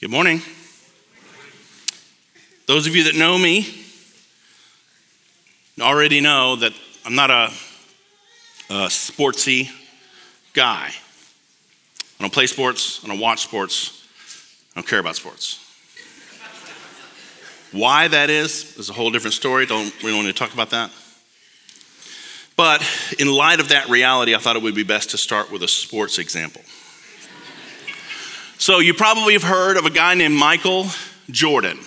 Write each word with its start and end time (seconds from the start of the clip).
Good 0.00 0.10
morning. 0.10 0.40
Those 2.64 2.86
of 2.86 2.96
you 2.96 3.04
that 3.04 3.16
know 3.16 3.36
me 3.36 3.68
already 5.78 6.22
know 6.22 6.56
that 6.56 6.72
I'm 7.04 7.14
not 7.14 7.30
a, 7.30 7.50
a 8.70 8.88
sportsy 8.88 9.68
guy. 10.54 10.88
I 10.88 12.22
don't 12.22 12.32
play 12.32 12.46
sports, 12.46 13.04
I 13.04 13.08
don't 13.08 13.20
watch 13.20 13.42
sports, 13.42 14.08
I 14.74 14.80
don't 14.80 14.88
care 14.88 15.00
about 15.00 15.16
sports. 15.16 15.58
Why 17.72 18.08
that 18.08 18.30
is 18.30 18.78
is 18.78 18.88
a 18.88 18.94
whole 18.94 19.10
different 19.10 19.34
story. 19.34 19.66
Don't 19.66 19.92
we 20.02 20.08
don't 20.08 20.24
want 20.24 20.28
to 20.28 20.32
talk 20.32 20.54
about 20.54 20.70
that. 20.70 20.90
But 22.56 22.82
in 23.18 23.30
light 23.30 23.60
of 23.60 23.68
that 23.68 23.90
reality, 23.90 24.34
I 24.34 24.38
thought 24.38 24.56
it 24.56 24.62
would 24.62 24.74
be 24.74 24.82
best 24.82 25.10
to 25.10 25.18
start 25.18 25.52
with 25.52 25.62
a 25.62 25.68
sports 25.68 26.18
example. 26.18 26.62
So, 28.60 28.80
you 28.80 28.92
probably 28.92 29.32
have 29.32 29.42
heard 29.42 29.78
of 29.78 29.86
a 29.86 29.90
guy 29.90 30.12
named 30.12 30.34
Michael 30.34 30.84
Jordan. 31.30 31.78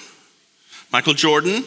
Michael 0.92 1.14
Jordan 1.14 1.64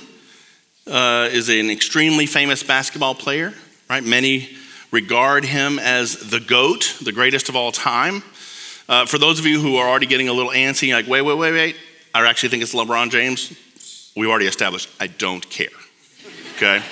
uh, 0.88 1.28
is 1.30 1.48
an 1.48 1.70
extremely 1.70 2.27
famous 2.27 2.64
basketball 2.64 3.14
player, 3.14 3.55
right? 3.88 4.02
Many 4.02 4.50
regard 4.91 5.45
him 5.45 5.78
as 5.78 6.16
the 6.16 6.41
GOAT, 6.41 6.97
the 7.00 7.12
greatest 7.12 7.48
of 7.48 7.55
all 7.55 7.70
time. 7.70 8.24
Uh, 8.88 9.06
for 9.06 9.19
those 9.19 9.38
of 9.38 9.47
you 9.47 9.61
who 9.61 9.77
are 9.77 9.88
already 9.88 10.06
getting 10.06 10.28
a 10.28 10.33
little 10.33 10.50
antsy, 10.50 10.92
like, 10.92 11.06
wait, 11.06 11.23
wait, 11.23 11.38
wait, 11.38 11.52
wait, 11.52 11.77
I 12.12 12.27
actually 12.27 12.48
think 12.48 12.64
it's 12.64 12.75
LeBron 12.75 13.11
James. 13.11 14.12
We've 14.16 14.28
already 14.28 14.47
established 14.47 14.91
I 14.98 15.06
don't 15.06 15.48
care, 15.48 15.69
okay? 16.56 16.83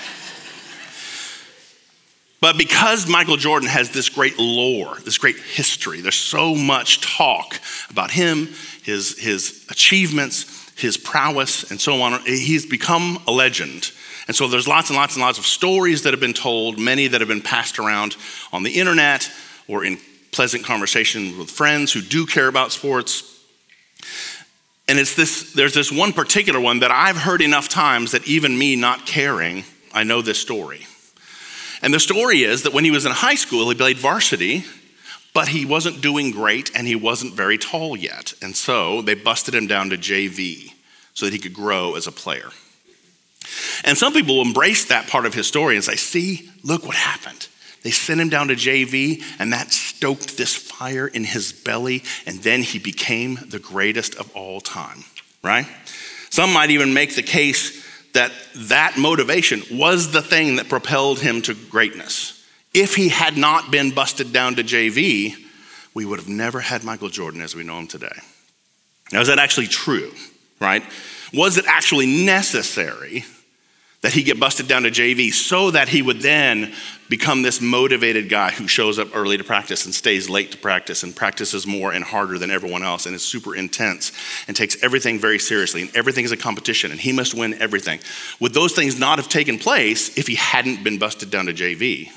But 2.44 2.58
because 2.58 3.08
Michael 3.08 3.38
Jordan 3.38 3.70
has 3.70 3.88
this 3.88 4.10
great 4.10 4.38
lore, 4.38 4.98
this 5.02 5.16
great 5.16 5.38
history, 5.38 6.02
there's 6.02 6.14
so 6.14 6.54
much 6.54 7.00
talk 7.00 7.58
about 7.88 8.10
him, 8.10 8.50
his, 8.82 9.18
his 9.18 9.64
achievements, 9.70 10.70
his 10.76 10.98
prowess, 10.98 11.70
and 11.70 11.80
so 11.80 12.02
on. 12.02 12.20
He's 12.26 12.66
become 12.66 13.18
a 13.26 13.32
legend. 13.32 13.92
And 14.26 14.36
so 14.36 14.46
there's 14.46 14.68
lots 14.68 14.90
and 14.90 14.96
lots 14.98 15.14
and 15.14 15.22
lots 15.22 15.38
of 15.38 15.46
stories 15.46 16.02
that 16.02 16.12
have 16.12 16.20
been 16.20 16.34
told, 16.34 16.78
many 16.78 17.08
that 17.08 17.22
have 17.22 17.28
been 17.28 17.40
passed 17.40 17.78
around 17.78 18.14
on 18.52 18.62
the 18.62 18.72
internet 18.72 19.30
or 19.66 19.82
in 19.82 19.98
pleasant 20.30 20.64
conversation 20.64 21.38
with 21.38 21.50
friends 21.50 21.94
who 21.94 22.02
do 22.02 22.26
care 22.26 22.48
about 22.48 22.72
sports. 22.72 23.42
And 24.86 24.98
it's 24.98 25.14
this, 25.14 25.54
there's 25.54 25.72
this 25.72 25.90
one 25.90 26.12
particular 26.12 26.60
one 26.60 26.80
that 26.80 26.90
I've 26.90 27.16
heard 27.16 27.40
enough 27.40 27.70
times 27.70 28.12
that 28.12 28.28
even 28.28 28.58
me 28.58 28.76
not 28.76 29.06
caring, 29.06 29.64
I 29.94 30.04
know 30.04 30.20
this 30.20 30.38
story. 30.38 30.86
And 31.84 31.92
the 31.92 32.00
story 32.00 32.44
is 32.44 32.62
that 32.62 32.72
when 32.72 32.84
he 32.84 32.90
was 32.90 33.04
in 33.04 33.12
high 33.12 33.34
school, 33.34 33.68
he 33.68 33.74
played 33.74 33.98
varsity, 33.98 34.64
but 35.34 35.48
he 35.48 35.66
wasn't 35.66 36.00
doing 36.00 36.30
great 36.30 36.70
and 36.74 36.86
he 36.86 36.96
wasn't 36.96 37.34
very 37.34 37.58
tall 37.58 37.94
yet. 37.94 38.32
And 38.40 38.56
so 38.56 39.02
they 39.02 39.12
busted 39.12 39.54
him 39.54 39.66
down 39.66 39.90
to 39.90 39.98
JV 39.98 40.72
so 41.12 41.26
that 41.26 41.34
he 41.34 41.38
could 41.38 41.52
grow 41.52 41.94
as 41.94 42.06
a 42.06 42.12
player. 42.12 42.48
And 43.84 43.98
some 43.98 44.14
people 44.14 44.40
embrace 44.40 44.86
that 44.86 45.08
part 45.08 45.26
of 45.26 45.34
his 45.34 45.46
story 45.46 45.74
and 45.74 45.84
say, 45.84 45.96
see, 45.96 46.50
look 46.62 46.86
what 46.86 46.96
happened. 46.96 47.48
They 47.82 47.90
sent 47.90 48.18
him 48.18 48.30
down 48.30 48.48
to 48.48 48.54
JV, 48.54 49.22
and 49.38 49.52
that 49.52 49.70
stoked 49.70 50.38
this 50.38 50.56
fire 50.56 51.06
in 51.06 51.24
his 51.24 51.52
belly, 51.52 52.02
and 52.24 52.38
then 52.38 52.62
he 52.62 52.78
became 52.78 53.38
the 53.46 53.58
greatest 53.58 54.14
of 54.14 54.34
all 54.34 54.62
time, 54.62 55.04
right? 55.42 55.66
Some 56.30 56.50
might 56.54 56.70
even 56.70 56.94
make 56.94 57.14
the 57.14 57.22
case 57.22 57.83
that 58.14 58.32
that 58.54 58.96
motivation 58.96 59.62
was 59.70 60.10
the 60.10 60.22
thing 60.22 60.56
that 60.56 60.68
propelled 60.68 61.20
him 61.20 61.42
to 61.42 61.54
greatness. 61.54 62.44
If 62.72 62.94
he 62.94 63.08
had 63.08 63.36
not 63.36 63.70
been 63.70 63.90
busted 63.90 64.32
down 64.32 64.56
to 64.56 64.64
JV, 64.64 65.34
we 65.94 66.04
would 66.04 66.18
have 66.18 66.28
never 66.28 66.60
had 66.60 66.82
Michael 66.82 67.08
Jordan 67.08 67.40
as 67.40 67.54
we 67.54 67.62
know 67.62 67.78
him 67.78 67.86
today. 67.86 68.16
Now, 69.12 69.20
is 69.20 69.28
that 69.28 69.38
actually 69.38 69.66
true, 69.66 70.12
right? 70.60 70.82
Was 71.32 71.56
it 71.56 71.66
actually 71.68 72.24
necessary 72.24 73.24
that 74.00 74.12
he 74.12 74.22
get 74.22 74.38
busted 74.38 74.68
down 74.68 74.82
to 74.82 74.90
JV 74.90 75.32
so 75.32 75.70
that 75.70 75.88
he 75.88 76.02
would 76.02 76.20
then 76.20 76.74
become 77.08 77.42
this 77.42 77.60
motivated 77.60 78.28
guy 78.28 78.50
who 78.50 78.66
shows 78.66 78.98
up 78.98 79.14
early 79.14 79.36
to 79.36 79.44
practice 79.44 79.84
and 79.84 79.94
stays 79.94 80.28
late 80.30 80.52
to 80.52 80.58
practice 80.58 81.02
and 81.02 81.14
practices 81.14 81.66
more 81.66 81.92
and 81.92 82.04
harder 82.04 82.38
than 82.38 82.50
everyone 82.50 82.82
else 82.82 83.06
and 83.06 83.14
is 83.14 83.24
super 83.24 83.54
intense 83.54 84.12
and 84.48 84.56
takes 84.56 84.82
everything 84.82 85.18
very 85.18 85.38
seriously 85.38 85.82
and 85.82 85.94
everything 85.94 86.24
is 86.24 86.32
a 86.32 86.36
competition 86.36 86.90
and 86.90 87.00
he 87.00 87.12
must 87.12 87.34
win 87.34 87.54
everything. 87.60 88.00
Would 88.40 88.54
those 88.54 88.72
things 88.72 88.98
not 88.98 89.18
have 89.18 89.28
taken 89.28 89.58
place 89.58 90.16
if 90.16 90.26
he 90.26 90.36
hadn't 90.36 90.82
been 90.82 90.98
busted 90.98 91.30
down 91.30 91.46
to 91.46 91.52
JV? 91.52 92.10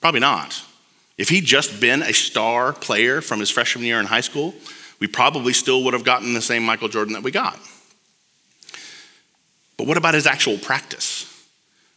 Probably 0.00 0.20
not. 0.20 0.62
If 1.16 1.30
he'd 1.30 1.44
just 1.44 1.80
been 1.80 2.02
a 2.02 2.12
star 2.12 2.72
player 2.72 3.20
from 3.20 3.40
his 3.40 3.50
freshman 3.50 3.84
year 3.84 3.98
in 3.98 4.06
high 4.06 4.20
school, 4.20 4.54
we 5.00 5.06
probably 5.06 5.52
still 5.52 5.82
would 5.84 5.94
have 5.94 6.04
gotten 6.04 6.34
the 6.34 6.42
same 6.42 6.62
Michael 6.62 6.88
Jordan 6.88 7.14
that 7.14 7.22
we 7.22 7.30
got. 7.30 7.58
But 9.76 9.86
what 9.86 9.96
about 9.96 10.14
his 10.14 10.26
actual 10.26 10.58
practice? 10.58 11.35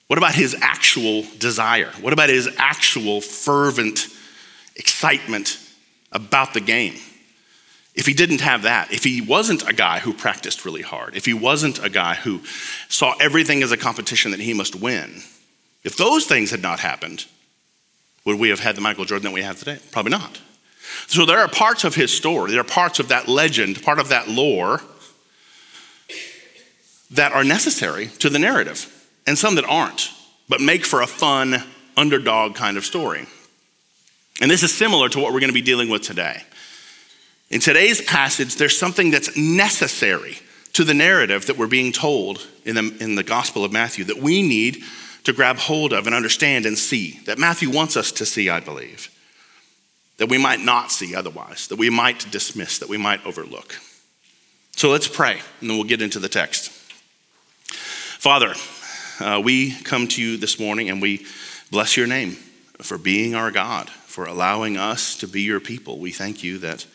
What 0.10 0.18
about 0.18 0.34
his 0.34 0.56
actual 0.60 1.24
desire? 1.38 1.92
What 2.02 2.14
about 2.14 2.30
his 2.30 2.50
actual 2.58 3.22
fervent 3.22 4.08
excitement 4.76 5.60
about 6.12 6.56
the 6.56 6.62
game? 6.62 6.96
If 7.94 8.08
he 8.08 8.16
didn't 8.16 8.42
have 8.42 8.64
that, 8.64 8.92
if 8.92 9.04
he 9.04 9.22
wasn't 9.22 9.70
a 9.70 9.74
guy 9.74 10.00
who 10.00 10.12
practiced 10.12 10.66
really 10.66 10.82
hard, 10.82 11.16
if 11.16 11.26
he 11.26 11.36
wasn't 11.36 11.84
a 11.84 11.92
guy 11.92 12.16
who 12.16 12.42
saw 12.88 13.14
everything 13.20 13.62
as 13.62 13.72
a 13.72 13.78
competition 13.78 14.32
that 14.32 14.40
he 14.40 14.52
must 14.52 14.76
win, 14.76 15.22
if 15.84 15.96
those 15.96 16.26
things 16.26 16.50
had 16.50 16.64
not 16.64 16.80
happened, 16.80 17.28
would 18.26 18.40
we 18.40 18.50
have 18.50 18.62
had 18.62 18.76
the 18.76 18.82
Michael 18.82 19.06
Jordan 19.06 19.26
that 19.26 19.34
we 19.34 19.44
have 19.44 19.60
today? 19.60 19.78
Probably 19.92 20.12
not. 20.12 20.42
So 21.06 21.24
there 21.24 21.38
are 21.38 21.48
parts 21.48 21.84
of 21.84 21.94
his 21.94 22.12
story, 22.12 22.50
there 22.50 22.62
are 22.62 22.64
parts 22.64 23.00
of 23.00 23.10
that 23.10 23.28
legend, 23.28 23.84
part 23.84 24.00
of 24.00 24.10
that 24.10 24.28
lore 24.28 24.82
that 27.12 27.32
are 27.32 27.44
necessary 27.44 28.08
to 28.18 28.32
the 28.32 28.40
narrative 28.40 28.96
and 29.30 29.38
some 29.38 29.54
that 29.56 29.66
aren't, 29.66 30.10
but 30.50 30.60
make 30.60 30.84
for 30.84 31.04
a 31.04 31.08
fun 31.08 31.64
underdog 31.96 32.56
kind 32.56 32.78
of 32.78 32.84
story. 32.84 33.28
And 34.42 34.50
this 34.50 34.64
is 34.64 34.76
similar 34.76 35.08
to 35.08 35.20
what 35.20 35.32
we're 35.32 35.40
going 35.40 35.52
to 35.52 35.54
be 35.54 35.62
dealing 35.62 35.88
with 35.88 36.02
today. 36.02 36.42
In 37.52 37.60
today's 37.60 38.02
passage, 38.02 38.56
there's 38.56 38.76
something 38.76 39.12
that's 39.12 39.38
necessary 39.38 40.40
to 40.74 40.84
the 40.84 40.96
narrative 40.96 41.46
that 41.46 41.58
we're 41.58 41.68
being 41.68 41.92
told 41.92 42.48
in 42.66 42.74
the, 42.74 42.98
in 43.00 43.14
the 43.14 43.24
Gospel 43.24 43.64
of 43.64 43.72
Matthew 43.72 44.04
that 44.06 44.18
we 44.18 44.42
need 44.42 44.84
to 45.26 45.34
grab 45.34 45.58
hold 45.58 45.94
of 45.94 46.08
and 46.08 46.16
understand 46.16 46.66
and 46.66 46.76
see, 46.76 47.20
that 47.28 47.38
Matthew 47.38 47.70
wants 47.70 47.96
us 47.96 48.12
to 48.14 48.26
see, 48.26 48.50
I 48.50 48.60
believe, 48.60 49.12
that 50.18 50.30
we 50.30 50.40
might 50.40 50.60
not 50.60 50.92
see 50.92 51.14
otherwise, 51.14 51.68
that 51.68 51.78
we 51.78 51.92
might 51.92 52.32
dismiss, 52.32 52.80
that 52.80 52.90
we 52.90 52.98
might 52.98 53.24
overlook. 53.28 53.76
So 54.76 54.90
let's 54.90 55.08
pray, 55.08 55.34
and 55.62 55.70
then 55.70 55.78
we'll 55.78 55.88
get 55.88 56.02
into 56.02 56.18
the 56.18 56.30
text. 56.30 56.72
Father, 57.70 58.56
uh, 59.20 59.42
we 59.44 59.72
come 59.72 60.08
to 60.08 60.22
you 60.22 60.38
this 60.38 60.60
morning 60.60 60.90
and 60.90 61.02
we 61.02 61.26
bless 61.72 61.98
your 61.98 62.08
name 62.08 62.32
for 62.80 62.98
being 62.98 63.36
our 63.36 63.52
God, 63.52 63.90
for 63.90 64.26
allowing 64.26 64.78
us 64.78 65.18
to 65.18 65.28
be 65.28 65.42
your 65.42 65.60
people. 65.60 66.00
We 66.00 66.12
thank 66.12 66.44
you 66.44 66.58
that 66.60 66.86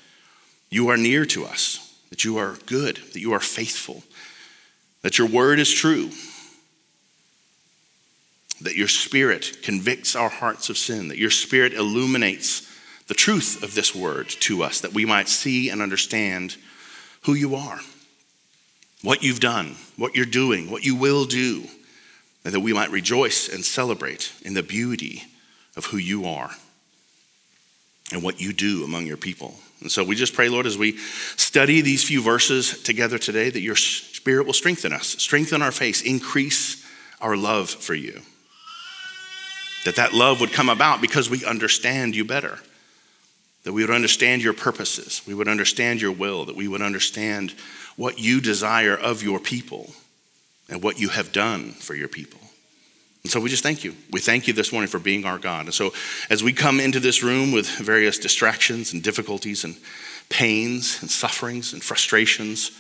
you 0.70 0.88
are 0.88 0.96
near 0.96 1.24
to 1.26 1.44
us, 1.44 1.98
that 2.10 2.24
you 2.24 2.38
are 2.38 2.56
good, 2.66 2.96
that 3.12 3.20
you 3.20 3.32
are 3.32 3.40
faithful, 3.40 4.02
that 5.02 5.18
your 5.18 5.28
word 5.28 5.58
is 5.58 5.70
true, 5.70 6.10
that 8.60 8.76
your 8.76 8.88
spirit 8.88 9.58
convicts 9.62 10.16
our 10.16 10.30
hearts 10.30 10.70
of 10.70 10.78
sin, 10.78 11.08
that 11.08 11.18
your 11.18 11.30
spirit 11.30 11.74
illuminates 11.74 12.70
the 13.06 13.14
truth 13.14 13.62
of 13.62 13.74
this 13.74 13.94
word 13.94 14.28
to 14.28 14.62
us, 14.62 14.80
that 14.80 14.94
we 14.94 15.04
might 15.04 15.28
see 15.28 15.68
and 15.68 15.82
understand 15.82 16.56
who 17.22 17.34
you 17.34 17.54
are, 17.54 17.80
what 19.02 19.22
you've 19.22 19.40
done, 19.40 19.76
what 19.96 20.16
you're 20.16 20.24
doing, 20.24 20.70
what 20.70 20.84
you 20.84 20.96
will 20.96 21.26
do 21.26 21.64
and 22.44 22.52
that 22.52 22.60
we 22.60 22.72
might 22.72 22.90
rejoice 22.90 23.48
and 23.48 23.64
celebrate 23.64 24.32
in 24.42 24.54
the 24.54 24.62
beauty 24.62 25.24
of 25.76 25.86
who 25.86 25.96
you 25.96 26.26
are 26.26 26.50
and 28.12 28.22
what 28.22 28.40
you 28.40 28.52
do 28.52 28.84
among 28.84 29.06
your 29.06 29.16
people. 29.16 29.54
And 29.80 29.90
so 29.90 30.04
we 30.04 30.14
just 30.14 30.34
pray, 30.34 30.48
Lord, 30.48 30.66
as 30.66 30.78
we 30.78 30.96
study 31.36 31.80
these 31.80 32.04
few 32.04 32.22
verses 32.22 32.82
together 32.82 33.18
today, 33.18 33.50
that 33.50 33.60
your 33.60 33.76
spirit 33.76 34.46
will 34.46 34.52
strengthen 34.52 34.92
us, 34.92 35.08
strengthen 35.18 35.62
our 35.62 35.72
faith, 35.72 36.04
increase 36.04 36.84
our 37.20 37.36
love 37.36 37.70
for 37.70 37.94
you. 37.94 38.20
That 39.84 39.96
that 39.96 40.14
love 40.14 40.40
would 40.40 40.52
come 40.52 40.68
about 40.68 41.00
because 41.00 41.28
we 41.28 41.44
understand 41.44 42.16
you 42.16 42.24
better. 42.24 42.58
That 43.64 43.72
we 43.72 43.82
would 43.82 43.94
understand 43.94 44.42
your 44.42 44.52
purposes, 44.52 45.22
we 45.26 45.34
would 45.34 45.48
understand 45.48 46.00
your 46.00 46.12
will, 46.12 46.44
that 46.44 46.56
we 46.56 46.68
would 46.68 46.82
understand 46.82 47.54
what 47.96 48.18
you 48.18 48.40
desire 48.40 48.96
of 48.96 49.22
your 49.22 49.38
people 49.38 49.92
and 50.68 50.82
what 50.82 50.98
you 50.98 51.08
have 51.10 51.32
done 51.32 51.72
for 51.72 51.94
your 51.94 52.08
people. 52.08 52.40
And 53.22 53.30
so 53.30 53.40
we 53.40 53.48
just 53.48 53.62
thank 53.62 53.84
you. 53.84 53.94
We 54.10 54.20
thank 54.20 54.46
you 54.46 54.52
this 54.52 54.70
morning 54.70 54.88
for 54.88 54.98
being 54.98 55.24
our 55.24 55.38
God. 55.38 55.64
And 55.64 55.74
so 55.74 55.92
as 56.28 56.42
we 56.42 56.52
come 56.52 56.78
into 56.78 57.00
this 57.00 57.22
room 57.22 57.52
with 57.52 57.66
various 57.66 58.18
distractions 58.18 58.92
and 58.92 59.02
difficulties 59.02 59.64
and 59.64 59.76
pains 60.28 61.00
and 61.00 61.10
sufferings 61.10 61.72
and 61.72 61.82
frustrations 61.82 62.70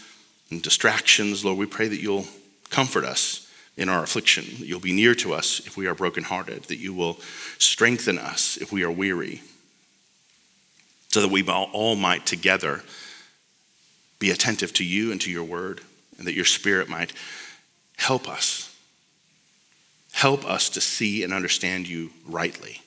and 0.50 0.62
distractions, 0.62 1.44
Lord, 1.44 1.58
we 1.58 1.66
pray 1.66 1.88
that 1.88 2.00
you'll 2.00 2.26
comfort 2.70 3.04
us 3.04 3.50
in 3.76 3.88
our 3.88 4.02
affliction, 4.02 4.44
that 4.58 4.66
you'll 4.66 4.80
be 4.80 4.92
near 4.92 5.14
to 5.16 5.32
us 5.32 5.60
if 5.66 5.76
we 5.76 5.86
are 5.86 5.94
brokenhearted, 5.94 6.64
that 6.64 6.76
you 6.76 6.92
will 6.92 7.18
strengthen 7.58 8.18
us 8.18 8.56
if 8.58 8.70
we 8.70 8.84
are 8.84 8.90
weary, 8.90 9.42
so 11.08 11.20
that 11.20 11.30
we 11.30 11.42
all 11.42 11.96
might 11.96 12.26
together 12.26 12.82
be 14.18 14.30
attentive 14.30 14.72
to 14.74 14.84
you 14.84 15.10
and 15.10 15.20
to 15.22 15.30
your 15.30 15.42
word, 15.42 15.80
and 16.18 16.26
that 16.26 16.34
your 16.34 16.44
spirit 16.44 16.88
might 16.88 17.12
help 17.96 18.28
us. 18.28 18.74
Help 20.12 20.44
us 20.48 20.68
to 20.70 20.80
see 20.80 21.22
and 21.24 21.32
understand 21.32 21.88
you 21.88 22.10
rightly, 22.26 22.80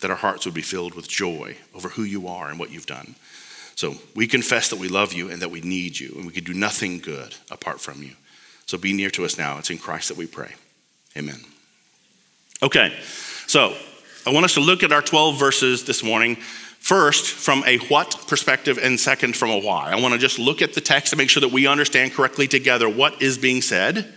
that 0.00 0.10
our 0.10 0.16
hearts 0.16 0.44
would 0.44 0.54
be 0.54 0.62
filled 0.62 0.94
with 0.94 1.08
joy 1.08 1.56
over 1.74 1.88
who 1.88 2.02
you 2.02 2.28
are 2.28 2.50
and 2.50 2.58
what 2.58 2.70
you've 2.70 2.86
done. 2.86 3.14
So 3.74 3.94
we 4.14 4.26
confess 4.26 4.68
that 4.70 4.78
we 4.78 4.88
love 4.88 5.12
you 5.12 5.30
and 5.30 5.40
that 5.42 5.50
we 5.50 5.60
need 5.60 5.98
you, 5.98 6.12
and 6.16 6.26
we 6.26 6.32
can 6.32 6.44
do 6.44 6.54
nothing 6.54 6.98
good 6.98 7.34
apart 7.50 7.80
from 7.80 8.02
you. 8.02 8.12
So 8.66 8.78
be 8.78 8.92
near 8.92 9.10
to 9.10 9.24
us 9.24 9.38
now. 9.38 9.58
It's 9.58 9.70
in 9.70 9.78
Christ 9.78 10.08
that 10.08 10.16
we 10.16 10.26
pray. 10.26 10.54
Amen. 11.16 11.40
Okay, 12.62 12.96
so 13.46 13.74
I 14.26 14.32
want 14.32 14.44
us 14.44 14.54
to 14.54 14.60
look 14.60 14.82
at 14.82 14.92
our 14.92 15.02
12 15.02 15.38
verses 15.38 15.84
this 15.84 16.02
morning. 16.02 16.36
First, 16.36 17.24
from 17.24 17.64
a 17.66 17.78
what 17.88 18.26
perspective, 18.26 18.78
and 18.80 18.98
second, 19.00 19.36
from 19.36 19.50
a 19.50 19.58
why. 19.58 19.90
I 19.90 20.00
want 20.00 20.14
to 20.14 20.20
just 20.20 20.38
look 20.38 20.62
at 20.62 20.74
the 20.74 20.80
text 20.80 21.10
to 21.10 21.16
make 21.16 21.30
sure 21.30 21.40
that 21.40 21.50
we 21.50 21.66
understand 21.66 22.12
correctly 22.12 22.46
together 22.46 22.88
what 22.88 23.22
is 23.22 23.38
being 23.38 23.62
said. 23.62 24.12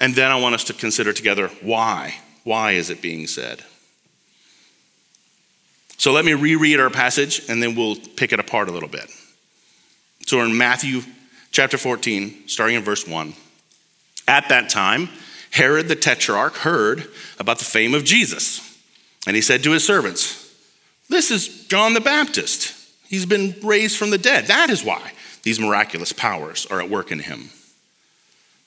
And 0.00 0.14
then 0.14 0.30
I 0.30 0.40
want 0.40 0.54
us 0.54 0.64
to 0.64 0.72
consider 0.72 1.12
together 1.12 1.48
why. 1.60 2.16
Why 2.44 2.72
is 2.72 2.88
it 2.88 3.02
being 3.02 3.26
said? 3.26 3.62
So 5.98 6.12
let 6.12 6.24
me 6.24 6.32
reread 6.32 6.80
our 6.80 6.88
passage 6.88 7.42
and 7.50 7.62
then 7.62 7.74
we'll 7.74 7.96
pick 8.16 8.32
it 8.32 8.40
apart 8.40 8.70
a 8.70 8.72
little 8.72 8.88
bit. 8.88 9.10
So 10.26 10.38
we're 10.38 10.46
in 10.46 10.56
Matthew 10.56 11.02
chapter 11.52 11.76
14, 11.76 12.44
starting 12.46 12.76
in 12.76 12.82
verse 12.82 13.06
1. 13.06 13.34
At 14.26 14.48
that 14.48 14.70
time, 14.70 15.10
Herod 15.50 15.88
the 15.88 15.96
Tetrarch 15.96 16.56
heard 16.56 17.10
about 17.38 17.58
the 17.58 17.64
fame 17.66 17.94
of 17.94 18.04
Jesus. 18.04 18.78
And 19.26 19.36
he 19.36 19.42
said 19.42 19.62
to 19.64 19.72
his 19.72 19.84
servants, 19.84 20.54
This 21.10 21.30
is 21.30 21.66
John 21.66 21.92
the 21.92 22.00
Baptist. 22.00 22.74
He's 23.06 23.26
been 23.26 23.54
raised 23.62 23.98
from 23.98 24.10
the 24.10 24.18
dead. 24.18 24.46
That 24.46 24.70
is 24.70 24.84
why 24.84 25.12
these 25.42 25.60
miraculous 25.60 26.12
powers 26.12 26.64
are 26.66 26.80
at 26.80 26.88
work 26.88 27.12
in 27.12 27.18
him. 27.18 27.50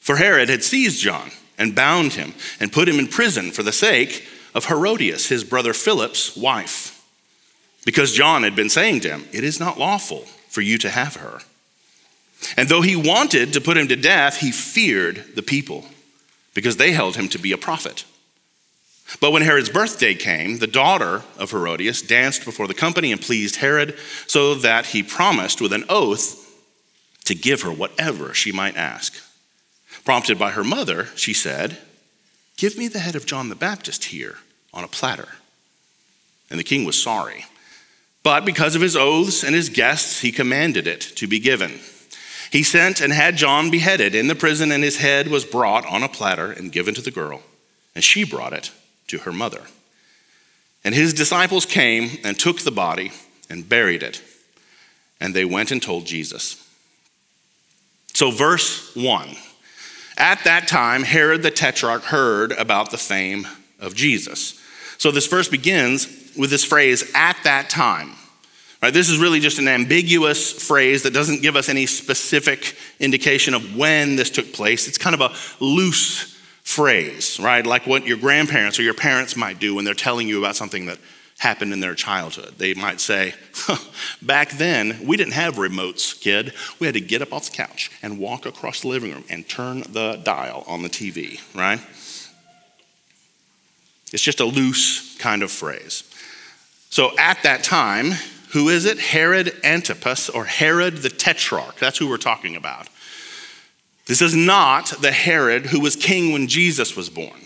For 0.04 0.18
Herod 0.18 0.50
had 0.50 0.64
seized 0.64 1.02
John 1.02 1.32
and 1.58 1.76
bound 1.76 2.14
him 2.14 2.34
and 2.60 2.72
put 2.72 2.88
him 2.88 3.00
in 3.00 3.08
prison 3.08 3.52
for 3.52 3.64
the 3.64 3.72
sake 3.72 4.28
of 4.54 4.66
Herodias, 4.66 5.30
his 5.30 5.44
brother 5.44 5.74
Philip's 5.74 6.38
wife 6.38 6.94
because 7.86 8.14
John 8.14 8.44
had 8.44 8.56
been 8.56 8.70
saying 8.70 9.02
to 9.02 9.10
him, 9.10 9.26
It 9.32 9.44
is 9.44 9.60
not 9.60 9.80
lawful 9.80 10.22
for 10.50 10.62
you 10.62 10.78
to 10.80 10.90
have 10.90 11.18
her. 11.18 11.40
And 12.58 12.68
though 12.68 12.82
he 12.82 12.96
wanted 12.96 13.54
to 13.54 13.62
put 13.62 13.78
him 13.78 13.88
to 13.88 13.96
death, 13.96 14.38
he 14.38 14.52
feared 14.52 15.36
the 15.36 15.42
people 15.42 15.86
because 16.54 16.78
they 16.78 16.92
held 16.92 17.16
him 17.16 17.28
to 17.30 17.40
be 17.40 17.52
a 17.52 17.58
prophet. 17.58 18.06
But 19.20 19.32
when 19.32 19.42
Herod's 19.42 19.70
birthday 19.70 20.16
came, 20.16 20.60
the 20.60 20.68
daughter 20.68 21.24
of 21.38 21.52
Herodias 21.52 22.02
danced 22.02 22.46
before 22.46 22.68
the 22.68 22.74
company 22.74 23.12
and 23.12 23.22
pleased 23.22 23.58
Herod, 23.58 23.98
so 24.28 24.56
that 24.56 24.88
he 24.88 25.04
promised 25.04 25.62
with 25.62 25.74
an 25.74 25.84
oath 25.90 26.40
to 27.26 27.36
give 27.36 27.62
her 27.62 27.72
whatever 27.72 28.34
she 28.34 28.52
might 28.52 28.78
ask. 28.78 29.16
Prompted 30.06 30.38
by 30.38 30.52
her 30.52 30.64
mother, 30.64 31.08
she 31.16 31.34
said, 31.34 31.78
Give 32.58 32.78
me 32.78 32.88
the 32.88 33.00
head 33.00 33.16
of 33.16 33.26
John 33.26 33.50
the 33.50 33.56
Baptist 33.56 34.06
here 34.06 34.38
on 34.74 34.84
a 34.84 34.88
platter. 34.88 35.30
And 36.50 36.60
the 36.60 36.64
king 36.64 36.86
was 36.86 37.02
sorry. 37.02 37.46
But 38.22 38.46
because 38.46 38.76
of 38.76 38.82
his 38.82 38.96
oaths 38.96 39.44
and 39.44 39.56
his 39.56 39.70
guests, 39.70 40.22
he 40.22 40.32
commanded 40.32 40.88
it 40.88 41.02
to 41.02 41.28
be 41.28 41.40
given. 41.40 41.80
He 42.52 42.64
sent 42.64 43.02
and 43.02 43.12
had 43.12 43.36
John 43.36 43.72
beheaded 43.72 44.14
in 44.14 44.28
the 44.28 44.36
prison, 44.36 44.72
and 44.72 44.84
his 44.84 44.98
head 44.98 45.28
was 45.28 45.46
brought 45.46 45.86
on 45.88 46.04
a 46.04 46.10
platter 46.10 46.52
and 46.52 46.72
given 46.72 46.94
to 46.94 47.02
the 47.02 47.12
girl, 47.12 47.42
and 47.96 48.04
she 48.04 48.24
brought 48.24 48.54
it 48.54 48.72
to 49.08 49.20
her 49.20 49.34
mother. 49.34 49.64
And 50.84 50.94
his 50.94 51.14
disciples 51.14 51.66
came 51.66 52.20
and 52.24 52.38
took 52.38 52.60
the 52.62 52.72
body 52.72 53.12
and 53.50 53.68
buried 53.68 54.04
it, 54.04 54.22
and 55.20 55.34
they 55.34 55.46
went 55.46 55.72
and 55.72 55.82
told 55.82 56.06
Jesus. 56.06 56.60
So, 58.14 58.30
verse 58.30 58.96
1 58.96 59.36
At 60.18 60.44
that 60.44 60.68
time, 60.68 61.04
Herod 61.04 61.44
the 61.44 61.52
Tetrarch 61.52 62.04
heard 62.04 62.52
about 62.54 62.92
the 62.92 62.98
fame 62.98 63.48
of 63.80 63.96
Jesus. 63.96 64.60
So, 64.98 65.12
this 65.12 65.28
verse 65.28 65.48
begins 65.48 66.08
with 66.38 66.50
this 66.50 66.64
phrase, 66.64 67.12
at 67.16 67.38
that 67.44 67.70
time. 67.70 68.16
Right, 68.82 68.94
this 68.94 69.10
is 69.10 69.18
really 69.18 69.40
just 69.40 69.60
an 69.60 69.70
ambiguous 69.70 70.52
phrase 70.52 71.04
that 71.04 71.14
doesn't 71.14 71.42
give 71.42 71.56
us 71.56 71.70
any 71.70 71.86
specific 71.86 72.76
indication 73.00 73.54
of 73.54 73.78
when 73.78 74.18
this 74.18 74.30
took 74.30 74.52
place. 74.52 74.90
It's 74.90 74.98
kind 74.98 75.14
of 75.14 75.22
a 75.22 75.64
loose 75.64 76.38
phrase, 76.64 77.40
right? 77.40 77.66
Like 77.66 77.88
what 77.88 78.06
your 78.06 78.18
grandparents 78.18 78.78
or 78.80 78.84
your 78.84 78.94
parents 78.94 79.38
might 79.38 79.58
do 79.58 79.74
when 79.74 79.86
they're 79.86 79.94
telling 79.94 80.28
you 80.28 80.38
about 80.38 80.58
something 80.58 80.88
that 80.88 80.98
happened 81.44 81.74
in 81.74 81.82
their 81.82 81.94
childhood. 81.94 82.56
They 82.58 82.74
might 82.74 83.02
say, 83.02 83.36
Back 84.22 84.52
then, 84.52 85.06
we 85.06 85.18
didn't 85.18 85.34
have 85.34 85.56
remotes, 85.56 86.20
kid. 86.20 86.54
We 86.80 86.88
had 86.88 86.94
to 86.94 87.02
get 87.02 87.22
up 87.22 87.34
off 87.34 87.52
the 87.52 87.56
couch 87.58 87.92
and 88.02 88.18
walk 88.18 88.46
across 88.46 88.82
the 88.82 88.88
living 88.88 89.12
room 89.12 89.26
and 89.30 89.48
turn 89.48 89.82
the 89.82 90.22
dial 90.24 90.64
on 90.68 90.84
the 90.84 90.90
TV, 90.90 91.42
right? 91.54 91.82
It's 94.14 94.24
just 94.24 94.40
a 94.40 94.46
loose 94.46 95.18
kind 95.18 95.44
of 95.44 95.52
phrase. 95.52 96.04
So 96.90 97.12
at 97.18 97.44
that 97.44 97.64
time, 97.64 98.12
who 98.52 98.70
is 98.70 98.86
it? 98.86 99.00
Herod 99.00 99.54
Antipas 99.66 100.30
or 100.30 100.46
Herod 100.46 100.98
the 100.98 101.10
Tetrarch. 101.10 101.78
That's 101.78 101.98
who 101.98 102.08
we're 102.08 102.18
talking 102.18 102.56
about. 102.56 102.88
This 104.06 104.22
is 104.22 104.36
not 104.36 104.94
the 105.02 105.12
Herod 105.12 105.66
who 105.66 105.82
was 105.82 105.96
king 105.96 106.32
when 106.32 106.48
Jesus 106.48 106.96
was 106.96 107.10
born. 107.10 107.43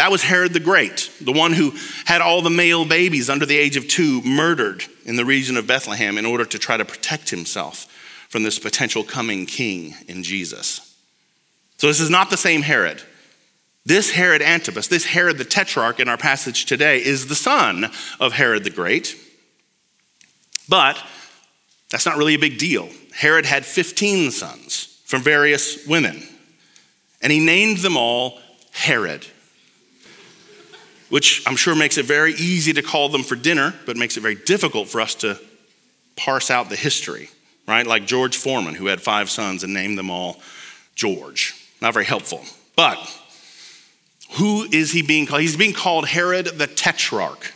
That 0.00 0.10
was 0.10 0.22
Herod 0.22 0.54
the 0.54 0.60
Great, 0.60 1.10
the 1.20 1.30
one 1.30 1.52
who 1.52 1.74
had 2.06 2.22
all 2.22 2.40
the 2.40 2.48
male 2.48 2.86
babies 2.86 3.28
under 3.28 3.44
the 3.44 3.58
age 3.58 3.76
of 3.76 3.86
two 3.86 4.22
murdered 4.22 4.82
in 5.04 5.16
the 5.16 5.26
region 5.26 5.58
of 5.58 5.66
Bethlehem 5.66 6.16
in 6.16 6.24
order 6.24 6.46
to 6.46 6.58
try 6.58 6.78
to 6.78 6.86
protect 6.86 7.28
himself 7.28 7.84
from 8.30 8.42
this 8.42 8.58
potential 8.58 9.04
coming 9.04 9.44
king 9.44 9.94
in 10.08 10.22
Jesus. 10.22 10.96
So, 11.76 11.86
this 11.86 12.00
is 12.00 12.08
not 12.08 12.30
the 12.30 12.38
same 12.38 12.62
Herod. 12.62 13.02
This 13.84 14.12
Herod 14.12 14.40
Antipas, 14.40 14.88
this 14.88 15.04
Herod 15.04 15.36
the 15.36 15.44
Tetrarch 15.44 16.00
in 16.00 16.08
our 16.08 16.16
passage 16.16 16.64
today, 16.64 17.04
is 17.04 17.26
the 17.26 17.34
son 17.34 17.90
of 18.18 18.32
Herod 18.32 18.64
the 18.64 18.70
Great. 18.70 19.14
But 20.66 20.98
that's 21.90 22.06
not 22.06 22.16
really 22.16 22.36
a 22.36 22.38
big 22.38 22.56
deal. 22.56 22.88
Herod 23.14 23.44
had 23.44 23.66
15 23.66 24.30
sons 24.30 25.02
from 25.04 25.20
various 25.20 25.86
women, 25.86 26.22
and 27.20 27.30
he 27.30 27.44
named 27.44 27.80
them 27.80 27.98
all 27.98 28.38
Herod, 28.72 29.26
which 31.10 31.42
I'm 31.46 31.56
sure 31.56 31.74
makes 31.74 31.98
it 31.98 32.06
very 32.06 32.32
easy 32.34 32.72
to 32.72 32.82
call 32.82 33.08
them 33.08 33.22
for 33.22 33.36
dinner, 33.36 33.74
but 33.84 33.96
makes 33.96 34.16
it 34.16 34.20
very 34.20 34.36
difficult 34.36 34.88
for 34.88 35.00
us 35.00 35.14
to 35.16 35.38
parse 36.16 36.50
out 36.50 36.70
the 36.70 36.76
history, 36.76 37.28
right? 37.68 37.86
Like 37.86 38.06
George 38.06 38.36
Foreman, 38.36 38.74
who 38.74 38.86
had 38.86 39.00
five 39.00 39.28
sons 39.28 39.62
and 39.62 39.74
named 39.74 39.98
them 39.98 40.10
all 40.10 40.40
George. 40.94 41.54
Not 41.82 41.92
very 41.92 42.04
helpful. 42.04 42.42
But 42.76 42.98
who 44.32 44.66
is 44.70 44.92
he 44.92 45.02
being 45.02 45.26
called? 45.26 45.42
He's 45.42 45.56
being 45.56 45.74
called 45.74 46.06
Herod 46.06 46.46
the 46.46 46.66
Tetrarch. 46.66 47.54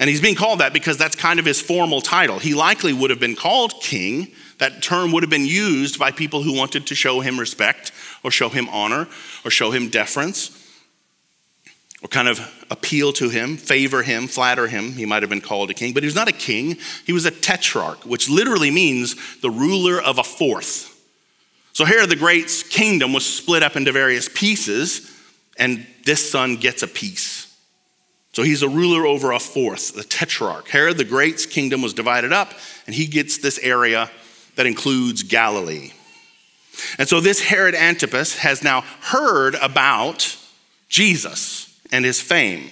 And 0.00 0.10
he's 0.10 0.20
being 0.20 0.34
called 0.34 0.58
that 0.58 0.72
because 0.72 0.96
that's 0.96 1.14
kind 1.14 1.38
of 1.38 1.44
his 1.44 1.60
formal 1.60 2.00
title. 2.00 2.38
He 2.38 2.54
likely 2.54 2.92
would 2.92 3.10
have 3.10 3.20
been 3.20 3.36
called 3.36 3.74
king. 3.80 4.32
That 4.58 4.82
term 4.82 5.12
would 5.12 5.22
have 5.22 5.30
been 5.30 5.46
used 5.46 5.98
by 5.98 6.10
people 6.10 6.42
who 6.42 6.56
wanted 6.56 6.86
to 6.86 6.94
show 6.94 7.20
him 7.20 7.38
respect 7.38 7.92
or 8.22 8.30
show 8.30 8.48
him 8.48 8.68
honor 8.70 9.06
or 9.44 9.50
show 9.50 9.70
him 9.70 9.88
deference 9.88 10.63
or 12.04 12.08
kind 12.08 12.28
of 12.28 12.38
appeal 12.70 13.14
to 13.14 13.30
him, 13.30 13.56
favor 13.56 14.02
him, 14.02 14.26
flatter 14.26 14.68
him. 14.68 14.92
He 14.92 15.06
might 15.06 15.22
have 15.22 15.30
been 15.30 15.40
called 15.40 15.70
a 15.70 15.74
king, 15.74 15.94
but 15.94 16.02
he 16.02 16.06
was 16.06 16.14
not 16.14 16.28
a 16.28 16.32
king. 16.32 16.76
He 17.06 17.14
was 17.14 17.24
a 17.24 17.30
tetrarch, 17.30 18.04
which 18.04 18.28
literally 18.28 18.70
means 18.70 19.16
the 19.40 19.50
ruler 19.50 20.00
of 20.00 20.18
a 20.18 20.24
fourth. 20.24 20.90
So 21.72 21.86
Herod 21.86 22.10
the 22.10 22.16
Great's 22.16 22.62
kingdom 22.62 23.14
was 23.14 23.24
split 23.24 23.62
up 23.62 23.74
into 23.74 23.90
various 23.90 24.28
pieces 24.28 25.10
and 25.56 25.86
this 26.04 26.30
son 26.30 26.56
gets 26.56 26.82
a 26.82 26.88
piece. 26.88 27.56
So 28.32 28.42
he's 28.42 28.62
a 28.62 28.68
ruler 28.68 29.06
over 29.06 29.32
a 29.32 29.38
fourth, 29.38 29.94
the 29.94 30.02
tetrarch. 30.02 30.68
Herod 30.68 30.98
the 30.98 31.04
Great's 31.04 31.46
kingdom 31.46 31.80
was 31.80 31.94
divided 31.94 32.32
up, 32.32 32.52
and 32.86 32.94
he 32.94 33.06
gets 33.06 33.38
this 33.38 33.58
area 33.60 34.10
that 34.56 34.66
includes 34.66 35.22
Galilee. 35.22 35.92
And 36.98 37.08
so 37.08 37.20
this 37.20 37.40
Herod 37.40 37.76
Antipas 37.76 38.38
has 38.38 38.64
now 38.64 38.80
heard 39.00 39.54
about 39.54 40.36
Jesus 40.88 41.63
and 41.94 42.04
his 42.04 42.20
fame. 42.20 42.70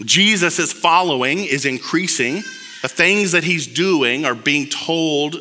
Jesus' 0.00 0.72
following 0.72 1.40
is 1.40 1.66
increasing. 1.66 2.36
The 2.82 2.88
things 2.88 3.32
that 3.32 3.42
he's 3.42 3.66
doing 3.66 4.24
are 4.24 4.34
being 4.34 4.68
told 4.68 5.34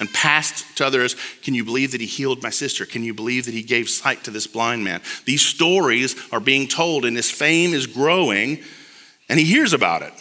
and 0.00 0.12
passed 0.12 0.76
to 0.76 0.86
others. 0.86 1.16
Can 1.42 1.54
you 1.54 1.64
believe 1.64 1.92
that 1.92 2.00
he 2.02 2.06
healed 2.06 2.42
my 2.42 2.50
sister? 2.50 2.84
Can 2.84 3.04
you 3.04 3.14
believe 3.14 3.46
that 3.46 3.54
he 3.54 3.62
gave 3.62 3.88
sight 3.88 4.22
to 4.24 4.30
this 4.30 4.46
blind 4.46 4.84
man? 4.84 5.00
These 5.24 5.40
stories 5.40 6.14
are 6.30 6.40
being 6.40 6.68
told, 6.68 7.06
and 7.06 7.16
his 7.16 7.30
fame 7.30 7.72
is 7.72 7.86
growing, 7.86 8.62
and 9.30 9.38
he 9.38 9.46
hears 9.46 9.72
about 9.72 10.02
it. 10.02 10.12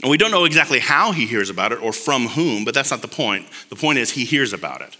And 0.00 0.10
we 0.10 0.16
don't 0.16 0.30
know 0.30 0.46
exactly 0.46 0.78
how 0.78 1.12
he 1.12 1.26
hears 1.26 1.50
about 1.50 1.72
it 1.72 1.82
or 1.82 1.92
from 1.92 2.28
whom, 2.28 2.64
but 2.64 2.72
that's 2.72 2.90
not 2.90 3.02
the 3.02 3.08
point. 3.08 3.46
The 3.68 3.76
point 3.76 3.98
is, 3.98 4.12
he 4.12 4.24
hears 4.24 4.54
about 4.54 4.80
it. 4.80 4.96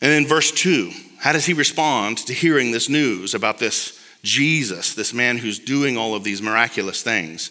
And 0.00 0.12
in 0.12 0.26
verse 0.26 0.50
2, 0.50 0.90
how 1.18 1.32
does 1.32 1.44
he 1.44 1.52
respond 1.52 2.18
to 2.18 2.32
hearing 2.32 2.72
this 2.72 2.88
news 2.88 3.32
about 3.32 3.58
this 3.58 3.99
Jesus, 4.22 4.94
this 4.94 5.14
man 5.14 5.38
who's 5.38 5.58
doing 5.58 5.96
all 5.96 6.14
of 6.14 6.24
these 6.24 6.42
miraculous 6.42 7.02
things? 7.02 7.50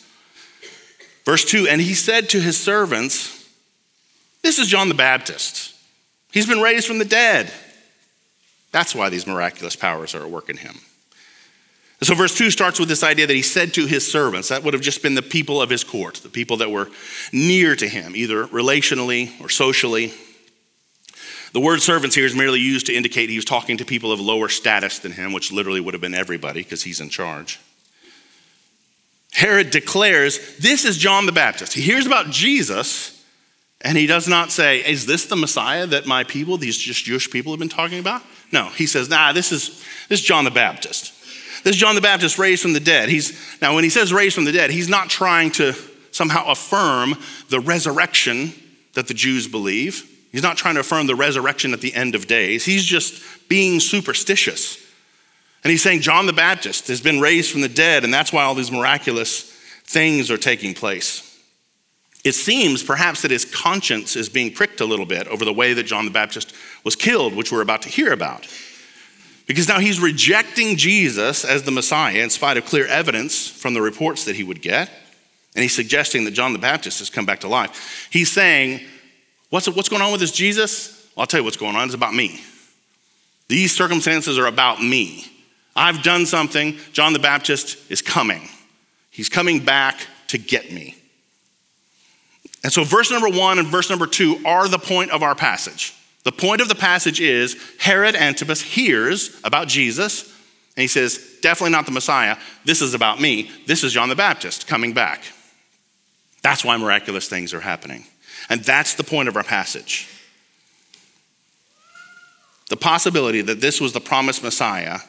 Verse 1.25 1.45
2 1.45 1.67
And 1.67 1.81
he 1.81 1.93
said 1.93 2.29
to 2.29 2.39
his 2.39 2.57
servants, 2.57 3.39
this 4.41 4.59
is 4.59 4.67
John 4.67 4.87
the 4.87 4.95
Baptist. 4.95 5.75
He's 6.31 6.47
been 6.47 6.61
raised 6.61 6.87
from 6.87 6.99
the 6.99 7.05
dead. 7.05 7.51
That's 8.71 8.93
why 8.93 9.09
these 9.09 9.27
miraculous 9.27 9.75
powers 9.75 10.13
are 10.15 10.23
at 10.23 10.29
work 10.29 10.49
in 10.49 10.57
him. 10.57 10.79
So, 12.01 12.15
verse 12.15 12.37
2 12.37 12.49
starts 12.49 12.79
with 12.79 12.87
this 12.87 13.03
idea 13.03 13.27
that 13.27 13.35
he 13.35 13.41
said 13.41 13.73
to 13.73 13.85
his 13.85 14.09
servants, 14.09 14.47
that 14.49 14.63
would 14.63 14.73
have 14.73 14.81
just 14.81 15.03
been 15.03 15.15
the 15.15 15.21
people 15.21 15.61
of 15.61 15.69
his 15.69 15.83
court, 15.83 16.15
the 16.15 16.29
people 16.29 16.57
that 16.57 16.71
were 16.71 16.87
near 17.33 17.75
to 17.75 17.87
him, 17.89 18.15
either 18.15 18.45
relationally 18.47 19.31
or 19.41 19.49
socially. 19.49 20.13
The 21.51 21.59
word 21.59 21.81
servants 21.81 22.15
here 22.15 22.25
is 22.25 22.35
merely 22.35 22.59
used 22.59 22.85
to 22.87 22.93
indicate 22.93 23.29
he 23.29 23.35
was 23.35 23.45
talking 23.45 23.77
to 23.77 23.85
people 23.85 24.11
of 24.11 24.19
lower 24.19 24.49
status 24.49 24.99
than 24.99 25.13
him, 25.13 25.33
which 25.33 25.51
literally 25.51 25.81
would 25.81 25.93
have 25.93 26.01
been 26.01 26.13
everybody 26.13 26.61
because 26.61 26.83
he's 26.83 27.01
in 27.01 27.09
charge. 27.09 27.59
Herod 29.33 29.71
declares, 29.71 30.57
This 30.57 30.85
is 30.85 30.97
John 30.97 31.25
the 31.25 31.31
Baptist. 31.31 31.73
He 31.73 31.81
hears 31.81 32.05
about 32.05 32.29
Jesus, 32.29 33.23
and 33.81 33.97
he 33.97 34.05
does 34.05 34.27
not 34.27 34.51
say, 34.51 34.79
Is 34.79 35.05
this 35.05 35.25
the 35.25 35.35
Messiah 35.35 35.87
that 35.87 36.05
my 36.05 36.23
people, 36.23 36.57
these 36.57 36.77
just 36.77 37.05
Jewish 37.05 37.29
people, 37.31 37.51
have 37.51 37.59
been 37.59 37.69
talking 37.69 37.99
about? 37.99 38.21
No, 38.51 38.69
he 38.69 38.85
says, 38.85 39.09
Nah, 39.09 39.31
this 39.31 39.51
is, 39.51 39.83
this 40.07 40.19
is 40.19 40.25
John 40.25 40.45
the 40.45 40.51
Baptist. 40.51 41.13
This 41.63 41.75
is 41.75 41.79
John 41.79 41.95
the 41.95 42.01
Baptist 42.01 42.37
raised 42.37 42.61
from 42.61 42.73
the 42.73 42.79
dead. 42.79 43.09
He's, 43.09 43.37
now, 43.61 43.75
when 43.75 43.83
he 43.83 43.89
says 43.89 44.13
raised 44.13 44.35
from 44.35 44.45
the 44.45 44.51
dead, 44.51 44.71
he's 44.71 44.89
not 44.89 45.09
trying 45.09 45.51
to 45.51 45.73
somehow 46.11 46.45
affirm 46.47 47.15
the 47.49 47.59
resurrection 47.59 48.53
that 48.93 49.07
the 49.07 49.13
Jews 49.13 49.47
believe. 49.47 50.18
He's 50.31 50.43
not 50.43 50.57
trying 50.57 50.75
to 50.75 50.81
affirm 50.81 51.07
the 51.07 51.15
resurrection 51.15 51.73
at 51.73 51.81
the 51.81 51.93
end 51.93 52.15
of 52.15 52.27
days. 52.27 52.65
He's 52.65 52.85
just 52.85 53.49
being 53.49 53.79
superstitious. 53.79 54.77
And 55.63 55.71
he's 55.71 55.83
saying 55.83 56.01
John 56.01 56.25
the 56.25 56.33
Baptist 56.33 56.87
has 56.87 57.01
been 57.01 57.19
raised 57.19 57.51
from 57.51 57.61
the 57.61 57.69
dead, 57.69 58.03
and 58.03 58.13
that's 58.13 58.31
why 58.31 58.43
all 58.43 58.55
these 58.55 58.71
miraculous 58.71 59.43
things 59.83 60.29
are 60.29 60.37
taking 60.37 60.73
place. 60.73 61.25
It 62.23 62.33
seems 62.33 62.83
perhaps 62.83 63.21
that 63.21 63.31
his 63.31 63.45
conscience 63.45 64.15
is 64.15 64.29
being 64.29 64.53
pricked 64.53 64.81
a 64.81 64.85
little 64.85 65.05
bit 65.05 65.27
over 65.27 65.45
the 65.45 65.53
way 65.53 65.73
that 65.73 65.83
John 65.83 66.05
the 66.05 66.11
Baptist 66.11 66.53
was 66.83 66.95
killed, 66.95 67.33
which 67.33 67.51
we're 67.51 67.61
about 67.61 67.81
to 67.83 67.89
hear 67.89 68.11
about. 68.11 68.45
Because 69.47 69.67
now 69.67 69.79
he's 69.79 69.99
rejecting 69.99 70.77
Jesus 70.77 71.43
as 71.43 71.63
the 71.63 71.71
Messiah 71.71 72.21
in 72.21 72.29
spite 72.29 72.57
of 72.57 72.65
clear 72.65 72.85
evidence 72.85 73.47
from 73.47 73.73
the 73.73 73.81
reports 73.81 74.25
that 74.25 74.35
he 74.35 74.43
would 74.43 74.61
get. 74.61 74.91
And 75.55 75.63
he's 75.63 75.75
suggesting 75.75 76.25
that 76.25 76.31
John 76.31 76.53
the 76.53 76.59
Baptist 76.59 76.99
has 76.99 77.09
come 77.09 77.25
back 77.25 77.39
to 77.39 77.47
life. 77.47 78.07
He's 78.11 78.31
saying, 78.31 78.81
What's, 79.49 79.67
what's 79.69 79.89
going 79.89 80.01
on 80.01 80.11
with 80.11 80.21
this 80.21 80.31
Jesus? 80.31 81.09
Well, 81.15 81.21
I'll 81.23 81.27
tell 81.27 81.39
you 81.39 81.43
what's 81.43 81.57
going 81.57 81.75
on. 81.75 81.85
It's 81.85 81.95
about 81.95 82.13
me. 82.13 82.41
These 83.47 83.75
circumstances 83.75 84.37
are 84.37 84.45
about 84.45 84.81
me. 84.81 85.25
I've 85.75 86.03
done 86.03 86.25
something. 86.25 86.77
John 86.93 87.13
the 87.13 87.19
Baptist 87.19 87.91
is 87.91 88.01
coming. 88.01 88.47
He's 89.09 89.29
coming 89.29 89.63
back 89.63 89.99
to 90.27 90.37
get 90.37 90.71
me. 90.71 90.95
And 92.63 92.71
so, 92.71 92.83
verse 92.83 93.09
number 93.09 93.29
one 93.29 93.57
and 93.57 93.67
verse 93.67 93.89
number 93.89 94.05
two 94.05 94.39
are 94.45 94.67
the 94.67 94.77
point 94.77 95.11
of 95.11 95.23
our 95.23 95.35
passage. 95.35 95.95
The 96.23 96.31
point 96.31 96.61
of 96.61 96.67
the 96.67 96.75
passage 96.75 97.21
is 97.21 97.57
Herod 97.79 98.15
Antipas 98.15 98.61
hears 98.61 99.39
about 99.43 99.67
Jesus, 99.67 100.23
and 100.75 100.81
he 100.81 100.87
says, 100.87 101.37
Definitely 101.41 101.71
not 101.71 101.85
the 101.85 101.91
Messiah. 101.91 102.37
This 102.65 102.81
is 102.81 102.93
about 102.93 103.21
me. 103.21 103.49
This 103.65 103.83
is 103.83 103.93
John 103.93 104.09
the 104.09 104.15
Baptist 104.15 104.67
coming 104.67 104.93
back. 104.93 105.23
That's 106.41 106.65
why 106.65 106.75
miraculous 106.77 107.27
things 107.27 107.53
are 107.53 107.61
happening. 107.61 108.05
And 108.49 108.63
that's 108.63 108.95
the 108.95 109.03
point 109.03 109.29
of 109.29 109.37
our 109.37 109.43
passage. 109.43 110.07
The 112.69 112.77
possibility 112.77 113.41
that 113.41 113.61
this 113.61 113.79
was 113.79 113.93
the 113.93 113.99
promised 114.01 114.43
Messiah 114.43 114.99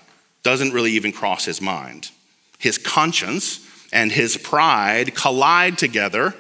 doesn't 0.43 0.73
really 0.73 0.93
even 0.93 1.13
cross 1.13 1.45
his 1.45 1.61
mind. 1.61 2.11
His 2.59 2.79
conscience 2.79 3.67
and 3.93 4.13
his 4.13 4.37
pride 4.37 5.15
collide 5.15 5.79
together, 5.79 6.35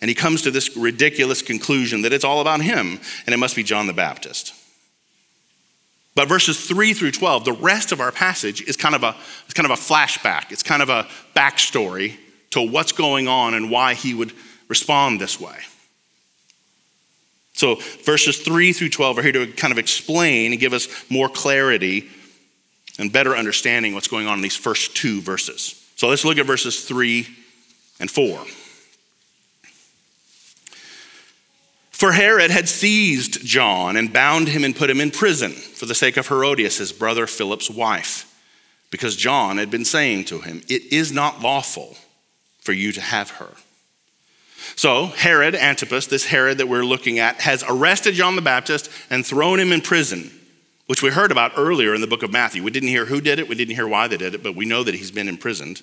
and 0.00 0.08
he 0.08 0.14
comes 0.14 0.42
to 0.42 0.50
this 0.50 0.76
ridiculous 0.76 1.42
conclusion 1.42 2.02
that 2.02 2.12
it's 2.12 2.24
all 2.24 2.40
about 2.40 2.60
him, 2.60 3.00
and 3.24 3.34
it 3.34 3.38
must 3.38 3.56
be 3.56 3.62
John 3.62 3.86
the 3.86 3.92
Baptist. 3.92 4.54
But 6.14 6.28
verses 6.28 6.66
3 6.66 6.94
through 6.94 7.12
12, 7.12 7.44
the 7.44 7.52
rest 7.52 7.92
of 7.92 8.00
our 8.00 8.10
passage 8.10 8.62
is 8.62 8.76
kind 8.76 8.94
of 8.94 9.02
a, 9.02 9.14
it's 9.44 9.54
kind 9.54 9.70
of 9.70 9.78
a 9.78 9.80
flashback. 9.80 10.50
It's 10.50 10.62
kind 10.62 10.82
of 10.82 10.88
a 10.88 11.06
backstory 11.34 12.16
to 12.50 12.62
what's 12.62 12.92
going 12.92 13.28
on 13.28 13.52
and 13.52 13.70
why 13.70 13.94
he 13.94 14.14
would 14.14 14.32
respond 14.68 15.20
this 15.20 15.38
way. 15.38 15.58
So, 17.56 17.76
verses 18.04 18.38
3 18.38 18.74
through 18.74 18.90
12 18.90 19.18
are 19.18 19.22
here 19.22 19.32
to 19.32 19.46
kind 19.46 19.72
of 19.72 19.78
explain 19.78 20.52
and 20.52 20.60
give 20.60 20.74
us 20.74 20.88
more 21.10 21.30
clarity 21.30 22.06
and 22.98 23.10
better 23.10 23.34
understanding 23.34 23.94
what's 23.94 24.08
going 24.08 24.26
on 24.26 24.38
in 24.38 24.42
these 24.42 24.56
first 24.56 24.94
two 24.94 25.22
verses. 25.22 25.82
So, 25.96 26.08
let's 26.08 26.24
look 26.24 26.36
at 26.36 26.44
verses 26.44 26.84
3 26.84 27.26
and 27.98 28.10
4. 28.10 28.44
For 31.92 32.12
Herod 32.12 32.50
had 32.50 32.68
seized 32.68 33.42
John 33.42 33.96
and 33.96 34.12
bound 34.12 34.48
him 34.48 34.62
and 34.62 34.76
put 34.76 34.90
him 34.90 35.00
in 35.00 35.10
prison 35.10 35.52
for 35.52 35.86
the 35.86 35.94
sake 35.94 36.18
of 36.18 36.28
Herodias, 36.28 36.76
his 36.76 36.92
brother 36.92 37.26
Philip's 37.26 37.70
wife, 37.70 38.38
because 38.90 39.16
John 39.16 39.56
had 39.56 39.70
been 39.70 39.86
saying 39.86 40.26
to 40.26 40.40
him, 40.40 40.60
It 40.68 40.92
is 40.92 41.10
not 41.10 41.40
lawful 41.40 41.96
for 42.60 42.72
you 42.72 42.92
to 42.92 43.00
have 43.00 43.30
her. 43.30 43.48
So, 44.74 45.06
Herod 45.06 45.54
Antipas, 45.54 46.06
this 46.06 46.26
Herod 46.26 46.58
that 46.58 46.68
we're 46.68 46.84
looking 46.84 47.18
at, 47.18 47.40
has 47.42 47.64
arrested 47.68 48.14
John 48.14 48.36
the 48.36 48.42
Baptist 48.42 48.90
and 49.10 49.24
thrown 49.24 49.60
him 49.60 49.72
in 49.72 49.80
prison, 49.80 50.30
which 50.86 51.02
we 51.02 51.10
heard 51.10 51.30
about 51.30 51.52
earlier 51.56 51.94
in 51.94 52.00
the 52.00 52.06
book 52.06 52.22
of 52.22 52.32
Matthew. 52.32 52.62
We 52.62 52.70
didn't 52.70 52.88
hear 52.88 53.06
who 53.06 53.20
did 53.20 53.38
it, 53.38 53.48
we 53.48 53.54
didn't 53.54 53.74
hear 53.74 53.88
why 53.88 54.08
they 54.08 54.16
did 54.16 54.34
it, 54.34 54.42
but 54.42 54.56
we 54.56 54.66
know 54.66 54.82
that 54.82 54.94
he's 54.94 55.10
been 55.10 55.28
imprisoned. 55.28 55.82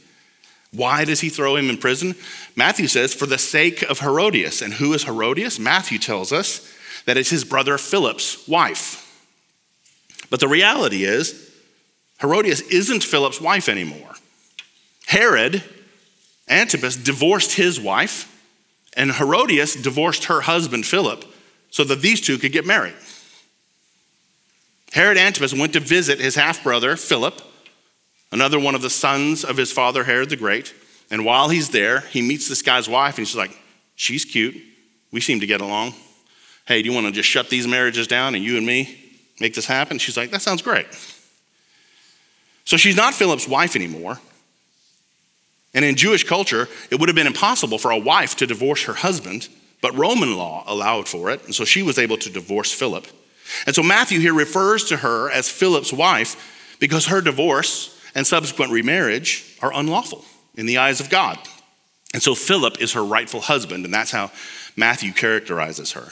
Why 0.72 1.06
does 1.06 1.22
he 1.22 1.30
throw 1.30 1.56
him 1.56 1.70
in 1.70 1.77
prison? 1.77 2.15
Matthew 2.56 2.88
says, 2.88 3.13
for 3.13 3.27
the 3.27 3.38
sake 3.38 3.84
of 3.84 4.00
Herodias. 4.00 4.62
And 4.62 4.74
who 4.74 4.94
is 4.94 5.03
Herodias? 5.03 5.60
Matthew 5.60 6.00
tells 6.00 6.34
us 6.34 6.68
that 7.06 7.15
it's 7.15 7.30
his 7.30 7.44
brother 7.44 7.77
Philip's 7.77 8.48
wife. 8.48 9.00
But 10.32 10.39
the 10.39 10.48
reality 10.48 11.03
is, 11.03 11.51
Herodias 12.22 12.62
isn't 12.62 13.03
Philip's 13.03 13.39
wife 13.39 13.70
anymore. 13.70 14.15
Herod, 15.06 15.63
Antipas, 16.50 16.96
divorced 16.96 17.53
his 17.53 17.80
wife 17.80 18.33
and 18.96 19.14
Herodias 19.14 19.76
divorced 19.76 20.26
her 20.26 20.42
husband, 20.42 20.86
Philip, 20.86 21.26
so 21.70 21.84
that 21.84 22.02
these 22.02 22.22
two 22.22 22.38
could 22.38 22.52
get 22.52 22.66
married. 22.66 22.96
Herod 24.94 25.18
Antipas 25.18 25.54
went 25.54 25.74
to 25.74 25.80
visit 25.80 26.20
his 26.20 26.36
half 26.36 26.64
brother, 26.64 26.96
Philip, 26.96 27.42
another 28.32 28.60
one 28.60 28.76
of 28.76 28.82
the 28.82 28.90
sons 28.90 29.44
of 29.44 29.58
his 29.58 29.72
father, 29.72 30.04
Herod 30.04 30.30
the 30.30 30.36
Great. 30.36 30.74
And 31.10 31.26
while 31.26 31.50
he's 31.50 31.70
there, 31.70 32.02
he 32.02 32.22
meets 32.22 32.48
this 32.48 32.62
guy's 32.62 32.88
wife, 32.88 33.18
and 33.18 33.28
she's 33.28 33.38
like, 33.38 33.58
She's 33.96 34.26
cute. 34.26 34.56
We 35.12 35.22
seem 35.22 35.40
to 35.40 35.48
get 35.48 35.62
along. 35.62 35.94
Hey, 36.66 36.82
do 36.82 36.90
you 36.90 36.96
want 36.96 37.06
to 37.06 37.12
just 37.12 37.30
shut 37.30 37.50
these 37.50 37.68
marriages 37.68 38.08
down 38.08 38.34
and 38.34 38.44
you 38.44 38.58
and 38.58 38.66
me 38.66 38.98
make 39.40 39.54
this 39.54 39.68
happen? 39.68 40.00
She's 40.00 40.18
like, 40.18 40.32
That 40.32 40.42
sounds 40.42 40.62
great. 40.62 40.88
So 42.66 42.78
she's 42.78 42.96
not 42.96 43.14
Philip's 43.14 43.48
wife 43.48 43.76
anymore. 43.76 44.20
And 45.74 45.84
in 45.84 45.96
Jewish 45.96 46.24
culture, 46.24 46.68
it 46.92 47.00
would 47.00 47.10
have 47.10 47.15
been 47.15 47.27
impossible 47.27 47.77
for 47.77 47.92
a 47.92 47.98
wife 47.98 48.36
to 48.38 48.48
divorce 48.48 48.84
her 48.84 48.94
husband, 48.94 49.50
but 49.82 49.98
Roman 49.98 50.38
law 50.38 50.63
allowed 50.68 51.08
for 51.08 51.32
it. 51.32 51.44
And 51.46 51.56
so 51.56 51.65
she 51.65 51.82
was 51.82 51.98
able 51.98 52.18
to 52.18 52.30
divorce 52.30 52.72
Philip. 52.72 53.08
And 53.65 53.75
so 53.75 53.84
Matthew 53.84 54.20
here 54.20 54.34
refers 54.34 54.86
to 54.86 54.98
her 54.98 55.30
as 55.30 55.50
Philip's 55.50 55.92
wife 55.92 56.77
because 56.80 57.08
her 57.08 57.22
divorce 57.22 58.00
and 58.15 58.25
subsequent 58.25 58.72
remarriage 58.72 59.58
are 59.62 59.74
unlawful 59.74 60.24
in 60.56 60.65
the 60.65 60.77
eyes 60.77 61.00
of 61.00 61.10
God. 61.10 61.39
And 62.13 62.22
so 62.22 62.36
Philip 62.36 62.80
is 62.80 62.94
her 62.94 63.03
rightful 63.03 63.42
husband, 63.42 63.86
and 63.86 63.94
that's 63.94 64.12
how 64.12 64.32
Matthew 64.75 65.12
characterizes 65.12 65.94
her. 65.94 66.10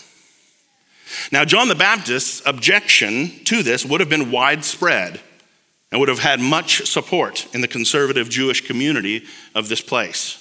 Now, 1.31 1.45
John 1.45 1.67
the 1.67 1.75
Baptist's 1.75 2.41
objection 2.45 3.43
to 3.45 3.63
this 3.63 3.85
would 3.85 3.99
have 3.99 4.09
been 4.09 4.31
widespread 4.31 5.19
and 5.91 5.99
would 5.99 6.09
have 6.09 6.19
had 6.19 6.39
much 6.39 6.87
support 6.87 7.53
in 7.53 7.61
the 7.61 7.67
conservative 7.67 8.29
Jewish 8.29 8.65
community 8.65 9.25
of 9.53 9.67
this 9.67 9.81
place. 9.81 10.37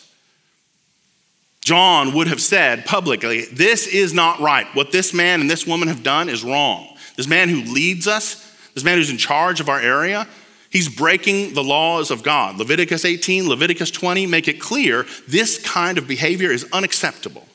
John 1.60 2.14
would 2.14 2.28
have 2.28 2.40
said 2.40 2.86
publicly, 2.86 3.44
This 3.52 3.86
is 3.86 4.14
not 4.14 4.40
right. 4.40 4.66
What 4.74 4.92
this 4.92 5.12
man 5.12 5.40
and 5.40 5.50
this 5.50 5.66
woman 5.66 5.88
have 5.88 6.02
done 6.02 6.28
is 6.28 6.44
wrong. 6.44 6.96
This 7.16 7.28
man 7.28 7.48
who 7.48 7.62
leads 7.62 8.06
us, 8.06 8.56
this 8.74 8.84
man 8.84 8.96
who's 8.96 9.10
in 9.10 9.18
charge 9.18 9.60
of 9.60 9.68
our 9.68 9.80
area, 9.80 10.26
he's 10.70 10.88
breaking 10.88 11.54
the 11.54 11.64
laws 11.64 12.10
of 12.10 12.22
God. 12.22 12.56
Leviticus 12.56 13.04
18, 13.04 13.48
Leviticus 13.48 13.90
20 13.90 14.26
make 14.26 14.48
it 14.48 14.60
clear 14.60 15.06
this 15.28 15.62
kind 15.64 15.98
of 15.98 16.08
behavior 16.08 16.50
is 16.50 16.66
unacceptable. 16.72 17.46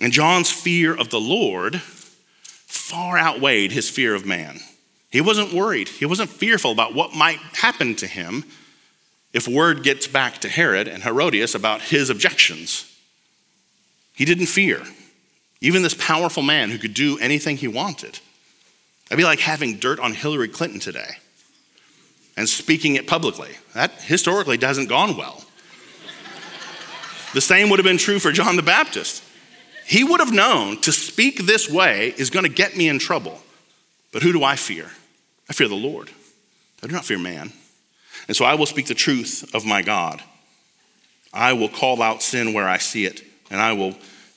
And 0.00 0.12
John's 0.12 0.50
fear 0.50 0.94
of 0.94 1.10
the 1.10 1.20
Lord 1.20 1.80
far 1.80 3.18
outweighed 3.18 3.70
his 3.70 3.88
fear 3.88 4.14
of 4.14 4.26
man. 4.26 4.58
He 5.12 5.20
wasn't 5.20 5.52
worried. 5.52 5.88
He 5.90 6.06
wasn't 6.06 6.30
fearful 6.30 6.72
about 6.72 6.94
what 6.94 7.14
might 7.14 7.38
happen 7.38 7.94
to 7.96 8.06
him 8.06 8.44
if 9.34 9.46
word 9.46 9.82
gets 9.82 10.06
back 10.06 10.38
to 10.38 10.48
Herod 10.48 10.88
and 10.88 11.02
Herodias 11.02 11.54
about 11.54 11.82
his 11.82 12.08
objections. 12.08 12.90
He 14.14 14.24
didn't 14.24 14.46
fear. 14.46 14.82
Even 15.60 15.82
this 15.82 15.94
powerful 15.94 16.42
man 16.42 16.70
who 16.70 16.78
could 16.78 16.94
do 16.94 17.18
anything 17.18 17.58
he 17.58 17.68
wanted. 17.68 18.18
That'd 19.04 19.18
be 19.18 19.24
like 19.24 19.40
having 19.40 19.76
dirt 19.76 20.00
on 20.00 20.14
Hillary 20.14 20.48
Clinton 20.48 20.80
today 20.80 21.16
and 22.34 22.48
speaking 22.48 22.96
it 22.96 23.06
publicly. 23.06 23.50
That 23.74 23.92
historically 24.02 24.58
hasn't 24.58 24.88
gone 24.88 25.16
well. 25.16 25.44
the 27.34 27.42
same 27.42 27.68
would 27.68 27.78
have 27.78 27.84
been 27.84 27.98
true 27.98 28.18
for 28.18 28.32
John 28.32 28.56
the 28.56 28.62
Baptist. 28.62 29.22
He 29.86 30.04
would 30.04 30.20
have 30.20 30.32
known 30.32 30.80
to 30.80 30.92
speak 30.92 31.44
this 31.44 31.68
way 31.68 32.14
is 32.16 32.30
going 32.30 32.46
to 32.46 32.50
get 32.50 32.76
me 32.78 32.88
in 32.88 32.98
trouble. 32.98 33.42
But 34.10 34.22
who 34.22 34.32
do 34.32 34.42
I 34.42 34.56
fear? 34.56 34.90
I 35.48 35.52
fear 35.52 35.68
the 35.68 35.74
Lord. 35.74 36.10
I 36.82 36.86
do 36.86 36.92
not 36.92 37.04
fear 37.04 37.18
man. 37.18 37.52
And 38.28 38.36
so 38.36 38.44
I 38.44 38.54
will 38.54 38.66
speak 38.66 38.86
the 38.86 38.94
truth 38.94 39.54
of 39.54 39.64
my 39.64 39.82
God. 39.82 40.22
I 41.32 41.52
will 41.54 41.68
call 41.68 42.02
out 42.02 42.22
sin 42.22 42.52
where 42.52 42.68
I 42.68 42.78
see 42.78 43.06
it, 43.06 43.22
and 43.50 43.60
I 43.60 43.72
will 43.72 43.94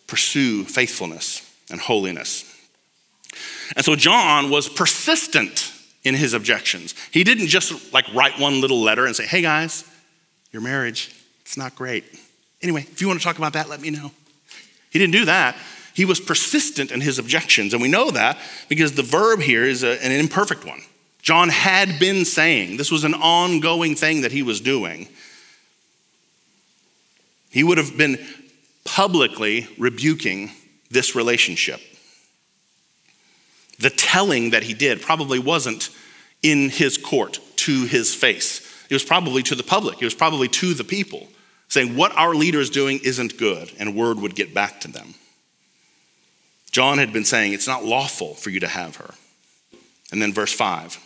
pursue 0.08 0.64
faithfulness 0.64 1.42
and 1.70 1.80
holiness. 1.80 2.52
And 3.76 3.84
so 3.84 3.96
John 3.96 4.50
was 4.50 4.70
persistent 4.70 5.72
in 6.04 6.16
his 6.16 6.34
objections. 6.34 6.94
He 7.12 7.24
didn't 7.24 7.48
just 7.48 7.94
like 7.94 8.06
write 8.14 8.40
one 8.40 8.62
little 8.62 8.82
letter 8.82 9.06
and 9.06 9.16
say, 9.16 9.26
hey 9.26 9.42
guys, 9.42 9.84
your 10.52 10.62
marriage, 10.62 11.14
it's 11.42 11.58
not 11.58 11.76
great. 11.76 12.06
Anyway, 12.62 12.82
if 12.82 13.02
you 13.02 13.08
want 13.08 13.20
to 13.20 13.24
talk 13.24 13.38
about 13.38 13.54
that, 13.54 13.68
let 13.68 13.82
me 13.82 13.90
know. 13.90 14.12
He 14.90 15.00
didn't 15.00 15.14
do 15.14 15.26
that. 15.26 15.58
He 15.94 16.06
was 16.06 16.20
persistent 16.20 16.92
in 16.92 17.02
his 17.02 17.20
objections. 17.20 17.74
And 17.74 17.82
we 17.82 17.90
know 17.90 18.12
that 18.12 18.38
because 18.70 18.94
the 18.94 19.04
verb 19.04 19.42
here 19.42 19.64
is 19.64 19.84
a, 19.84 20.04
an 20.04 20.12
imperfect 20.12 20.66
one. 20.66 20.82
John 21.25 21.50
had 21.50 21.98
been 21.98 22.24
saying, 22.24 22.77
this 22.77 22.91
was 22.91 23.03
an 23.03 23.15
ongoing 23.15 23.96
thing 23.96 24.22
that 24.22 24.32
he 24.32 24.44
was 24.44 24.62
doing. 24.62 25.08
He 27.50 27.63
would 27.63 27.79
have 27.79 27.98
been 27.98 28.24
publicly 28.84 29.67
rebuking 29.79 30.51
this 30.91 31.15
relationship. 31.15 31.82
The 33.79 33.89
telling 33.89 34.51
that 34.51 34.62
he 34.62 34.75
did 34.75 35.01
probably 35.01 35.39
wasn't 35.39 35.89
in 36.44 36.70
his 36.70 36.96
court 36.96 37.39
to 37.55 37.86
his 37.86 38.13
face. 38.13 38.62
It 38.91 38.94
was 38.94 39.03
probably 39.03 39.41
to 39.44 39.55
the 39.55 39.63
public, 39.63 40.00
it 40.00 40.05
was 40.05 40.13
probably 40.13 40.48
to 40.50 40.75
the 40.75 40.84
people, 40.84 41.27
saying, 41.70 41.96
What 41.96 42.15
our 42.15 42.36
leader 42.36 42.60
is 42.60 42.70
doing 42.70 43.00
isn't 43.03 43.39
good, 43.39 43.72
and 43.79 43.96
word 43.96 44.20
would 44.20 44.36
get 44.36 44.53
back 44.53 44.79
to 44.82 44.91
them. 44.91 45.15
John 46.70 47.00
had 47.00 47.12
been 47.12 47.25
saying, 47.25 47.53
It's 47.53 47.67
not 47.67 47.84
lawful 47.84 48.36
for 48.36 48.51
you 48.51 48.60
to 48.60 48.67
have 48.67 48.98
her. 48.98 49.15
And 50.12 50.22
then 50.22 50.32
verse 50.32 50.53
5 50.53 51.00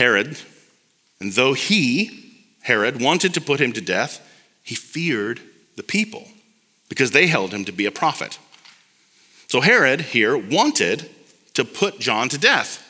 Herod, 0.00 0.38
and 1.20 1.34
though 1.34 1.52
he, 1.52 2.32
Herod, 2.62 3.02
wanted 3.02 3.34
to 3.34 3.40
put 3.42 3.60
him 3.60 3.74
to 3.74 3.82
death, 3.82 4.26
he 4.62 4.74
feared 4.74 5.42
the 5.76 5.82
people 5.82 6.26
because 6.88 7.10
they 7.10 7.26
held 7.26 7.52
him 7.52 7.66
to 7.66 7.72
be 7.72 7.84
a 7.84 7.90
prophet. 7.90 8.38
So 9.48 9.60
Herod 9.60 10.00
here 10.00 10.38
wanted 10.38 11.10
to 11.52 11.66
put 11.66 12.00
John 12.00 12.30
to 12.30 12.38
death, 12.38 12.82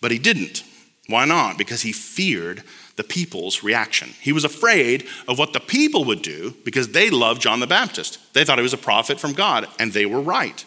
but 0.00 0.12
he 0.12 0.20
didn't. 0.20 0.62
Why 1.08 1.24
not? 1.24 1.58
Because 1.58 1.82
he 1.82 1.90
feared 1.90 2.62
the 2.94 3.02
people's 3.02 3.64
reaction. 3.64 4.10
He 4.20 4.30
was 4.32 4.44
afraid 4.44 5.08
of 5.26 5.36
what 5.36 5.52
the 5.52 5.58
people 5.58 6.04
would 6.04 6.22
do 6.22 6.54
because 6.64 6.90
they 6.90 7.10
loved 7.10 7.42
John 7.42 7.58
the 7.58 7.66
Baptist. 7.66 8.20
They 8.34 8.44
thought 8.44 8.58
he 8.58 8.62
was 8.62 8.72
a 8.72 8.78
prophet 8.78 9.18
from 9.18 9.32
God, 9.32 9.66
and 9.80 9.92
they 9.92 10.06
were 10.06 10.20
right. 10.20 10.64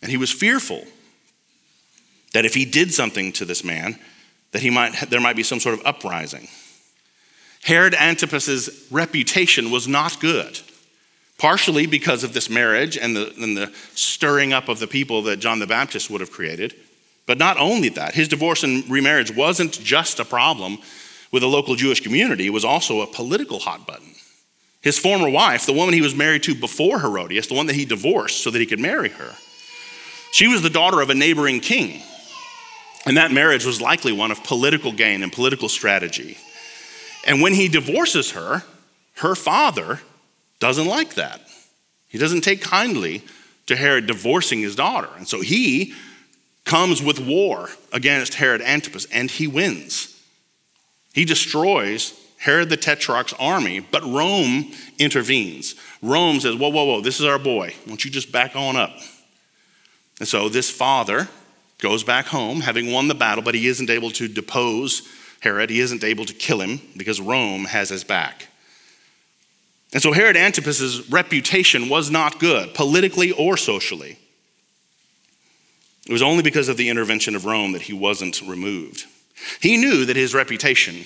And 0.00 0.12
he 0.12 0.16
was 0.16 0.30
fearful 0.30 0.84
that 2.32 2.44
if 2.44 2.54
he 2.54 2.64
did 2.64 2.94
something 2.94 3.32
to 3.32 3.44
this 3.44 3.64
man, 3.64 3.98
that 4.56 4.62
he 4.62 4.70
might, 4.70 5.10
there 5.10 5.20
might 5.20 5.36
be 5.36 5.42
some 5.42 5.60
sort 5.60 5.78
of 5.78 5.84
uprising. 5.84 6.48
Herod 7.62 7.94
Antipas's 7.94 8.86
reputation 8.90 9.70
was 9.70 9.86
not 9.86 10.18
good, 10.18 10.58
partially 11.36 11.84
because 11.84 12.24
of 12.24 12.32
this 12.32 12.48
marriage 12.48 12.96
and 12.96 13.14
the, 13.14 13.34
and 13.38 13.54
the 13.54 13.70
stirring 13.94 14.54
up 14.54 14.70
of 14.70 14.78
the 14.78 14.86
people 14.86 15.20
that 15.24 15.40
John 15.40 15.58
the 15.58 15.66
Baptist 15.66 16.08
would 16.08 16.22
have 16.22 16.30
created. 16.30 16.74
But 17.26 17.36
not 17.36 17.58
only 17.58 17.90
that, 17.90 18.14
his 18.14 18.28
divorce 18.28 18.64
and 18.64 18.88
remarriage 18.88 19.30
wasn't 19.30 19.72
just 19.72 20.20
a 20.20 20.24
problem 20.24 20.78
with 21.30 21.42
the 21.42 21.48
local 21.48 21.74
Jewish 21.74 22.00
community, 22.00 22.46
it 22.46 22.54
was 22.54 22.64
also 22.64 23.02
a 23.02 23.06
political 23.06 23.58
hot 23.58 23.86
button. 23.86 24.14
His 24.80 24.98
former 24.98 25.28
wife, 25.28 25.66
the 25.66 25.74
woman 25.74 25.92
he 25.92 26.00
was 26.00 26.14
married 26.14 26.44
to 26.44 26.54
before 26.54 27.00
Herodias, 27.00 27.48
the 27.48 27.54
one 27.54 27.66
that 27.66 27.76
he 27.76 27.84
divorced 27.84 28.42
so 28.42 28.50
that 28.50 28.58
he 28.58 28.64
could 28.64 28.80
marry 28.80 29.10
her, 29.10 29.34
she 30.32 30.48
was 30.48 30.62
the 30.62 30.70
daughter 30.70 31.02
of 31.02 31.10
a 31.10 31.14
neighboring 31.14 31.60
king. 31.60 32.00
And 33.06 33.16
that 33.16 33.30
marriage 33.30 33.64
was 33.64 33.80
likely 33.80 34.12
one 34.12 34.32
of 34.32 34.42
political 34.42 34.90
gain 34.92 35.22
and 35.22 35.32
political 35.32 35.68
strategy. 35.68 36.36
And 37.24 37.40
when 37.40 37.54
he 37.54 37.68
divorces 37.68 38.32
her, 38.32 38.64
her 39.18 39.36
father 39.36 40.00
doesn't 40.58 40.86
like 40.86 41.14
that. 41.14 41.40
He 42.08 42.18
doesn't 42.18 42.42
take 42.42 42.60
kindly 42.60 43.22
to 43.66 43.76
Herod 43.76 44.06
divorcing 44.06 44.60
his 44.60 44.74
daughter. 44.74 45.08
And 45.16 45.26
so 45.26 45.40
he 45.40 45.94
comes 46.64 47.00
with 47.00 47.20
war 47.20 47.70
against 47.92 48.34
Herod 48.34 48.60
Antipas 48.60 49.06
and 49.06 49.30
he 49.30 49.46
wins. 49.46 50.20
He 51.14 51.24
destroys 51.24 52.12
Herod 52.38 52.70
the 52.70 52.76
Tetrarch's 52.76 53.32
army, 53.38 53.80
but 53.80 54.04
Rome 54.04 54.72
intervenes. 54.98 55.74
Rome 56.02 56.40
says, 56.40 56.56
Whoa, 56.56 56.68
whoa, 56.68 56.84
whoa, 56.84 57.00
this 57.00 57.20
is 57.20 57.26
our 57.26 57.38
boy. 57.38 57.74
Won't 57.86 58.04
you 58.04 58.10
just 58.10 58.32
back 58.32 58.54
on 58.54 58.76
up? 58.76 58.94
And 60.18 60.28
so 60.28 60.48
this 60.48 60.70
father 60.70 61.28
goes 61.78 62.04
back 62.04 62.26
home, 62.26 62.60
having 62.60 62.92
won 62.92 63.08
the 63.08 63.14
battle, 63.14 63.42
but 63.42 63.54
he 63.54 63.66
isn't 63.66 63.90
able 63.90 64.10
to 64.12 64.28
depose 64.28 65.02
Herod. 65.40 65.70
He 65.70 65.80
isn't 65.80 66.02
able 66.02 66.24
to 66.24 66.32
kill 66.32 66.60
him 66.60 66.80
because 66.96 67.20
Rome 67.20 67.66
has 67.66 67.90
his 67.90 68.04
back. 68.04 68.48
And 69.92 70.02
so 70.02 70.12
Herod 70.12 70.36
Antipas's 70.36 71.10
reputation 71.10 71.88
was 71.88 72.10
not 72.10 72.40
good, 72.40 72.74
politically 72.74 73.32
or 73.32 73.56
socially. 73.56 74.18
It 76.06 76.12
was 76.12 76.22
only 76.22 76.42
because 76.42 76.68
of 76.68 76.76
the 76.76 76.88
intervention 76.88 77.34
of 77.34 77.44
Rome 77.44 77.72
that 77.72 77.82
he 77.82 77.92
wasn't 77.92 78.40
removed. 78.42 79.04
He 79.60 79.76
knew 79.76 80.04
that 80.04 80.16
his 80.16 80.34
reputation 80.34 81.04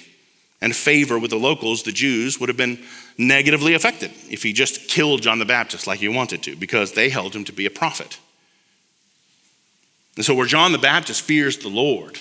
and 0.61 0.77
favor 0.77 1.19
with 1.19 1.31
the 1.31 1.39
locals, 1.39 1.83
the 1.83 1.93
Jews, 1.93 2.39
would 2.39 2.49
have 2.49 2.57
been 2.57 2.83
negatively 3.17 3.75
affected 3.75 4.11
if 4.29 4.43
he 4.43 4.53
just 4.53 4.89
killed 4.89 5.23
John 5.23 5.39
the 5.39 5.47
Baptist 5.47 5.87
like 5.87 6.01
he 6.01 6.09
wanted 6.09 6.43
to, 6.45 6.57
because 6.57 6.93
they 6.93 7.09
held 7.09 7.35
him 7.35 7.45
to 7.45 7.53
be 7.53 7.67
a 7.67 7.71
prophet. 7.71 8.19
And 10.21 10.25
so, 10.27 10.35
where 10.35 10.47
John 10.47 10.73
the 10.73 10.77
Baptist 10.79 11.23
fears 11.23 11.57
the 11.57 11.71
Lord, 11.71 12.21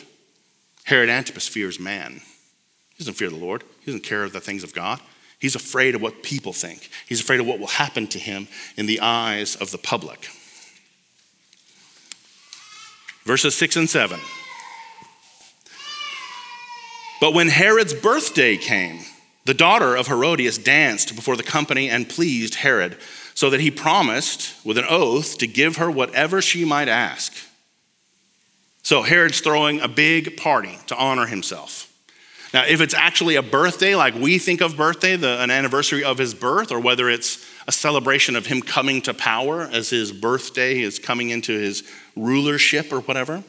Herod 0.86 1.10
Antipas 1.10 1.50
fears 1.50 1.82
man. 1.82 2.22
He 2.92 3.00
doesn't 3.00 3.16
fear 3.16 3.30
the 3.30 3.36
Lord, 3.36 3.66
he 3.82 3.88
doesn't 3.88 4.06
care 4.06 4.24
of 4.24 4.32
the 4.32 4.40
things 4.40 4.64
of 4.64 4.74
God. 4.74 5.02
He's 5.38 5.54
afraid 5.54 5.96
of 5.96 6.02
what 6.02 6.24
people 6.24 6.54
think, 6.54 6.90
he's 7.10 7.20
afraid 7.20 7.42
of 7.42 7.46
what 7.46 7.60
will 7.60 7.68
happen 7.68 8.08
to 8.08 8.18
him 8.18 8.48
in 8.78 8.86
the 8.86 9.02
eyes 9.02 9.58
of 9.58 9.72
the 9.72 9.78
public. 9.78 10.30
Verses 13.26 13.54
6 13.56 13.76
and 13.76 13.90
7. 13.90 14.18
But 17.20 17.34
when 17.34 17.50
Herod's 17.50 17.94
birthday 17.94 18.56
came, 18.56 19.02
the 19.44 19.54
daughter 19.54 19.98
of 19.98 20.08
Herodias 20.08 20.58
danced 20.58 21.18
before 21.18 21.36
the 21.36 21.44
company 21.44 21.90
and 21.90 22.08
pleased 22.08 22.56
Herod, 22.56 22.98
so 23.34 23.50
that 23.50 23.60
he 23.60 23.70
promised 23.70 24.56
with 24.66 24.78
an 24.78 24.86
oath 24.88 25.38
to 25.40 25.48
give 25.48 25.76
her 25.76 25.92
whatever 25.92 26.42
she 26.42 26.64
might 26.64 26.88
ask. 26.88 27.49
So 28.90 29.04
Herod's 29.04 29.40
throwing 29.40 29.82
a 29.82 29.88
big 29.88 30.36
party 30.36 30.80
to 30.88 30.98
honor 30.98 31.28
himself. 31.28 31.94
Now, 32.56 32.64
if 32.68 32.82
it's 32.82 32.96
actually 32.96 33.36
a 33.36 33.44
birthday, 33.44 33.94
like 33.94 34.16
we 34.16 34.40
think 34.40 34.62
of 34.62 34.76
birthday, 34.76 35.16
the, 35.16 35.40
an 35.44 35.52
anniversary 35.52 36.04
of 36.04 36.18
his 36.18 36.34
birth, 36.34 36.72
or 36.72 36.80
whether 36.80 37.08
it's 37.08 37.48
a 37.68 37.72
celebration 37.72 38.36
of 38.36 38.48
him 38.48 38.64
coming 38.64 39.04
to 39.04 39.14
power 39.14 39.70
as 39.72 39.92
his 39.92 40.12
birthday 40.12 40.80
is 40.80 40.98
coming 40.98 41.30
into 41.30 41.52
his 41.52 41.84
rulership 42.16 42.92
or 42.92 43.02
whatever, 43.02 43.44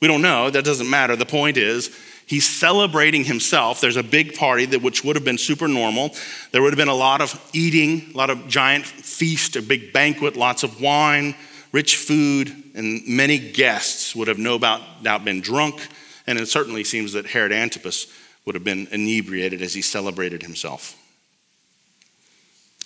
we 0.00 0.08
don't 0.08 0.22
know. 0.22 0.50
That 0.50 0.64
doesn't 0.64 0.90
matter. 0.90 1.14
The 1.14 1.24
point 1.24 1.56
is, 1.56 1.96
he's 2.26 2.48
celebrating 2.48 3.22
himself. 3.22 3.80
There's 3.80 3.96
a 3.96 4.02
big 4.02 4.34
party 4.34 4.64
that 4.64 4.82
which 4.82 5.04
would 5.04 5.14
have 5.14 5.24
been 5.24 5.38
super 5.38 5.68
normal. 5.68 6.16
There 6.50 6.62
would 6.62 6.72
have 6.72 6.78
been 6.78 6.88
a 6.88 6.94
lot 6.94 7.20
of 7.20 7.40
eating, 7.52 8.10
a 8.12 8.18
lot 8.18 8.30
of 8.30 8.48
giant 8.48 8.86
feast, 8.86 9.54
a 9.54 9.62
big 9.62 9.92
banquet, 9.92 10.34
lots 10.34 10.64
of 10.64 10.80
wine, 10.80 11.36
rich 11.72 11.96
food, 11.96 12.52
and 12.74 13.06
many 13.06 13.38
guests 13.38 14.14
would 14.14 14.28
have 14.28 14.38
no 14.38 14.58
doubt 14.58 15.24
been 15.24 15.40
drunk. 15.40 15.86
And 16.26 16.38
it 16.38 16.48
certainly 16.48 16.84
seems 16.84 17.12
that 17.12 17.26
Herod 17.26 17.52
Antipas 17.52 18.06
would 18.44 18.54
have 18.54 18.64
been 18.64 18.88
inebriated 18.90 19.62
as 19.62 19.74
he 19.74 19.82
celebrated 19.82 20.42
himself. 20.42 20.96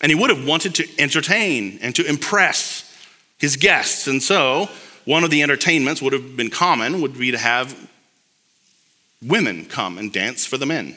And 0.01 0.11
he 0.11 0.16
would 0.16 0.31
have 0.31 0.47
wanted 0.47 0.75
to 0.77 0.88
entertain 0.99 1.79
and 1.81 1.94
to 1.94 2.07
impress 2.07 2.90
his 3.38 3.57
guests. 3.57 4.07
And 4.07 4.23
so, 4.23 4.68
one 5.05 5.25
of 5.25 5.31
the 5.31 5.42
entertainments 5.42 6.03
would 6.03 6.12
have 6.12 6.37
been 6.37 6.51
common 6.51 7.01
would 7.01 7.18
be 7.18 7.31
to 7.31 7.38
have 7.38 7.88
women 9.23 9.64
come 9.66 9.99
and 9.99 10.12
dance 10.12 10.44
for 10.44 10.59
the 10.59 10.66
men. 10.66 10.97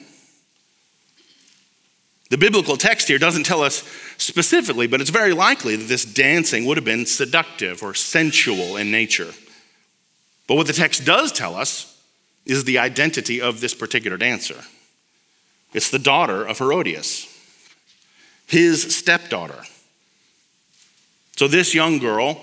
The 2.29 2.37
biblical 2.37 2.75
text 2.75 3.07
here 3.07 3.17
doesn't 3.17 3.45
tell 3.45 3.61
us 3.61 3.83
specifically, 4.17 4.87
but 4.87 4.99
it's 4.99 5.09
very 5.09 5.33
likely 5.33 5.75
that 5.75 5.85
this 5.85 6.03
dancing 6.03 6.65
would 6.65 6.77
have 6.77 6.85
been 6.85 7.05
seductive 7.05 7.81
or 7.81 7.93
sensual 7.93 8.75
in 8.75 8.91
nature. 8.91 9.33
But 10.47 10.55
what 10.55 10.67
the 10.67 10.73
text 10.73 11.05
does 11.05 11.31
tell 11.31 11.55
us 11.55 12.01
is 12.45 12.63
the 12.63 12.79
identity 12.79 13.41
of 13.41 13.59
this 13.59 13.73
particular 13.73 14.17
dancer 14.17 14.63
it's 15.73 15.89
the 15.91 15.99
daughter 15.99 16.45
of 16.45 16.57
Herodias, 16.57 17.27
his 18.47 18.95
stepdaughter. 18.95 19.63
So 21.35 21.47
this 21.47 21.75
young 21.75 21.99
girl 21.99 22.41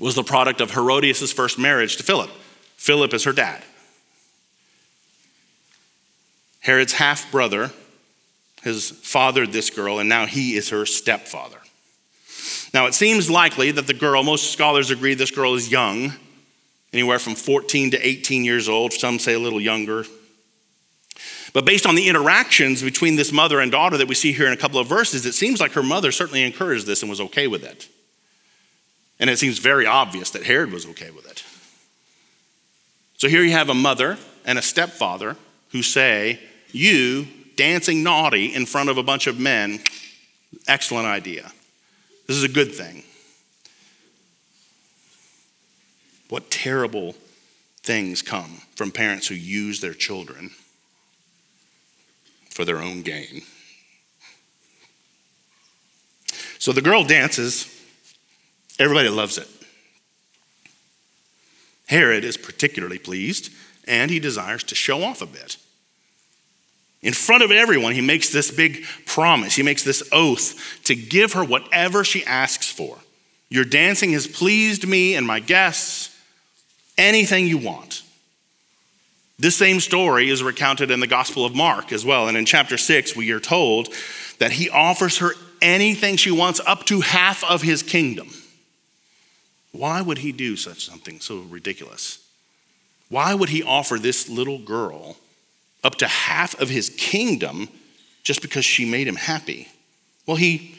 was 0.00 0.14
the 0.14 0.24
product 0.24 0.60
of 0.60 0.72
Herodias' 0.72 1.32
first 1.32 1.58
marriage 1.58 1.98
to 1.98 2.02
Philip. 2.02 2.30
Philip 2.76 3.12
is 3.12 3.24
her 3.24 3.32
dad. 3.32 3.62
Herod's 6.60 6.94
half 6.94 7.30
brother 7.30 7.70
has 8.62 8.90
fathered 8.90 9.52
this 9.52 9.70
girl, 9.70 9.98
and 9.98 10.08
now 10.08 10.26
he 10.26 10.56
is 10.56 10.70
her 10.70 10.84
stepfather. 10.86 11.58
Now, 12.74 12.86
it 12.86 12.94
seems 12.94 13.30
likely 13.30 13.70
that 13.70 13.86
the 13.86 13.94
girl, 13.94 14.22
most 14.22 14.52
scholars 14.52 14.90
agree 14.90 15.14
this 15.14 15.30
girl 15.30 15.54
is 15.54 15.70
young, 15.70 16.12
anywhere 16.92 17.18
from 17.18 17.34
14 17.34 17.92
to 17.92 18.06
18 18.06 18.44
years 18.44 18.68
old. 18.68 18.92
Some 18.92 19.18
say 19.18 19.34
a 19.34 19.38
little 19.38 19.60
younger. 19.60 20.04
But 21.52 21.64
based 21.64 21.86
on 21.86 21.94
the 21.94 22.08
interactions 22.08 22.82
between 22.82 23.16
this 23.16 23.32
mother 23.32 23.60
and 23.60 23.72
daughter 23.72 23.96
that 23.96 24.08
we 24.08 24.14
see 24.14 24.32
here 24.32 24.46
in 24.46 24.52
a 24.52 24.56
couple 24.56 24.78
of 24.78 24.86
verses, 24.86 25.24
it 25.24 25.32
seems 25.32 25.60
like 25.60 25.72
her 25.72 25.82
mother 25.82 26.12
certainly 26.12 26.42
encouraged 26.42 26.86
this 26.86 27.02
and 27.02 27.10
was 27.10 27.20
okay 27.20 27.46
with 27.46 27.64
it. 27.64 27.88
And 29.18 29.28
it 29.28 29.38
seems 29.38 29.58
very 29.58 29.86
obvious 29.86 30.30
that 30.30 30.44
Herod 30.44 30.72
was 30.72 30.86
okay 30.86 31.10
with 31.10 31.28
it. 31.28 31.44
So 33.16 33.28
here 33.28 33.42
you 33.42 33.52
have 33.52 33.68
a 33.68 33.74
mother 33.74 34.18
and 34.44 34.58
a 34.58 34.62
stepfather 34.62 35.36
who 35.70 35.82
say, 35.82 36.38
You 36.70 37.26
dancing 37.58 38.04
naughty 38.04 38.54
in 38.54 38.64
front 38.64 38.88
of 38.88 38.96
a 38.96 39.02
bunch 39.02 39.26
of 39.26 39.38
men, 39.38 39.80
excellent 40.68 41.06
idea. 41.06 41.52
This 42.28 42.36
is 42.36 42.44
a 42.44 42.48
good 42.48 42.72
thing. 42.72 43.02
What 46.28 46.50
terrible 46.50 47.16
things 47.82 48.22
come 48.22 48.62
from 48.76 48.92
parents 48.92 49.26
who 49.26 49.34
use 49.34 49.80
their 49.80 49.92
children 49.92 50.50
for 52.48 52.64
their 52.64 52.78
own 52.78 53.02
gain. 53.02 53.42
So 56.60 56.72
the 56.72 56.82
girl 56.82 57.02
dances, 57.02 57.66
everybody 58.78 59.08
loves 59.08 59.36
it. 59.36 59.48
Herod 61.86 62.24
is 62.24 62.36
particularly 62.36 62.98
pleased, 62.98 63.50
and 63.86 64.10
he 64.10 64.20
desires 64.20 64.62
to 64.64 64.74
show 64.76 65.02
off 65.02 65.22
a 65.22 65.26
bit. 65.26 65.56
In 67.02 67.12
front 67.12 67.44
of 67.44 67.50
everyone, 67.50 67.92
he 67.92 68.00
makes 68.00 68.30
this 68.30 68.50
big 68.50 68.84
promise. 69.06 69.54
He 69.54 69.62
makes 69.62 69.84
this 69.84 70.02
oath 70.10 70.80
to 70.84 70.96
give 70.96 71.34
her 71.34 71.44
whatever 71.44 72.04
she 72.04 72.24
asks 72.24 72.70
for. 72.70 72.98
Your 73.48 73.64
dancing 73.64 74.12
has 74.12 74.26
pleased 74.26 74.86
me 74.86 75.14
and 75.14 75.26
my 75.26 75.40
guests. 75.40 76.14
Anything 76.96 77.46
you 77.46 77.58
want. 77.58 78.02
This 79.38 79.56
same 79.56 79.78
story 79.78 80.28
is 80.28 80.42
recounted 80.42 80.90
in 80.90 80.98
the 80.98 81.06
Gospel 81.06 81.44
of 81.44 81.54
Mark 81.54 81.92
as 81.92 82.04
well. 82.04 82.26
And 82.26 82.36
in 82.36 82.44
chapter 82.44 82.76
6, 82.76 83.14
we 83.14 83.30
are 83.30 83.38
told 83.38 83.88
that 84.40 84.52
he 84.52 84.68
offers 84.68 85.18
her 85.18 85.30
anything 85.62 86.16
she 86.16 86.32
wants, 86.32 86.60
up 86.66 86.84
to 86.86 87.00
half 87.00 87.44
of 87.44 87.62
his 87.62 87.84
kingdom. 87.84 88.30
Why 89.70 90.00
would 90.00 90.18
he 90.18 90.32
do 90.32 90.56
such 90.56 90.84
something 90.84 91.20
so 91.20 91.38
ridiculous? 91.40 92.18
Why 93.08 93.34
would 93.34 93.48
he 93.48 93.62
offer 93.62 93.98
this 93.98 94.28
little 94.28 94.58
girl 94.58 95.16
up 95.84 95.96
to 95.96 96.06
half 96.06 96.58
of 96.60 96.68
his 96.68 96.90
kingdom 96.90 97.68
just 98.22 98.42
because 98.42 98.64
she 98.64 98.84
made 98.84 99.06
him 99.06 99.16
happy? 99.16 99.68
Well, 100.26 100.36
he, 100.36 100.78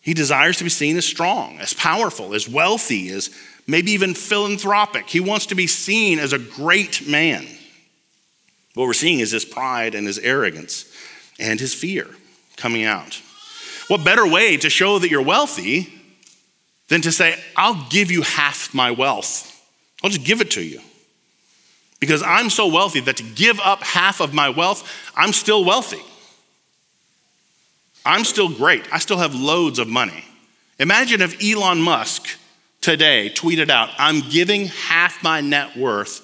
he 0.00 0.14
desires 0.14 0.58
to 0.58 0.64
be 0.64 0.70
seen 0.70 0.96
as 0.96 1.06
strong, 1.06 1.58
as 1.58 1.72
powerful, 1.72 2.34
as 2.34 2.48
wealthy, 2.48 3.10
as 3.10 3.30
maybe 3.66 3.92
even 3.92 4.14
philanthropic. 4.14 5.08
He 5.08 5.20
wants 5.20 5.46
to 5.46 5.54
be 5.54 5.66
seen 5.66 6.18
as 6.18 6.32
a 6.32 6.38
great 6.38 7.06
man. 7.08 7.46
What 8.74 8.86
we're 8.86 8.92
seeing 8.92 9.20
is 9.20 9.30
his 9.30 9.44
pride 9.44 9.94
and 9.94 10.06
his 10.06 10.18
arrogance 10.18 10.92
and 11.38 11.60
his 11.60 11.74
fear 11.74 12.08
coming 12.56 12.84
out. 12.84 13.20
What 13.88 14.04
better 14.04 14.26
way 14.26 14.56
to 14.56 14.70
show 14.70 14.98
that 14.98 15.10
you're 15.10 15.22
wealthy 15.22 15.92
than 16.88 17.02
to 17.02 17.12
say, 17.12 17.38
I'll 17.56 17.86
give 17.90 18.10
you 18.10 18.22
half 18.22 18.74
my 18.74 18.90
wealth? 18.90 19.50
I'll 20.02 20.10
just 20.10 20.26
give 20.26 20.40
it 20.40 20.50
to 20.52 20.62
you. 20.62 20.80
Because 22.00 22.22
I'm 22.22 22.50
so 22.50 22.66
wealthy 22.66 23.00
that 23.00 23.16
to 23.18 23.22
give 23.22 23.58
up 23.60 23.82
half 23.82 24.20
of 24.20 24.34
my 24.34 24.48
wealth, 24.48 24.88
I'm 25.16 25.32
still 25.32 25.64
wealthy. 25.64 26.02
I'm 28.04 28.24
still 28.24 28.48
great. 28.48 28.84
I 28.92 28.98
still 28.98 29.18
have 29.18 29.34
loads 29.34 29.78
of 29.78 29.88
money. 29.88 30.24
Imagine 30.78 31.22
if 31.22 31.42
Elon 31.42 31.80
Musk 31.80 32.38
today 32.80 33.32
tweeted 33.34 33.70
out, 33.70 33.90
I'm 33.96 34.20
giving 34.20 34.66
half 34.66 35.22
my 35.22 35.40
net 35.40 35.76
worth 35.76 36.20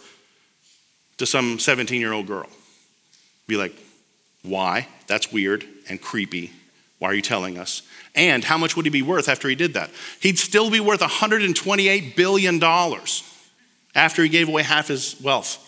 to 1.18 1.26
some 1.26 1.58
17 1.58 2.00
year 2.00 2.12
old 2.12 2.26
girl. 2.26 2.48
Be 3.46 3.56
like, 3.56 3.74
why? 4.42 4.88
That's 5.06 5.32
weird 5.32 5.64
and 5.88 6.00
creepy. 6.00 6.52
Why 6.98 7.08
are 7.08 7.14
you 7.14 7.22
telling 7.22 7.58
us? 7.58 7.82
And 8.14 8.44
how 8.44 8.58
much 8.58 8.76
would 8.76 8.84
he 8.84 8.90
be 8.90 9.02
worth 9.02 9.28
after 9.28 9.48
he 9.48 9.54
did 9.54 9.74
that? 9.74 9.90
He'd 10.20 10.38
still 10.38 10.70
be 10.70 10.80
worth 10.80 11.00
$128 11.00 12.16
billion 12.16 12.60
after 13.94 14.22
he 14.22 14.28
gave 14.28 14.48
away 14.48 14.62
half 14.62 14.88
his 14.88 15.20
wealth. 15.20 15.66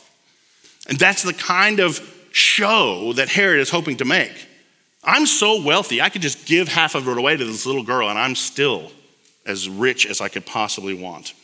And 0.88 0.98
that's 0.98 1.22
the 1.22 1.32
kind 1.32 1.80
of 1.80 2.00
show 2.32 3.12
that 3.14 3.28
Herod 3.28 3.60
is 3.60 3.70
hoping 3.70 3.96
to 3.98 4.04
make. 4.04 4.32
I'm 5.04 5.26
so 5.26 5.62
wealthy, 5.62 6.00
I 6.00 6.08
could 6.08 6.22
just 6.22 6.46
give 6.46 6.68
half 6.68 6.94
of 6.94 7.08
it 7.08 7.18
away 7.18 7.36
to 7.36 7.44
this 7.44 7.66
little 7.66 7.82
girl, 7.82 8.08
and 8.08 8.18
I'm 8.18 8.36
still 8.36 8.92
as 9.44 9.68
rich 9.68 10.06
as 10.06 10.20
I 10.20 10.28
could 10.28 10.46
possibly 10.46 10.94
want. 10.94 11.34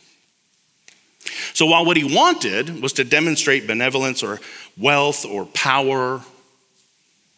So, 1.53 1.65
while 1.65 1.85
what 1.85 1.97
he 1.97 2.15
wanted 2.15 2.81
was 2.81 2.93
to 2.93 3.03
demonstrate 3.03 3.67
benevolence 3.67 4.23
or 4.23 4.39
wealth 4.77 5.25
or 5.25 5.45
power, 5.45 6.21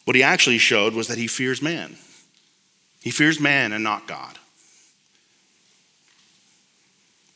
what 0.04 0.14
he 0.14 0.22
actually 0.22 0.58
showed 0.58 0.94
was 0.94 1.08
that 1.08 1.18
he 1.18 1.26
fears 1.26 1.60
man. 1.60 1.96
He 3.00 3.10
fears 3.10 3.40
man 3.40 3.72
and 3.72 3.82
not 3.82 4.06
God. 4.06 4.38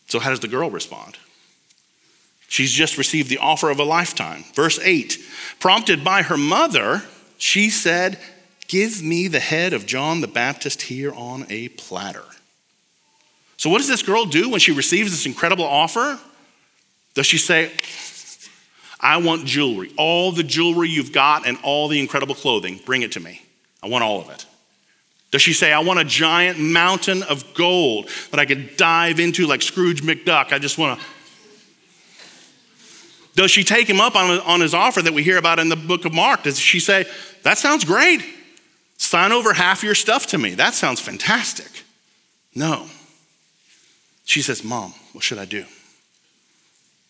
So, 0.07 0.21
how 0.21 0.31
does 0.31 0.41
the 0.41 0.49
girl 0.49 0.71
respond? 0.71 1.19
She's 2.49 2.73
just 2.73 2.97
received 2.97 3.29
the 3.29 3.39
offer 3.39 3.71
of 3.71 3.79
a 3.79 3.85
lifetime. 3.85 4.45
Verse 4.55 4.79
8 4.83 5.19
Prompted 5.59 6.05
by 6.05 6.23
her 6.23 6.37
mother, 6.37 7.03
she 7.39 7.71
said, 7.71 8.19
Give 8.69 9.03
me 9.03 9.29
the 9.29 9.41
head 9.41 9.73
of 9.73 9.87
John 9.87 10.21
the 10.21 10.29
Baptist 10.29 10.83
here 10.83 11.13
on 11.13 11.47
a 11.49 11.69
platter. 11.69 12.25
So, 13.57 13.71
what 13.71 13.79
does 13.79 13.89
this 13.89 14.03
girl 14.03 14.27
do 14.27 14.51
when 14.51 14.61
she 14.61 14.73
receives 14.73 15.11
this 15.11 15.27
incredible 15.27 15.65
offer? 15.65 16.19
Does 17.15 17.27
she 17.27 17.39
say, 17.39 17.71
I 19.01 19.19
want 19.19 19.45
jewelry, 19.47 19.93
all 19.97 20.33
the 20.33 20.43
jewelry 20.43 20.89
you've 20.89 21.13
got 21.13 21.47
and 21.47 21.59
all 21.63 21.89
the 21.89 22.01
incredible 22.01 22.35
clothing, 22.35 22.81
bring 22.85 23.03
it 23.03 23.13
to 23.13 23.21
me. 23.21 23.43
I 23.83 23.89
want 23.89 24.05
all 24.05 24.21
of 24.21 24.31
it. 24.31 24.47
Does 25.31 25.43
she 25.43 25.53
say, 25.53 25.73
I 25.73 25.81
want 25.81 26.01
a 26.01 26.05
giant 26.05 26.59
mountain 26.59 27.23
of 27.23 27.55
gold 27.55 28.09
that 28.31 28.41
I 28.41 28.47
could 28.47 28.77
dive 28.77 29.21
into 29.21 29.47
like 29.47 29.63
Scrooge 29.63 30.03
McDuck? 30.03 30.53
I 30.53 30.59
just 30.59 30.79
want 30.79 30.99
to 30.99 31.07
does 33.37 33.51
she 33.51 33.63
take 33.63 33.89
him 33.89 34.01
up 34.01 34.17
on, 34.17 34.41
on 34.41 34.61
his 34.61 34.73
offer 34.73 35.03
that 35.03 35.13
we 35.13 35.23
hear 35.23 35.37
about 35.37 35.59
in 35.59 35.69
the 35.69 35.77
book 35.77 36.07
of 36.07 36.15
Mark? 36.15 36.43
Does 36.43 36.59
she 36.59 36.81
say, 36.81 37.05
That 37.43 37.59
sounds 37.59 37.85
great. 37.85 38.25
Sign 38.97 39.31
over 39.31 39.53
half 39.53 39.83
your 39.83 39.95
stuff 39.95 40.27
to 40.29 40.39
me. 40.39 40.55
That 40.55 40.73
sounds 40.73 41.01
fantastic. 41.01 41.85
No. 42.55 42.87
She 44.25 44.41
says, 44.41 44.65
Mom, 44.65 44.95
what 45.13 45.23
should 45.23 45.37
I 45.37 45.45
do? 45.45 45.67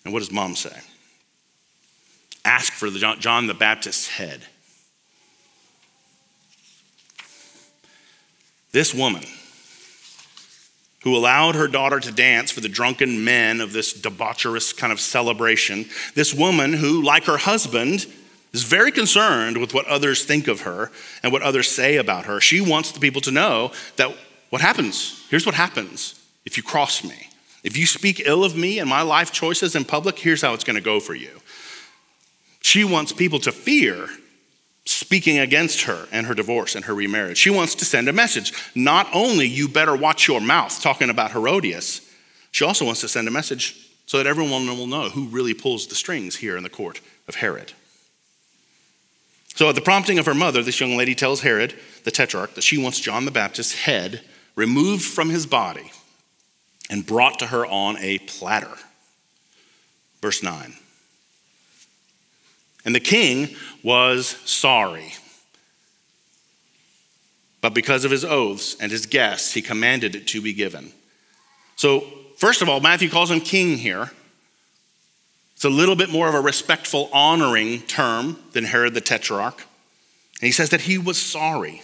And 0.05 0.12
what 0.12 0.19
does 0.19 0.31
mom 0.31 0.55
say? 0.55 0.77
Ask 2.45 2.73
for 2.73 2.91
the 2.91 3.17
John 3.19 3.47
the 3.47 3.55
Baptist's 3.55 4.09
head. 4.09 4.41
This 8.73 8.93
woman 8.93 9.25
who 11.07 11.16
allowed 11.16 11.55
her 11.55 11.69
daughter 11.69 12.01
to 12.01 12.11
dance 12.11 12.51
for 12.51 12.61
the 12.61 12.69
drunken 12.69 13.25
men 13.25 13.61
of 13.61 13.73
this 13.73 13.97
debaucherous 13.97 14.77
kind 14.77 14.92
of 14.92 14.99
celebration. 14.99 15.85
This 16.16 16.35
woman 16.35 16.73
who, 16.73 17.01
like 17.01 17.27
her 17.27 17.37
husband, 17.37 18.09
is 18.53 18.64
very 18.64 18.90
concerned 18.90 19.59
with 19.59 19.73
what 19.73 19.87
others 19.87 20.25
think 20.25 20.49
of 20.49 20.62
her 20.62 20.90
and 21.23 21.31
what 21.31 21.42
others 21.42 21.71
say 21.71 21.95
about 21.99 22.25
her. 22.25 22.40
She 22.40 22.61
wants 22.61 22.90
the 22.90 22.99
people 22.99 23.21
to 23.21 23.31
know 23.31 23.71
that 23.95 24.16
what 24.51 24.61
happens, 24.61 25.25
here's 25.31 25.47
what 25.47 25.55
happens 25.55 26.21
if 26.45 26.57
you 26.57 26.64
cross 26.64 27.05
me. 27.05 27.29
If 27.62 27.77
you 27.77 27.87
speak 27.87 28.23
ill 28.27 28.42
of 28.42 28.57
me 28.57 28.81
and 28.81 28.90
my 28.90 29.03
life 29.03 29.31
choices 29.31 29.77
in 29.77 29.85
public, 29.85 30.19
here's 30.19 30.42
how 30.42 30.55
it's 30.55 30.64
going 30.64 30.75
to 30.75 30.83
go 30.83 30.99
for 30.99 31.14
you. 31.14 31.38
She 32.62 32.83
wants 32.83 33.12
people 33.12 33.38
to 33.38 33.53
fear 33.53 34.09
speaking 34.87 35.38
against 35.38 35.83
her 35.83 36.07
and 36.12 36.27
her 36.27 36.35
divorce 36.35 36.75
and 36.75 36.85
her 36.85 36.94
remarriage. 36.94 37.38
She 37.38 37.51
wants 37.51 37.75
to 37.77 37.85
send 37.85 38.09
a 38.09 38.12
message. 38.12 38.53
Not 38.75 39.09
only 39.12 39.46
you 39.46 39.68
better 39.68 39.94
watch 39.94 40.29
your 40.29 40.40
mouth 40.40 40.81
talking 40.81 41.11
about 41.11 41.33
Herodias, 41.33 42.01
she 42.53 42.64
also 42.64 42.85
wants 42.85 43.01
to 43.03 43.09
send 43.09 43.29
a 43.29 43.33
message 43.33 43.90
so 44.07 44.18
that 44.18 44.27
everyone 44.27 44.66
will 44.66 44.87
know 44.87 45.11
who 45.11 45.27
really 45.27 45.55
pulls 45.55 45.87
the 45.87 45.94
strings 45.94 46.37
here 46.37 46.57
in 46.57 46.62
the 46.62 46.70
court 46.70 47.01
of 47.29 47.37
Herod. 47.37 47.72
So, 49.57 49.68
at 49.68 49.75
the 49.75 49.81
prompting 49.81 50.18
of 50.18 50.27
her 50.27 50.35
mother, 50.35 50.62
this 50.62 50.81
young 50.81 50.96
lady 50.96 51.14
tells 51.14 51.40
Herod, 51.40 51.75
the 52.05 52.11
tetrarch, 52.11 52.55
that 52.55 52.62
she 52.62 52.77
wants 52.77 53.01
John 53.01 53.25
the 53.25 53.31
Baptist's 53.31 53.85
head 53.85 54.20
removed 54.55 55.03
from 55.03 55.31
his 55.31 55.46
body 55.46 55.90
and 56.90 57.07
brought 57.07 57.38
to 57.38 57.46
her 57.46 57.66
on 57.66 57.96
a 57.99 58.18
platter. 58.18 58.77
Verse 60.20 60.42
9. 60.42 60.75
And 62.87 62.94
the 62.94 63.01
king 63.01 63.55
was 63.83 64.29
sorry. 64.44 65.12
But 67.61 67.75
because 67.75 68.05
of 68.05 68.12
his 68.12 68.25
oaths 68.25 68.77
and 68.81 68.92
his 68.92 69.07
guests, 69.07 69.53
he 69.55 69.61
commanded 69.61 70.14
it 70.14 70.29
to 70.29 70.40
be 70.40 70.55
given. 70.55 70.92
So, 71.75 72.05
first 72.37 72.62
of 72.62 72.68
all, 72.68 72.79
Matthew 72.79 73.11
calls 73.11 73.31
him 73.31 73.40
king 73.40 73.77
here. 73.77 74.12
It's 75.57 75.64
a 75.64 75.70
little 75.70 75.96
bit 75.96 76.11
more 76.11 76.29
of 76.29 76.35
a 76.35 76.40
respectful, 76.40 77.11
honoring 77.12 77.81
term 77.83 78.38
than 78.53 78.64
Herod 78.64 78.94
the 78.94 79.01
Tetrarch. 79.01 79.59
And 80.40 80.46
he 80.46 80.53
says 80.53 80.70
that 80.70 80.83
he 80.83 80.96
was 80.96 81.20
sorry. 81.20 81.83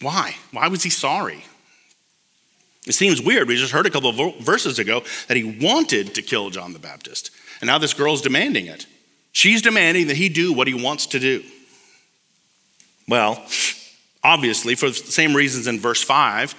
Why? 0.00 0.34
Why 0.50 0.66
was 0.66 0.82
he 0.82 0.90
sorry? 0.90 1.44
It 2.86 2.94
seems 2.94 3.22
weird. 3.22 3.46
We 3.46 3.56
just 3.56 3.72
heard 3.72 3.86
a 3.86 3.90
couple 3.90 4.10
of 4.10 4.36
verses 4.40 4.78
ago 4.78 5.04
that 5.28 5.36
he 5.36 5.44
wanted 5.44 6.14
to 6.16 6.22
kill 6.22 6.50
John 6.50 6.72
the 6.72 6.78
Baptist. 6.78 7.30
And 7.60 7.68
now 7.68 7.78
this 7.78 7.94
girl's 7.94 8.22
demanding 8.22 8.66
it. 8.66 8.86
She's 9.34 9.60
demanding 9.60 10.06
that 10.06 10.16
he 10.16 10.28
do 10.28 10.52
what 10.52 10.68
he 10.68 10.74
wants 10.74 11.06
to 11.08 11.18
do. 11.18 11.42
Well, 13.08 13.44
obviously, 14.22 14.76
for 14.76 14.88
the 14.88 14.94
same 14.94 15.34
reasons 15.34 15.66
in 15.66 15.80
verse 15.80 16.02
5, 16.02 16.54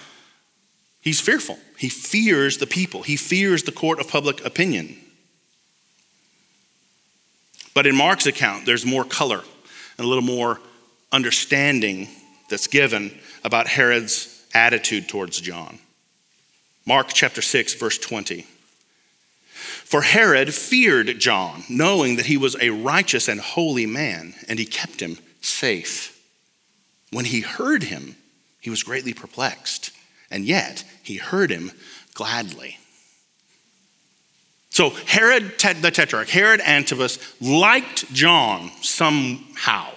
he's 1.00 1.18
fearful. 1.18 1.58
He 1.78 1.88
fears 1.88 2.58
the 2.58 2.66
people, 2.66 3.02
he 3.02 3.16
fears 3.16 3.64
the 3.64 3.72
court 3.72 3.98
of 3.98 4.08
public 4.08 4.44
opinion. 4.44 4.98
But 7.74 7.86
in 7.86 7.96
Mark's 7.96 8.26
account, 8.26 8.66
there's 8.66 8.86
more 8.86 9.04
color 9.04 9.42
and 9.98 10.04
a 10.04 10.08
little 10.08 10.22
more 10.22 10.60
understanding 11.12 12.08
that's 12.50 12.66
given 12.66 13.18
about 13.42 13.68
Herod's 13.68 14.44
attitude 14.54 15.08
towards 15.08 15.40
John. 15.40 15.78
Mark 16.86 17.08
chapter 17.08 17.42
6, 17.42 17.74
verse 17.74 17.98
20. 17.98 18.46
For 19.84 20.02
Herod 20.02 20.54
feared 20.54 21.18
John, 21.18 21.64
knowing 21.68 22.16
that 22.16 22.26
he 22.26 22.36
was 22.36 22.56
a 22.60 22.70
righteous 22.70 23.28
and 23.28 23.40
holy 23.40 23.86
man, 23.86 24.34
and 24.48 24.58
he 24.58 24.66
kept 24.66 25.00
him 25.00 25.18
safe. 25.40 26.12
When 27.10 27.24
he 27.24 27.40
heard 27.40 27.84
him, 27.84 28.16
he 28.60 28.70
was 28.70 28.82
greatly 28.82 29.14
perplexed, 29.14 29.92
and 30.30 30.44
yet 30.44 30.84
he 31.02 31.16
heard 31.16 31.50
him 31.50 31.72
gladly. 32.14 32.78
So 34.76 34.90
Herod 34.90 35.58
the 35.80 35.90
Tetrarch, 35.90 36.28
Herod 36.28 36.60
Antipas, 36.60 37.18
liked 37.40 38.12
John 38.12 38.70
somehow. 38.82 39.92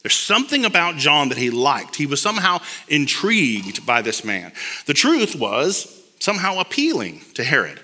There's 0.00 0.16
something 0.16 0.64
about 0.64 0.96
John 0.96 1.28
that 1.28 1.36
he 1.36 1.50
liked. 1.50 1.96
He 1.96 2.06
was 2.06 2.22
somehow 2.22 2.60
intrigued 2.88 3.84
by 3.84 4.00
this 4.00 4.24
man. 4.24 4.52
The 4.86 4.94
truth 4.94 5.36
was 5.36 6.02
somehow 6.18 6.60
appealing 6.60 7.20
to 7.34 7.44
Herod. 7.44 7.81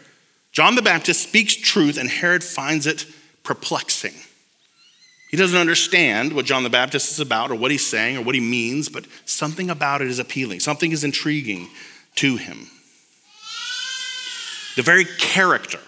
John 0.59 0.75
the 0.75 0.83
Baptist 0.83 1.23
speaks 1.23 1.55
truth, 1.55 1.97
and 1.97 2.11
Herod 2.11 2.43
finds 2.43 2.89
it 2.89 3.07
perplexing. 3.45 4.15
He 5.31 5.37
doesn't 5.37 5.57
understand 5.57 6.33
what 6.33 6.47
John 6.47 6.65
the 6.65 6.69
Baptist 6.69 7.13
is 7.13 7.21
about 7.21 7.53
or 7.53 7.55
what 7.55 7.71
he's 7.71 7.87
saying 7.87 8.17
or 8.17 8.23
what 8.23 8.35
he 8.35 8.41
means, 8.41 8.89
but 8.89 9.07
something 9.25 9.71
about 9.71 10.03
it 10.03 10.09
is 10.09 10.19
appealing. 10.19 10.59
Something 10.59 10.91
is 10.91 11.05
intriguing 11.05 11.69
to 12.17 12.39
him. 12.39 12.67
The 14.75 14.83
very 14.83 15.05
character 15.05 15.79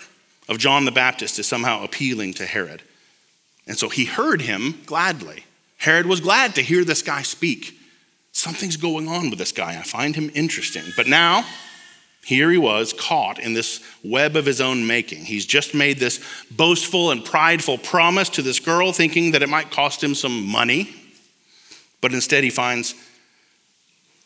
of 0.49 0.59
John 0.59 0.85
the 0.85 0.93
Baptist 0.93 1.41
is 1.41 1.49
somehow 1.49 1.83
appealing 1.83 2.35
to 2.35 2.47
Herod. 2.47 2.83
And 3.67 3.77
so 3.77 3.89
he 3.89 4.05
heard 4.05 4.43
him 4.43 4.83
gladly. 4.87 5.47
Herod 5.79 6.07
was 6.07 6.21
glad 6.21 6.55
to 6.55 6.63
hear 6.63 6.85
this 6.85 7.03
guy 7.03 7.23
speak. 7.23 7.77
Something's 8.31 8.77
going 8.77 9.09
on 9.09 9.31
with 9.31 9.41
this 9.41 9.51
guy. 9.51 9.77
I 9.77 9.83
find 9.83 10.15
him 10.15 10.31
interesting. 10.33 10.85
But 10.97 11.09
now, 11.09 11.45
here 12.25 12.51
he 12.51 12.59
was 12.59 12.93
caught 12.93 13.39
in 13.39 13.55
this 13.55 13.81
web 14.05 14.37
of 14.37 14.47
his 14.47 14.61
own 14.61 14.87
making. 14.87 15.25
He's 15.25 15.47
just 15.47 15.75
made 15.75 15.99
this 15.99 16.23
boastful 16.51 17.11
and 17.11 17.25
prideful 17.25 17.79
promise 17.79 18.29
to 18.31 18.43
this 18.43 18.61
girl, 18.61 18.93
thinking 18.93 19.33
that 19.33 19.43
it 19.43 19.49
might 19.49 19.71
cost 19.71 20.03
him 20.03 20.15
some 20.15 20.47
money. 20.47 20.95
But 22.01 22.13
instead, 22.13 22.45
he 22.45 22.51
finds 22.51 22.95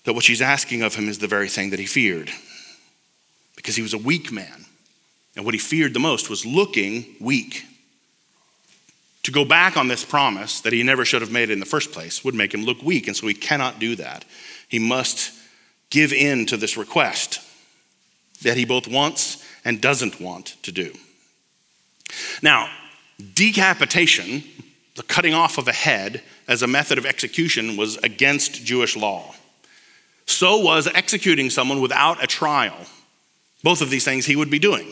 that 0.04 0.14
what 0.14 0.24
she's 0.24 0.42
asking 0.42 0.82
of 0.82 0.96
him 0.96 1.08
is 1.08 1.18
the 1.18 1.28
very 1.28 1.48
thing 1.48 1.70
that 1.70 1.78
he 1.78 1.86
feared. 1.86 2.30
Because 3.56 3.76
he 3.76 3.82
was 3.82 3.94
a 3.94 3.98
weak 3.98 4.30
man. 4.30 4.66
And 5.36 5.44
what 5.44 5.54
he 5.54 5.60
feared 5.60 5.94
the 5.94 6.00
most 6.00 6.28
was 6.28 6.44
looking 6.44 7.16
weak. 7.20 7.64
To 9.22 9.32
go 9.32 9.44
back 9.44 9.76
on 9.76 9.88
this 9.88 10.04
promise 10.04 10.60
that 10.60 10.72
he 10.72 10.82
never 10.82 11.04
should 11.04 11.22
have 11.22 11.32
made 11.32 11.48
in 11.48 11.58
the 11.58 11.66
first 11.66 11.92
place 11.92 12.22
would 12.22 12.34
make 12.34 12.52
him 12.52 12.64
look 12.64 12.82
weak, 12.82 13.06
and 13.06 13.16
so 13.16 13.26
he 13.26 13.34
cannot 13.34 13.78
do 13.78 13.96
that. 13.96 14.24
He 14.68 14.78
must 14.78 15.32
give 15.88 16.12
in 16.12 16.44
to 16.46 16.56
this 16.56 16.76
request 16.76 17.40
that 18.42 18.56
he 18.56 18.64
both 18.64 18.88
wants 18.88 19.44
and 19.64 19.80
doesn't 19.80 20.20
want 20.20 20.56
to 20.62 20.72
do. 20.72 20.92
Now, 22.42 22.68
decapitation, 23.34 24.44
the 24.96 25.02
cutting 25.02 25.34
off 25.34 25.58
of 25.58 25.68
a 25.68 25.72
head 25.72 26.22
as 26.46 26.62
a 26.62 26.66
method 26.66 26.98
of 26.98 27.06
execution, 27.06 27.76
was 27.76 27.96
against 27.98 28.64
Jewish 28.64 28.96
law. 28.96 29.34
So 30.26 30.58
was 30.58 30.86
executing 30.86 31.50
someone 31.50 31.80
without 31.80 32.22
a 32.22 32.26
trial. 32.26 32.76
Both 33.62 33.80
of 33.80 33.90
these 33.90 34.04
things 34.04 34.26
he 34.26 34.36
would 34.36 34.50
be 34.50 34.58
doing. 34.58 34.88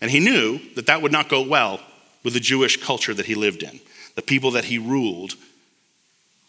And 0.00 0.10
he 0.10 0.20
knew 0.20 0.60
that 0.74 0.86
that 0.86 1.02
would 1.02 1.12
not 1.12 1.28
go 1.28 1.42
well 1.42 1.80
with 2.22 2.34
the 2.34 2.40
Jewish 2.40 2.80
culture 2.80 3.14
that 3.14 3.26
he 3.26 3.34
lived 3.34 3.62
in. 3.62 3.80
The 4.14 4.22
people 4.22 4.52
that 4.52 4.64
he 4.64 4.78
ruled 4.78 5.34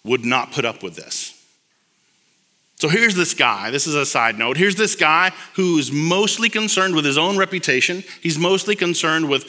would 0.04 0.26
not 0.26 0.52
put 0.52 0.66
up 0.66 0.84
with 0.84 0.96
this. 0.96 1.39
So 2.80 2.88
here's 2.88 3.16
this 3.16 3.34
guy, 3.34 3.72
this 3.72 3.88
is 3.88 3.96
a 3.96 4.06
side 4.06 4.38
note. 4.38 4.56
Here's 4.56 4.76
this 4.76 4.96
guy 4.96 5.34
who's 5.56 5.92
mostly 5.92 6.48
concerned 6.48 6.96
with 6.96 7.04
his 7.04 7.18
own 7.18 7.38
reputation. 7.38 8.06
He's 8.22 8.40
mostly 8.40 8.76
concerned 8.76 9.30
with, 9.30 9.46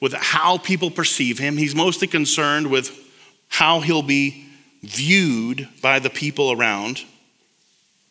with 0.00 0.12
how 0.12 0.58
people 0.58 0.90
perceive 0.90 1.38
him. 1.38 1.56
He's 1.56 1.74
mostly 1.74 2.06
concerned 2.06 2.66
with 2.66 2.94
how 3.48 3.80
he'll 3.80 4.02
be 4.02 4.46
viewed 4.82 5.66
by 5.80 5.98
the 5.98 6.10
people 6.10 6.52
around. 6.52 7.04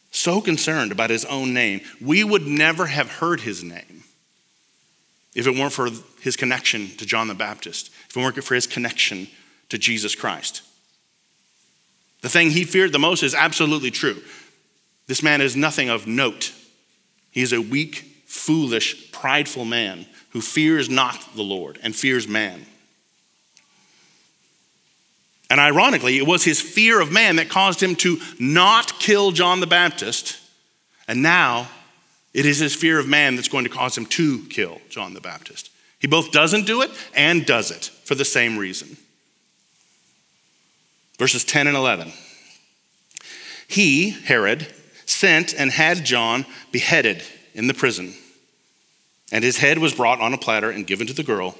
So 0.09 0.41
concerned 0.41 0.91
about 0.91 1.11
his 1.11 1.25
own 1.25 1.53
name. 1.53 1.81
We 2.01 2.23
would 2.23 2.47
never 2.47 2.87
have 2.87 3.11
heard 3.11 3.41
his 3.41 3.63
name 3.63 4.03
if 5.35 5.45
it 5.45 5.55
weren't 5.55 5.73
for 5.73 5.89
his 6.21 6.35
connection 6.35 6.89
to 6.97 7.05
John 7.05 7.27
the 7.27 7.35
Baptist, 7.35 7.91
if 8.09 8.17
it 8.17 8.19
weren't 8.19 8.43
for 8.43 8.55
his 8.55 8.65
connection 8.65 9.27
to 9.69 9.77
Jesus 9.77 10.15
Christ. 10.15 10.63
The 12.21 12.29
thing 12.29 12.51
he 12.51 12.63
feared 12.63 12.91
the 12.91 12.99
most 12.99 13.21
is 13.21 13.35
absolutely 13.35 13.91
true. 13.91 14.21
This 15.07 15.23
man 15.23 15.41
is 15.41 15.55
nothing 15.55 15.89
of 15.89 16.07
note. 16.07 16.53
He 17.31 17.41
is 17.41 17.53
a 17.53 17.61
weak, 17.61 18.23
foolish, 18.25 19.11
prideful 19.11 19.65
man 19.65 20.05
who 20.29 20.41
fears 20.41 20.89
not 20.89 21.35
the 21.35 21.43
Lord 21.43 21.79
and 21.83 21.95
fears 21.95 22.27
man. 22.27 22.65
And 25.49 25.59
ironically, 25.59 26.17
it 26.17 26.25
was 26.25 26.43
his 26.43 26.59
fear 26.59 26.99
of 26.99 27.11
man 27.11 27.35
that 27.35 27.49
caused 27.49 27.81
him 27.81 27.95
to 27.97 28.19
not 28.39 28.99
kill 28.99 29.31
John 29.31 29.59
the 29.59 29.67
Baptist. 29.67 30.39
And 31.07 31.21
now 31.21 31.67
it 32.33 32.45
is 32.45 32.57
his 32.57 32.73
fear 32.73 32.97
of 32.97 33.07
man 33.07 33.35
that's 33.35 33.49
going 33.49 33.65
to 33.65 33.69
cause 33.69 33.95
him 33.95 34.07
to 34.07 34.45
kill 34.45 34.81
John 34.89 35.13
the 35.13 35.21
Baptist. 35.21 35.69
He 35.99 36.07
both 36.07 36.31
doesn't 36.31 36.65
do 36.65 36.81
it 36.81 36.89
and 37.15 37.45
does 37.45 37.69
it 37.71 37.85
for 38.03 38.15
the 38.15 38.25
same 38.25 38.57
reason. 38.57 38.97
Verses 41.19 41.43
10 41.43 41.67
and 41.67 41.77
11. 41.77 42.11
He, 43.67 44.09
Herod, 44.09 44.67
sent 45.13 45.53
and 45.53 45.71
had 45.71 46.05
John 46.05 46.45
beheaded 46.71 47.23
in 47.53 47.67
the 47.67 47.73
prison. 47.73 48.13
And 49.31 49.43
his 49.43 49.57
head 49.57 49.79
was 49.79 49.93
brought 49.93 50.19
on 50.19 50.33
a 50.33 50.37
platter 50.37 50.69
and 50.69 50.85
given 50.85 51.07
to 51.07 51.13
the 51.13 51.23
girl, 51.23 51.55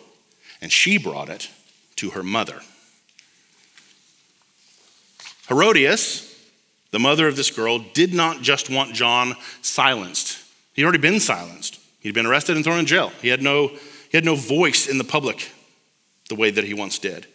and 0.62 0.72
she 0.72 0.98
brought 0.98 1.30
it 1.30 1.50
to 1.98 2.12
her 2.12 2.24
mother. 2.24 2.62
Herodias, 5.48 6.30
the 6.92 7.00
mother 7.00 7.28
of 7.28 7.36
this 7.36 7.52
girl, 7.52 7.80
did 7.80 8.14
not 8.14 8.42
just 8.42 8.70
want 8.70 8.94
John 8.94 9.36
silenced. 9.62 10.40
He'd 10.74 10.84
already 10.84 11.00
been 11.00 11.20
silenced. 11.20 11.80
He'd 12.00 12.14
been 12.14 12.26
arrested 12.26 12.56
and 12.56 12.64
thrown 12.66 12.80
in 12.80 12.86
jail. 12.86 13.12
He 13.22 13.30
had 13.30 13.42
no, 13.42 13.68
he 13.68 14.18
had 14.18 14.26
no 14.26 14.36
voice 14.36 14.88
in 14.88 14.98
the 14.98 15.04
public 15.04 15.52
the 16.30 16.36
way 16.36 16.52
that 16.52 16.64
he 16.64 16.74
once 16.74 17.00
did. 17.00 17.28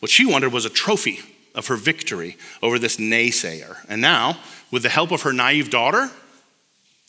What 0.00 0.10
she 0.10 0.26
wanted 0.26 0.52
was 0.52 0.64
a 0.64 0.70
trophy 0.70 1.20
of 1.54 1.66
her 1.66 1.76
victory 1.76 2.36
over 2.62 2.78
this 2.78 2.96
naysayer. 2.96 3.76
And 3.88 4.00
now, 4.00 4.38
with 4.72 4.82
the 4.82 4.88
help 4.88 5.12
of 5.12 5.22
her 5.22 5.32
naive 5.32 5.70
daughter 5.70 6.10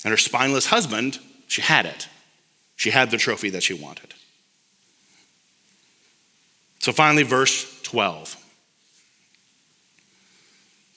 and 0.04 0.12
her 0.12 0.18
spineless 0.18 0.68
husband, 0.68 1.18
she 1.48 1.62
had 1.62 1.88
it. 1.88 2.08
She 2.76 2.92
had 2.92 3.10
the 3.10 3.18
trophy 3.18 3.50
that 3.52 3.64
she 3.64 3.74
wanted. 3.74 4.14
So 6.80 6.92
finally, 6.92 7.24
verse 7.24 7.82
12. 7.84 8.36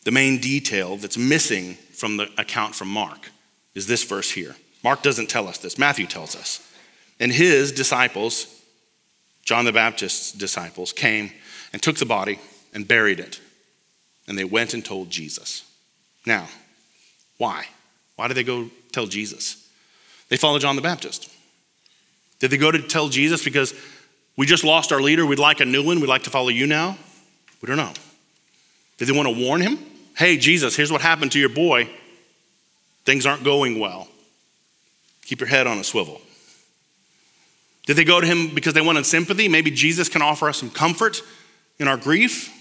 The 0.05 0.11
main 0.11 0.39
detail 0.39 0.97
that's 0.97 1.17
missing 1.17 1.75
from 1.75 2.17
the 2.17 2.29
account 2.37 2.75
from 2.75 2.89
Mark 2.89 3.31
is 3.75 3.87
this 3.87 4.03
verse 4.03 4.33
here. 4.33 4.57
Mark 4.83 5.03
doesn't 5.03 5.29
tell 5.29 5.49
us 5.49 5.59
this, 5.59 5.79
Matthew 5.79 6.07
tells 6.07 6.35
us. 6.35 6.61
And 7.21 7.33
his 7.33 7.73
disciples, 7.73 8.63
John 9.45 9.65
the 9.65 9.73
Baptist's 9.73 10.33
disciples, 10.33 10.93
came 10.93 11.33
and 11.73 11.81
took 11.81 11.97
the 11.97 12.05
body 12.05 12.39
and 12.75 12.87
buried 12.87 13.21
it. 13.21 13.41
And 14.27 14.37
they 14.37 14.45
went 14.45 14.75
and 14.75 14.85
told 14.85 15.11
Jesus. 15.11 15.66
Now, 16.27 16.49
why? 17.39 17.67
Why 18.17 18.29
did 18.29 18.35
they 18.35 18.45
go 18.45 18.69
tell 18.93 19.07
Jesus? 19.07 19.69
They 20.29 20.37
followed 20.37 20.61
John 20.61 20.77
the 20.77 20.83
Baptist. 20.83 21.33
Did 22.41 22.51
they 22.51 22.59
go 22.59 22.71
to 22.71 22.83
tell 22.83 23.09
Jesus 23.09 23.45
because 23.45 23.73
we 24.37 24.45
just 24.45 24.65
lost 24.65 24.93
our 24.93 25.01
leader, 25.01 25.25
we'd 25.25 25.39
like 25.39 25.61
a 25.61 25.65
new 25.65 25.85
one, 25.85 26.01
we'd 26.01 26.09
like 26.09 26.25
to 26.25 26.31
follow 26.31 26.49
you 26.49 26.67
now? 26.67 26.99
We 27.63 27.69
don't 27.69 27.77
know. 27.77 27.93
Did 28.99 29.09
they 29.09 29.17
want 29.17 29.29
to 29.29 29.45
warn 29.45 29.61
him? 29.61 29.79
Hey, 30.17 30.37
Jesus, 30.37 30.77
here's 30.77 30.91
what 30.91 31.01
happened 31.01 31.33
to 31.33 31.39
your 31.39 31.49
boy. 31.49 31.89
Things 33.05 33.25
aren't 33.25 33.45
going 33.45 33.79
well. 33.79 34.09
Keep 35.23 35.41
your 35.41 35.49
head 35.49 35.67
on 35.67 35.79
a 35.79 35.85
swivel. 35.85 36.21
Did 37.87 37.97
they 37.97 38.05
go 38.05 38.21
to 38.21 38.27
him 38.27 38.55
because 38.55 38.75
they 38.75 38.81
wanted 38.81 39.07
sympathy? 39.07 39.49
Maybe 39.49 39.71
Jesus 39.71 40.09
can 40.09 40.23
offer 40.23 40.49
us 40.49 40.59
some 40.59 40.71
comfort 40.71 41.23
in 41.79 41.87
our 41.87 41.97
grief. 41.97 42.53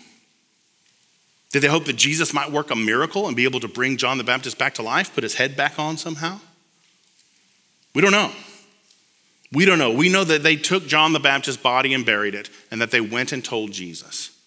Did 1.56 1.62
they 1.62 1.70
hope 1.70 1.86
that 1.86 1.96
Jesus 1.96 2.34
might 2.34 2.52
work 2.52 2.70
a 2.70 2.76
miracle 2.76 3.28
and 3.28 3.34
be 3.34 3.46
able 3.46 3.62
to 3.62 3.70
bring 3.70 3.96
John 3.96 4.18
the 4.18 4.26
Baptist 4.26 4.58
back 4.58 4.74
to 4.74 4.82
life, 4.82 5.16
put 5.16 5.24
his 5.24 5.36
head 5.36 5.56
back 5.56 5.80
on 5.80 5.96
somehow? 5.96 6.42
We 7.94 8.02
don't 8.02 8.12
know. 8.12 8.34
We 9.54 9.64
don't 9.64 9.80
know. 9.80 9.90
We 9.90 10.10
know 10.10 10.26
that 10.26 10.44
they 10.44 10.58
took 10.58 10.86
John 10.86 11.14
the 11.14 11.20
Baptist's 11.22 11.62
body 11.62 11.94
and 11.94 12.06
buried 12.06 12.36
it, 12.36 12.50
and 12.72 12.82
that 12.82 12.92
they 12.92 13.00
went 13.00 13.32
and 13.32 13.42
told 13.42 13.72
Jesus. 13.72 14.38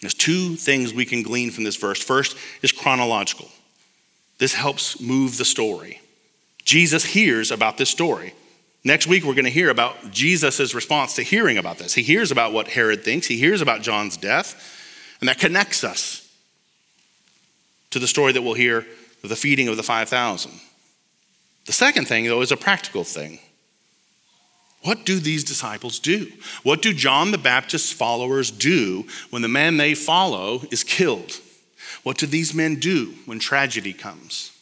There's 0.00 0.14
two 0.14 0.56
things 0.56 0.94
we 0.94 1.04
can 1.04 1.22
glean 1.22 1.50
from 1.50 1.64
this 1.64 1.76
verse. 1.76 2.02
First 2.02 2.34
is 2.62 2.72
chronological. 2.72 3.50
This 4.38 4.54
helps 4.54 4.98
move 4.98 5.36
the 5.36 5.44
story. 5.44 6.00
Jesus 6.64 7.04
hears 7.04 7.50
about 7.50 7.76
this 7.76 7.90
story. 7.90 8.32
Next 8.82 9.06
week, 9.06 9.24
we're 9.24 9.34
going 9.34 9.44
to 9.44 9.50
hear 9.50 9.68
about 9.68 10.10
Jesus' 10.10 10.72
response 10.72 11.16
to 11.16 11.22
hearing 11.22 11.58
about 11.58 11.76
this. 11.76 11.92
He 11.92 12.02
hears 12.02 12.30
about 12.30 12.54
what 12.54 12.68
Herod 12.68 13.04
thinks, 13.04 13.26
he 13.26 13.36
hears 13.36 13.60
about 13.60 13.82
John's 13.82 14.16
death, 14.16 14.76
and 15.20 15.28
that 15.28 15.38
connects 15.38 15.84
us 15.84 16.28
to 17.90 17.98
the 17.98 18.06
story 18.06 18.32
that 18.32 18.42
we'll 18.42 18.54
hear 18.54 18.86
of 19.22 19.28
the 19.28 19.36
feeding 19.36 19.68
of 19.68 19.76
the 19.76 19.82
5,000. 19.82 20.52
The 21.66 21.72
second 21.72 22.06
thing, 22.06 22.24
though, 22.24 22.40
is 22.40 22.52
a 22.52 22.56
practical 22.56 23.04
thing. 23.04 23.40
What 24.82 25.04
do 25.04 25.18
these 25.18 25.44
disciples 25.44 25.98
do? 25.98 26.30
What 26.62 26.82
do 26.82 26.92
John 26.92 27.30
the 27.32 27.38
Baptist's 27.38 27.92
followers 27.92 28.50
do 28.50 29.06
when 29.30 29.42
the 29.42 29.48
man 29.48 29.76
they 29.76 29.94
follow 29.94 30.62
is 30.70 30.84
killed? 30.84 31.40
What 32.04 32.16
do 32.16 32.26
these 32.26 32.54
men 32.54 32.76
do 32.76 33.14
when 33.26 33.38
tragedy 33.38 33.92
comes? 33.92 34.52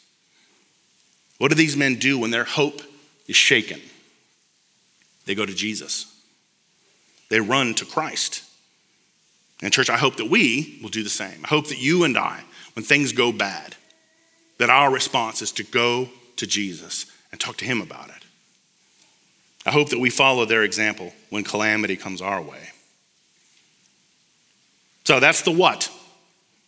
What 1.37 1.49
do 1.49 1.55
these 1.55 1.77
men 1.77 1.95
do 1.95 2.17
when 2.17 2.31
their 2.31 2.45
hope 2.45 2.81
is 3.27 3.35
shaken? 3.35 3.79
They 5.25 5.35
go 5.35 5.45
to 5.45 5.53
Jesus. 5.53 6.13
They 7.29 7.39
run 7.39 7.75
to 7.75 7.85
Christ. 7.85 8.43
And, 9.61 9.73
church, 9.73 9.89
I 9.89 9.97
hope 9.97 10.17
that 10.17 10.29
we 10.29 10.79
will 10.81 10.89
do 10.89 11.03
the 11.03 11.09
same. 11.09 11.43
I 11.43 11.47
hope 11.47 11.67
that 11.69 11.79
you 11.79 12.03
and 12.03 12.17
I, 12.17 12.43
when 12.73 12.85
things 12.85 13.11
go 13.11 13.31
bad, 13.31 13.75
that 14.59 14.69
our 14.69 14.91
response 14.91 15.41
is 15.41 15.51
to 15.53 15.63
go 15.63 16.09
to 16.35 16.45
Jesus 16.47 17.05
and 17.31 17.41
talk 17.41 17.57
to 17.57 17.65
Him 17.65 17.81
about 17.81 18.09
it. 18.09 18.23
I 19.65 19.71
hope 19.71 19.89
that 19.89 19.99
we 19.99 20.09
follow 20.09 20.45
their 20.45 20.63
example 20.63 21.11
when 21.29 21.43
calamity 21.43 21.97
comes 21.97 22.21
our 22.21 22.41
way. 22.41 22.69
So 25.03 25.19
that's 25.19 25.41
the 25.41 25.51
what. 25.51 25.89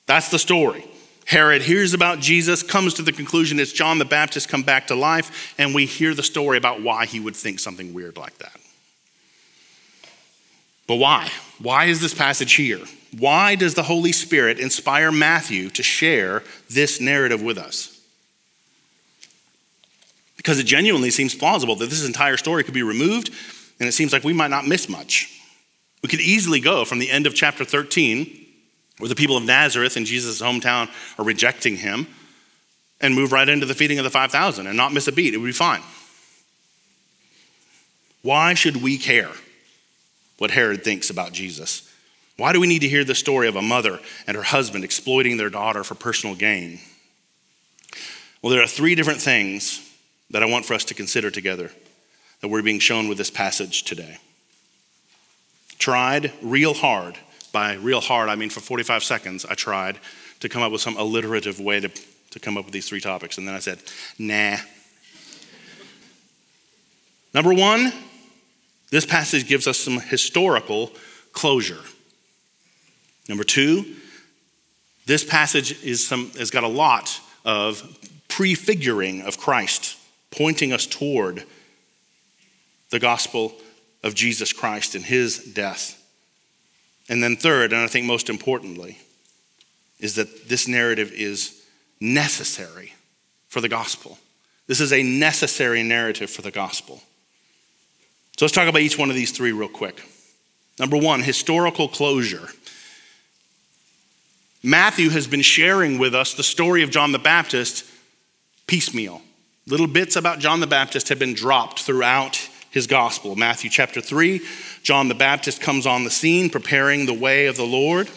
That's 0.06 0.32
the 0.32 0.40
story. 0.40 0.86
Herod 1.26 1.62
hears 1.62 1.94
about 1.94 2.20
Jesus, 2.20 2.64
comes 2.64 2.96
to 2.96 3.04
the 3.04 3.12
conclusion 3.12 3.60
it's 3.60 3.72
John 3.72 4.00
the 4.00 4.06
Baptist 4.06 4.50
come 4.50 4.64
back 4.64 4.88
to 4.88 4.96
life, 4.96 5.54
and 5.60 5.76
we 5.76 5.86
hear 5.86 6.16
the 6.16 6.24
story 6.24 6.58
about 6.58 6.82
why 6.82 7.06
he 7.06 7.20
would 7.20 7.36
think 7.36 7.60
something 7.60 7.94
weird 7.94 8.18
like 8.18 8.36
that. 8.40 8.60
But 10.90 10.96
why? 10.96 11.30
Why 11.60 11.86
is 11.86 12.02
this 12.02 12.14
passage 12.14 12.52
here? 12.54 12.82
Why 13.18 13.56
does 13.56 13.76
the 13.76 13.84
Holy 13.84 14.12
Spirit 14.12 14.60
inspire 14.60 15.10
Matthew 15.10 15.70
to 15.70 15.84
share 15.84 16.44
this 16.70 17.00
narrative 17.00 17.42
with 17.42 17.58
us? 17.58 17.96
because 20.40 20.58
it 20.58 20.64
genuinely 20.64 21.12
seems 21.12 21.36
plausible 21.36 21.76
that 21.76 21.90
this 21.90 22.08
entire 22.08 22.38
story 22.38 22.64
could 22.64 22.74
be 22.74 22.82
removed, 22.82 23.30
and 23.78 23.90
it 23.90 23.92
seems 23.92 24.14
like 24.14 24.24
we 24.24 24.32
might 24.32 24.50
not 24.50 24.66
miss 24.66 24.88
much. 24.88 25.38
We 26.02 26.08
could 26.08 26.22
easily 26.22 26.62
go 26.62 26.86
from 26.86 27.00
the 27.00 27.12
end 27.12 27.28
of 27.28 27.36
chapter 27.36 27.66
13, 27.66 28.48
where 29.00 29.10
the 29.10 29.16
people 29.16 29.36
of 29.36 29.44
Nazareth 29.44 29.98
in 29.98 30.06
Jesus' 30.06 30.42
hometown 30.42 30.90
are 31.18 31.26
rejecting 31.26 31.76
him, 31.76 32.08
and 33.02 33.14
move 33.14 33.34
right 33.34 33.50
into 33.50 33.66
the 33.66 33.76
feeding 33.76 34.00
of 34.00 34.06
the 34.06 34.10
5,000 34.10 34.66
and 34.66 34.78
not 34.78 34.94
miss 34.94 35.10
a 35.10 35.12
beat. 35.12 35.34
It 35.34 35.38
would 35.40 35.46
be 35.46 35.52
fine. 35.52 35.82
Why 38.22 38.54
should 38.54 38.82
we 38.82 38.98
care 38.98 39.32
what 40.40 40.52
Herod 40.52 40.84
thinks 40.84 41.10
about 41.10 41.32
Jesus? 41.32 41.90
Why 42.38 42.54
do 42.54 42.60
we 42.60 42.68
need 42.68 42.80
to 42.80 42.90
hear 42.90 43.04
the 43.04 43.16
story 43.16 43.48
of 43.48 43.58
a 43.58 43.62
mother 43.62 44.00
and 44.26 44.36
her 44.38 44.44
husband 44.44 44.84
exploiting 44.84 45.38
their 45.38 45.50
daughter 45.50 45.84
for 45.84 45.94
personal 45.96 46.36
gain? 46.36 46.80
Well, 48.42 48.52
there 48.52 48.64
are 48.64 48.68
three 48.68 48.96
different 48.96 49.20
things 49.22 49.86
that 50.32 50.42
I 50.42 50.46
want 50.46 50.66
for 50.66 50.74
us 50.74 50.86
to 50.86 50.94
consider 50.94 51.30
together 51.30 51.72
that 52.40 52.48
we're 52.48 52.62
being 52.62 52.80
shown 52.80 53.10
with 53.10 53.18
this 53.18 53.30
passage 53.30 53.84
today. 53.84 54.18
Tried 55.78 56.32
real 56.42 56.74
hard. 56.74 57.18
By 57.52 57.74
real 57.74 58.00
hard, 58.00 58.30
I 58.30 58.36
mean 58.36 58.50
for 58.50 58.62
45 58.62 59.04
seconds, 59.04 59.46
I 59.46 59.56
tried 59.56 60.00
to 60.40 60.48
come 60.48 60.62
up 60.62 60.72
with 60.72 60.82
some 60.82 60.96
alliterative 60.98 61.60
way 61.60 61.82
to, 61.82 61.90
to 62.30 62.40
come 62.40 62.58
up 62.58 62.66
with 62.66 62.74
these 62.74 62.88
three 62.88 63.02
topics. 63.02 63.38
And 63.38 63.48
then 63.48 63.56
I 63.56 63.60
said, 63.60 63.80
nah. 64.18 64.58
Number 67.34 67.54
one, 67.54 67.92
this 68.92 69.06
passage 69.06 69.48
gives 69.48 69.68
us 69.68 69.78
some 69.78 70.00
historical 70.00 70.92
closure. 71.32 71.82
Number 73.28 73.44
two, 73.44 73.96
this 75.06 75.24
passage 75.24 75.84
is 75.84 76.06
some, 76.06 76.32
has 76.32 76.52
got 76.52 76.64
a 76.64 76.68
lot 76.68 77.20
of 77.46 77.98
prefiguring 78.28 79.22
of 79.22 79.38
Christ 79.38 79.98
pointing 80.32 80.72
us 80.74 80.86
toward 80.86 81.44
the 82.90 83.00
gospel 83.00 83.54
of 84.04 84.16
Jesus 84.16 84.54
Christ 84.54 84.96
and 84.96 85.06
his 85.06 85.38
death. 85.38 85.96
And 87.08 87.24
then, 87.24 87.36
third, 87.36 87.74
and 87.74 87.82
I 87.82 87.88
think 87.88 88.06
most 88.06 88.30
importantly, 88.30 89.00
is 90.00 90.16
that 90.16 90.48
this 90.48 90.68
narrative 90.68 91.12
is 91.12 91.66
necessary 92.00 92.94
for 93.48 93.62
the 93.62 93.70
gospel. 93.70 94.18
This 94.68 94.80
is 94.80 94.94
a 94.94 95.04
necessary 95.04 95.84
narrative 95.84 96.30
for 96.30 96.42
the 96.44 96.52
gospel. 96.52 97.02
So 98.40 98.46
let's 98.46 98.56
talk 98.56 98.70
about 98.70 98.80
each 98.80 98.98
one 98.98 99.10
of 99.10 99.18
these 99.18 99.34
three 99.34 99.52
real 99.52 99.68
quick. 99.68 100.02
Number 100.80 100.96
one, 100.96 101.22
historical 101.22 101.90
closure. 101.90 102.48
Matthew 104.64 105.10
has 105.10 105.28
been 105.28 105.42
sharing 105.42 105.98
with 105.98 106.16
us 106.16 106.36
the 106.36 106.44
story 106.44 106.82
of 106.82 106.90
John 106.90 107.12
the 107.12 107.20
Baptist 107.20 107.84
piecemeal. 108.66 109.22
Little 109.68 109.88
bits 109.88 110.16
about 110.16 110.40
John 110.40 110.62
the 110.62 110.68
Baptist 110.68 111.10
have 111.10 111.20
been 111.20 111.34
dropped 111.34 111.82
throughout 111.82 112.38
his 112.72 112.88
gospel. 112.88 113.36
Matthew 113.36 113.70
chapter 113.70 114.00
3, 114.00 114.40
John 114.84 115.10
the 115.10 115.16
Baptist 115.16 115.60
comes 115.60 115.86
on 115.86 116.06
the 116.06 116.10
scene 116.10 116.50
preparing 116.50 117.08
the 117.08 117.14
way 117.14 117.48
of 117.48 117.58
the 117.58 117.66
Lord. 117.66 118.10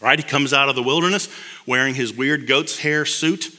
Right? 0.00 0.18
He 0.18 0.24
comes 0.24 0.52
out 0.52 0.68
of 0.68 0.74
the 0.74 0.82
wilderness 0.82 1.28
wearing 1.64 1.94
his 1.94 2.12
weird 2.12 2.48
goat's 2.48 2.80
hair 2.80 3.04
suit 3.04 3.56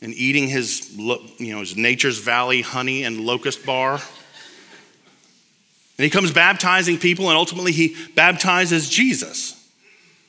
and 0.00 0.14
eating 0.14 0.46
his, 0.46 0.96
you 0.96 1.52
know, 1.52 1.58
his 1.58 1.76
Nature's 1.76 2.20
Valley 2.20 2.62
honey 2.62 3.02
and 3.02 3.22
locust 3.22 3.66
bar. 3.66 4.00
And 5.98 6.04
he 6.04 6.10
comes 6.10 6.32
baptizing 6.32 6.98
people, 6.98 7.28
and 7.28 7.38
ultimately 7.38 7.72
he 7.72 7.96
baptizes 8.14 8.88
Jesus. 8.88 9.54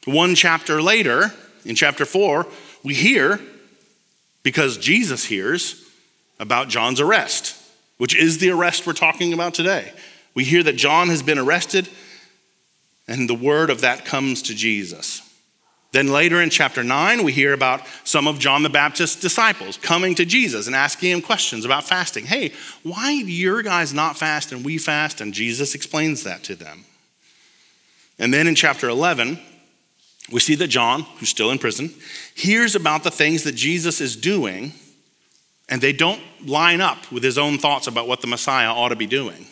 One 0.06 0.36
chapter 0.36 0.82
later, 0.82 1.34
in 1.66 1.76
chapter 1.76 2.06
4, 2.06 2.48
we 2.84 2.94
hear, 2.94 3.42
because 4.44 4.78
Jesus 4.78 5.26
hears, 5.26 5.84
about 6.40 6.70
John's 6.70 7.02
arrest, 7.02 7.56
which 7.98 8.16
is 8.16 8.38
the 8.38 8.50
arrest 8.52 8.88
we're 8.88 8.94
talking 8.94 9.34
about 9.34 9.54
today. 9.54 9.92
We 10.34 10.44
hear 10.44 10.64
that 10.64 10.78
John 10.78 11.10
has 11.10 11.22
been 11.22 11.40
arrested, 11.40 11.90
and 13.08 13.28
the 13.28 13.36
word 13.36 13.70
of 13.70 13.82
that 13.82 14.06
comes 14.06 14.42
to 14.44 14.56
Jesus. 14.56 15.22
Then 15.94 16.08
later 16.10 16.42
in 16.42 16.50
chapter 16.50 16.84
9, 16.84 17.24
we 17.24 17.32
hear 17.32 17.54
about 17.54 17.82
some 18.04 18.28
of 18.28 18.40
John 18.40 18.64
the 18.64 18.70
Baptist's 18.70 19.20
disciples 19.20 19.78
coming 19.78 20.16
to 20.16 20.26
Jesus 20.26 20.68
and 20.68 20.76
asking 20.76 21.12
him 21.12 21.22
questions 21.22 21.64
about 21.64 21.86
fasting. 21.86 22.26
Hey, 22.26 22.52
why 22.84 23.22
do 23.22 23.32
your 23.32 23.64
guys 23.64 23.94
not 23.94 24.18
fast 24.18 24.52
and 24.52 24.66
we 24.66 24.78
fast? 24.78 25.22
And 25.22 25.34
Jesus 25.34 25.74
explains 25.76 26.24
that 26.24 26.44
to 26.44 26.56
them. 26.56 26.86
And 28.20 28.34
then 28.34 28.48
in 28.48 28.56
chapter 28.56 28.90
11, 28.90 29.40
we 30.32 30.42
see 30.42 30.56
that 30.56 30.68
John, 30.68 31.04
who's 31.20 31.30
still 31.30 31.52
in 31.52 31.58
prison, 31.58 31.94
hears 32.36 32.76
about 32.76 33.04
the 33.04 33.12
things 33.12 33.44
that 33.44 33.56
Jesus 33.56 34.02
is 34.02 34.16
doing 34.16 34.74
and 35.70 35.82
they 35.82 35.94
don't 35.94 36.22
line 36.46 36.82
up 36.82 37.12
with 37.12 37.24
his 37.24 37.38
own 37.38 37.58
thoughts 37.58 37.88
about 37.88 38.08
what 38.08 38.22
the 38.22 38.28
Messiah 38.28 38.72
ought 38.72 38.90
to 38.90 38.96
be 38.96 39.06
doing. 39.06 39.48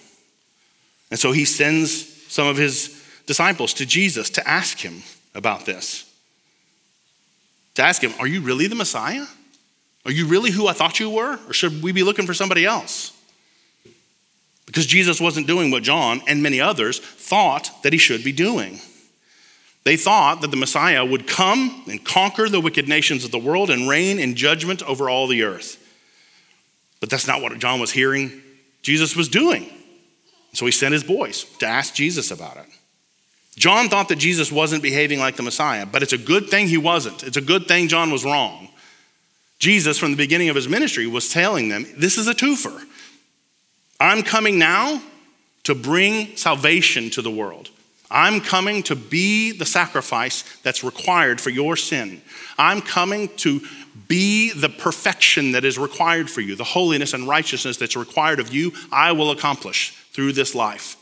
And 1.11 1.19
so 1.19 1.31
he 1.31 1.45
sends 1.45 2.23
some 2.31 2.47
of 2.47 2.57
his 2.57 3.03
disciples 3.25 3.73
to 3.75 3.85
Jesus 3.85 4.29
to 4.31 4.47
ask 4.47 4.79
him 4.79 5.03
about 5.33 5.65
this. 5.65 6.11
To 7.75 7.83
ask 7.83 8.01
him, 8.01 8.13
Are 8.19 8.27
you 8.27 8.41
really 8.41 8.67
the 8.67 8.75
Messiah? 8.75 9.25
Are 10.05 10.11
you 10.11 10.27
really 10.27 10.51
who 10.51 10.67
I 10.67 10.73
thought 10.73 10.99
you 10.99 11.09
were? 11.09 11.39
Or 11.47 11.53
should 11.53 11.81
we 11.81 11.91
be 11.91 12.03
looking 12.03 12.25
for 12.25 12.33
somebody 12.33 12.65
else? 12.65 13.11
Because 14.65 14.85
Jesus 14.85 15.19
wasn't 15.19 15.47
doing 15.47 15.71
what 15.71 15.83
John 15.83 16.21
and 16.27 16.43
many 16.43 16.59
others 16.59 16.99
thought 16.99 17.71
that 17.83 17.93
he 17.93 17.99
should 17.99 18.23
be 18.23 18.31
doing. 18.31 18.79
They 19.83 19.97
thought 19.97 20.41
that 20.41 20.49
the 20.49 20.57
Messiah 20.57 21.05
would 21.05 21.27
come 21.27 21.83
and 21.87 22.03
conquer 22.03 22.49
the 22.49 22.59
wicked 22.59 22.87
nations 22.87 23.23
of 23.23 23.31
the 23.31 23.39
world 23.39 23.69
and 23.69 23.87
reign 23.87 24.19
in 24.19 24.35
judgment 24.35 24.81
over 24.83 25.09
all 25.09 25.27
the 25.27 25.43
earth. 25.43 25.81
But 26.99 27.09
that's 27.09 27.27
not 27.27 27.41
what 27.41 27.57
John 27.59 27.79
was 27.79 27.91
hearing 27.91 28.41
Jesus 28.81 29.15
was 29.15 29.29
doing. 29.29 29.67
So 30.53 30.65
he 30.65 30.71
sent 30.71 30.93
his 30.93 31.03
boys 31.03 31.43
to 31.59 31.65
ask 31.65 31.93
Jesus 31.93 32.31
about 32.31 32.57
it. 32.57 32.65
John 33.57 33.87
thought 33.87 34.09
that 34.09 34.17
Jesus 34.17 34.51
wasn't 34.51 34.83
behaving 34.83 35.19
like 35.19 35.37
the 35.37 35.43
Messiah, 35.43 35.85
but 35.85 36.03
it's 36.03 36.13
a 36.13 36.17
good 36.17 36.49
thing 36.49 36.67
he 36.67 36.77
wasn't. 36.77 37.23
It's 37.23 37.37
a 37.37 37.41
good 37.41 37.67
thing 37.67 37.87
John 37.87 38.11
was 38.11 38.25
wrong. 38.25 38.69
Jesus, 39.59 39.97
from 39.97 40.11
the 40.11 40.17
beginning 40.17 40.49
of 40.49 40.55
his 40.55 40.67
ministry, 40.67 41.07
was 41.07 41.31
telling 41.31 41.69
them 41.69 41.85
this 41.97 42.17
is 42.17 42.27
a 42.27 42.33
twofer. 42.33 42.83
I'm 43.99 44.23
coming 44.23 44.59
now 44.59 45.01
to 45.63 45.73
bring 45.73 46.35
salvation 46.35 47.09
to 47.11 47.21
the 47.21 47.31
world. 47.31 47.69
I'm 48.11 48.41
coming 48.41 48.83
to 48.83 48.95
be 48.95 49.51
the 49.51 49.65
sacrifice 49.65 50.43
that's 50.61 50.83
required 50.83 51.41
for 51.41 51.49
your 51.49 51.75
sin. 51.75 52.21
I'm 52.57 52.81
coming 52.81 53.29
to 53.37 53.61
be 54.07 54.51
the 54.51 54.69
perfection 54.69 55.53
that 55.53 55.65
is 55.65 55.79
required 55.79 56.29
for 56.29 56.41
you, 56.41 56.55
the 56.55 56.63
holiness 56.63 57.13
and 57.13 57.27
righteousness 57.27 57.77
that's 57.77 57.95
required 57.95 58.39
of 58.39 58.53
you, 58.53 58.73
I 58.91 59.13
will 59.13 59.31
accomplish 59.31 59.91
through 60.11 60.33
this 60.33 60.53
life. 60.53 60.97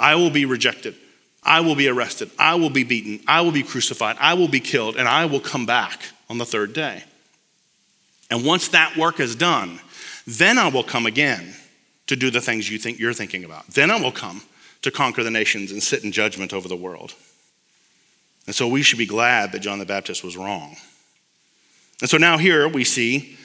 I 0.00 0.16
will 0.16 0.30
be 0.30 0.46
rejected. 0.46 0.96
I 1.42 1.60
will 1.60 1.74
be 1.74 1.88
arrested. 1.88 2.30
I 2.38 2.54
will 2.56 2.70
be 2.70 2.84
beaten. 2.84 3.20
I 3.28 3.42
will 3.42 3.52
be 3.52 3.62
crucified. 3.62 4.16
I 4.18 4.34
will 4.34 4.48
be 4.48 4.60
killed, 4.60 4.96
and 4.96 5.06
I 5.06 5.26
will 5.26 5.40
come 5.40 5.66
back 5.66 6.02
on 6.28 6.38
the 6.38 6.46
third 6.46 6.72
day. 6.72 7.04
And 8.30 8.44
once 8.44 8.68
that 8.68 8.96
work 8.96 9.20
is 9.20 9.34
done, 9.34 9.80
then 10.26 10.58
I 10.58 10.68
will 10.68 10.84
come 10.84 11.06
again 11.06 11.54
to 12.06 12.16
do 12.16 12.30
the 12.30 12.40
things 12.40 12.70
you 12.70 12.78
think 12.78 12.98
you're 12.98 13.12
thinking 13.12 13.44
about. 13.44 13.66
Then 13.68 13.90
I 13.90 14.00
will 14.00 14.12
come 14.12 14.42
to 14.82 14.90
conquer 14.90 15.22
the 15.22 15.30
nations 15.30 15.70
and 15.70 15.82
sit 15.82 16.04
in 16.04 16.12
judgment 16.12 16.52
over 16.52 16.68
the 16.68 16.76
world. 16.76 17.14
And 18.46 18.54
so 18.54 18.66
we 18.66 18.82
should 18.82 18.98
be 18.98 19.06
glad 19.06 19.52
that 19.52 19.60
John 19.60 19.78
the 19.78 19.86
Baptist 19.86 20.24
was 20.24 20.36
wrong. 20.36 20.76
And 22.00 22.08
so 22.08 22.16
now 22.16 22.38
here 22.38 22.66
we 22.66 22.84
see 22.84 23.36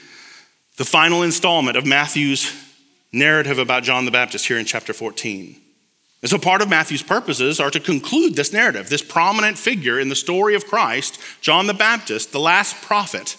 the 0.76 0.84
final 0.84 1.22
installment 1.22 1.76
of 1.76 1.86
Matthew's 1.86 2.52
narrative 3.12 3.58
about 3.58 3.82
John 3.82 4.04
the 4.04 4.10
Baptist 4.10 4.46
here 4.46 4.58
in 4.58 4.64
chapter 4.64 4.92
14. 4.92 5.60
And 6.26 6.30
so 6.32 6.38
part 6.38 6.60
of 6.60 6.68
Matthew's 6.68 7.04
purposes 7.04 7.60
are 7.60 7.70
to 7.70 7.78
conclude 7.78 8.34
this 8.34 8.52
narrative, 8.52 8.88
this 8.88 9.00
prominent 9.00 9.56
figure 9.56 10.00
in 10.00 10.08
the 10.08 10.16
story 10.16 10.56
of 10.56 10.66
Christ, 10.66 11.20
John 11.40 11.68
the 11.68 11.72
Baptist, 11.72 12.32
the 12.32 12.40
last 12.40 12.82
prophet 12.82 13.36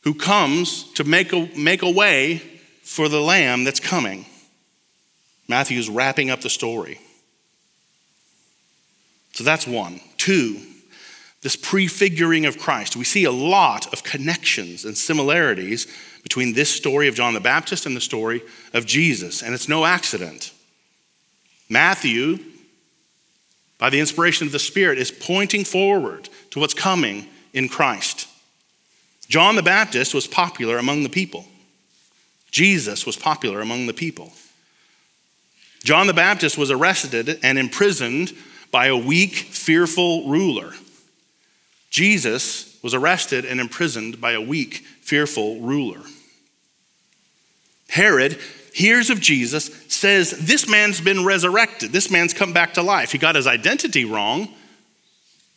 who 0.00 0.12
comes 0.12 0.92
to 0.94 1.04
make 1.04 1.32
a, 1.32 1.48
make 1.56 1.80
a 1.80 1.88
way 1.88 2.38
for 2.82 3.08
the 3.08 3.20
lamb 3.20 3.62
that's 3.62 3.78
coming. 3.78 4.26
Matthew's 5.46 5.88
wrapping 5.88 6.28
up 6.28 6.40
the 6.40 6.50
story. 6.50 6.98
So 9.34 9.44
that's 9.44 9.68
one. 9.68 10.00
Two, 10.16 10.58
this 11.42 11.54
prefiguring 11.54 12.46
of 12.46 12.58
Christ. 12.58 12.96
We 12.96 13.04
see 13.04 13.22
a 13.22 13.30
lot 13.30 13.92
of 13.92 14.02
connections 14.02 14.84
and 14.84 14.98
similarities 14.98 15.86
between 16.24 16.54
this 16.54 16.68
story 16.68 17.06
of 17.06 17.14
John 17.14 17.34
the 17.34 17.40
Baptist 17.40 17.86
and 17.86 17.94
the 17.96 18.00
story 18.00 18.42
of 18.74 18.86
Jesus, 18.86 19.40
and 19.40 19.54
it's 19.54 19.68
no 19.68 19.84
accident. 19.84 20.52
Matthew, 21.72 22.38
by 23.78 23.88
the 23.88 23.98
inspiration 23.98 24.46
of 24.46 24.52
the 24.52 24.58
Spirit, 24.58 24.98
is 24.98 25.10
pointing 25.10 25.64
forward 25.64 26.28
to 26.50 26.60
what's 26.60 26.74
coming 26.74 27.26
in 27.54 27.70
Christ. 27.70 28.28
John 29.28 29.56
the 29.56 29.62
Baptist 29.62 30.12
was 30.12 30.26
popular 30.26 30.76
among 30.76 31.02
the 31.02 31.08
people. 31.08 31.46
Jesus 32.50 33.06
was 33.06 33.16
popular 33.16 33.62
among 33.62 33.86
the 33.86 33.94
people. 33.94 34.34
John 35.82 36.06
the 36.06 36.12
Baptist 36.12 36.58
was 36.58 36.70
arrested 36.70 37.40
and 37.42 37.58
imprisoned 37.58 38.34
by 38.70 38.86
a 38.86 38.96
weak, 38.96 39.32
fearful 39.34 40.28
ruler. 40.28 40.74
Jesus 41.88 42.78
was 42.82 42.92
arrested 42.92 43.46
and 43.46 43.58
imprisoned 43.58 44.20
by 44.20 44.32
a 44.32 44.40
weak, 44.42 44.84
fearful 45.00 45.60
ruler. 45.60 46.02
Herod 47.88 48.38
hears 48.72 49.10
of 49.10 49.20
Jesus, 49.20 49.66
says, 49.88 50.30
This 50.32 50.68
man's 50.68 51.00
been 51.00 51.24
resurrected. 51.24 51.92
This 51.92 52.10
man's 52.10 52.34
come 52.34 52.52
back 52.52 52.74
to 52.74 52.82
life. 52.82 53.12
He 53.12 53.18
got 53.18 53.34
his 53.34 53.46
identity 53.46 54.04
wrong, 54.04 54.48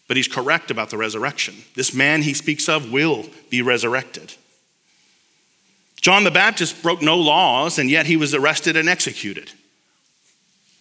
but 0.07 0.17
he's 0.17 0.27
correct 0.27 0.71
about 0.71 0.89
the 0.89 0.97
resurrection. 0.97 1.55
This 1.75 1.93
man 1.93 2.21
he 2.21 2.33
speaks 2.33 2.69
of 2.69 2.91
will 2.91 3.25
be 3.49 3.61
resurrected. 3.61 4.33
John 6.01 6.23
the 6.23 6.31
Baptist 6.31 6.83
broke 6.83 7.01
no 7.01 7.17
laws, 7.17 7.79
and 7.79 7.89
yet 7.89 8.05
he 8.05 8.15
was 8.15 8.33
arrested 8.33 8.77
and 8.77 8.87
executed. 8.87 9.51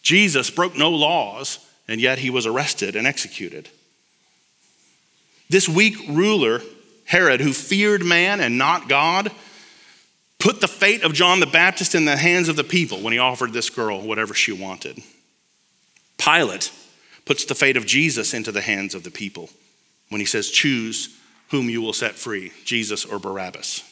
Jesus 0.03 0.51
broke 0.51 0.77
no 0.77 0.91
laws, 0.91 1.59
and 1.89 2.01
yet 2.01 2.19
he 2.19 2.29
was 2.29 2.45
arrested 2.45 2.95
and 2.95 3.07
executed. 3.07 3.71
This 5.49 5.69
weak 5.69 5.97
ruler, 6.09 6.61
Herod, 7.07 7.41
who 7.41 7.53
feared 7.55 8.05
man 8.05 8.41
and 8.41 8.59
not 8.59 8.89
God, 8.89 9.33
put 10.45 10.61
the 10.61 10.69
fate 10.69 11.03
of 11.03 11.15
John 11.15 11.41
the 11.41 11.47
Baptist 11.47 11.95
in 11.95 12.05
the 12.05 12.19
hands 12.19 12.51
of 12.51 12.57
the 12.57 12.65
people 12.65 13.01
when 13.01 13.15
he 13.15 13.19
offered 13.19 13.55
this 13.55 13.71
girl 13.71 14.03
whatever 14.03 14.35
she 14.35 14.53
wanted. 14.53 15.03
Pilate 16.19 16.71
puts 17.25 17.47
the 17.47 17.55
fate 17.55 17.79
of 17.79 17.87
Jesus 17.87 18.35
into 18.35 18.53
the 18.53 18.61
hands 18.61 18.95
of 18.95 19.05
the 19.05 19.11
people 19.11 19.49
when 20.11 20.21
he 20.21 20.27
says, 20.27 20.51
Choose 20.51 21.19
whom 21.49 21.71
you 21.71 21.81
will 21.81 21.95
set 21.95 22.13
free, 22.13 22.53
Jesus 22.63 23.07
or 23.07 23.19
Barabbas. 23.19 23.91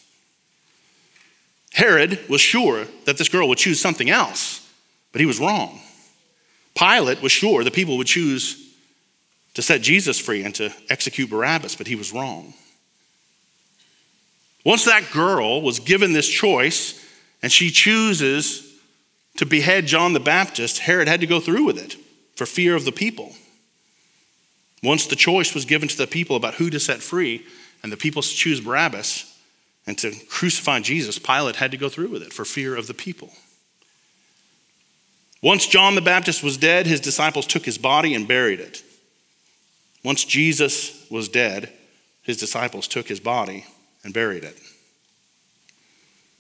Herod 1.73 2.21
was 2.29 2.43
sure 2.43 2.85
that 3.07 3.17
this 3.17 3.31
girl 3.31 3.49
would 3.49 3.57
choose 3.57 3.81
something 3.81 4.11
else, 4.11 4.71
but 5.11 5.21
he 5.21 5.27
was 5.27 5.41
wrong. 5.41 5.81
Pilate 6.75 7.23
was 7.23 7.33
sure 7.33 7.65
the 7.65 7.71
people 7.71 7.97
would 7.97 8.07
choose 8.07 8.75
to 9.55 9.63
set 9.63 9.81
Jesus 9.81 10.19
free 10.19 10.45
and 10.45 10.55
to 10.57 10.71
execute 10.91 11.31
Barabbas, 11.31 11.77
but 11.77 11.87
he 11.87 11.97
was 11.97 12.13
wrong. 12.13 12.53
Once 14.65 14.85
that 14.85 15.11
girl 15.11 15.61
was 15.61 15.81
given 15.81 16.13
this 16.13 16.29
choice 16.29 17.05
and 17.43 17.51
she 17.51 17.71
chooses 17.71 18.81
to 19.37 19.47
behead 19.47 19.87
John 19.87 20.13
the 20.13 20.21
Baptist, 20.21 20.81
Herod 20.81 21.09
had 21.09 21.21
to 21.21 21.27
go 21.27 21.41
through 21.41 21.65
with 21.65 21.79
it 21.79 21.97
for 22.37 22.47
fear 22.47 22.77
of 22.77 22.85
the 22.85 22.93
people. 22.93 23.33
Once 24.83 25.07
the 25.07 25.17
choice 25.17 25.55
was 25.55 25.65
given 25.65 25.89
to 25.89 25.97
the 25.97 26.07
people 26.07 26.37
about 26.37 26.55
who 26.55 26.71
to 26.71 26.81
set 26.81 27.01
free, 27.01 27.45
and 27.83 27.91
the 27.91 27.97
people 27.97 28.23
choose 28.23 28.61
Barabbas 28.61 29.29
and 29.87 29.99
to 29.99 30.13
crucify 30.29 30.81
Jesus, 30.81 31.19
Pilate 31.19 31.57
had 31.57 31.73
to 31.73 31.77
go 31.77 31.89
through 31.89 32.09
with 32.09 32.23
it 32.23 32.33
for 32.33 32.45
fear 32.45 32.77
of 32.77 32.87
the 32.87 32.95
people. 32.95 33.31
Once 35.43 35.67
John 35.67 35.97
the 35.97 36.01
Baptist 36.01 36.45
was 36.45 36.57
dead, 36.57 36.87
his 36.87 37.01
disciples 37.01 37.47
took 37.47 37.65
his 37.65 37.79
body 37.79 38.15
and 38.15 38.29
buried 38.29 38.61
it. 38.61 38.85
Once 40.05 40.25
Jesus 40.25 41.05
was 41.11 41.29
dead, 41.29 41.73
his 42.23 42.37
disciples 42.37 42.87
took 42.87 43.09
his 43.09 43.19
body 43.19 43.67
and 44.05 44.13
buried 44.13 44.45
it. 44.45 44.59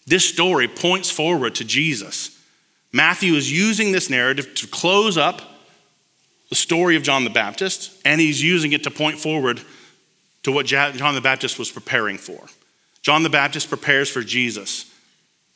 This 0.06 0.28
story 0.28 0.68
points 0.68 1.10
forward 1.10 1.54
to 1.56 1.64
Jesus. 1.64 2.38
Matthew 2.92 3.34
is 3.34 3.50
using 3.50 3.92
this 3.92 4.10
narrative 4.10 4.54
to 4.56 4.66
close 4.66 5.16
up 5.16 5.42
the 6.48 6.56
story 6.56 6.96
of 6.96 7.02
John 7.02 7.24
the 7.24 7.30
Baptist, 7.30 7.98
and 8.04 8.20
he's 8.20 8.42
using 8.42 8.72
it 8.72 8.82
to 8.82 8.90
point 8.90 9.18
forward 9.18 9.62
to 10.42 10.52
what 10.52 10.66
John 10.66 11.14
the 11.14 11.20
Baptist 11.20 11.58
was 11.58 11.70
preparing 11.70 12.18
for. 12.18 12.46
John 13.00 13.22
the 13.22 13.30
Baptist 13.30 13.68
prepares 13.68 14.10
for 14.10 14.22
Jesus. 14.22 14.92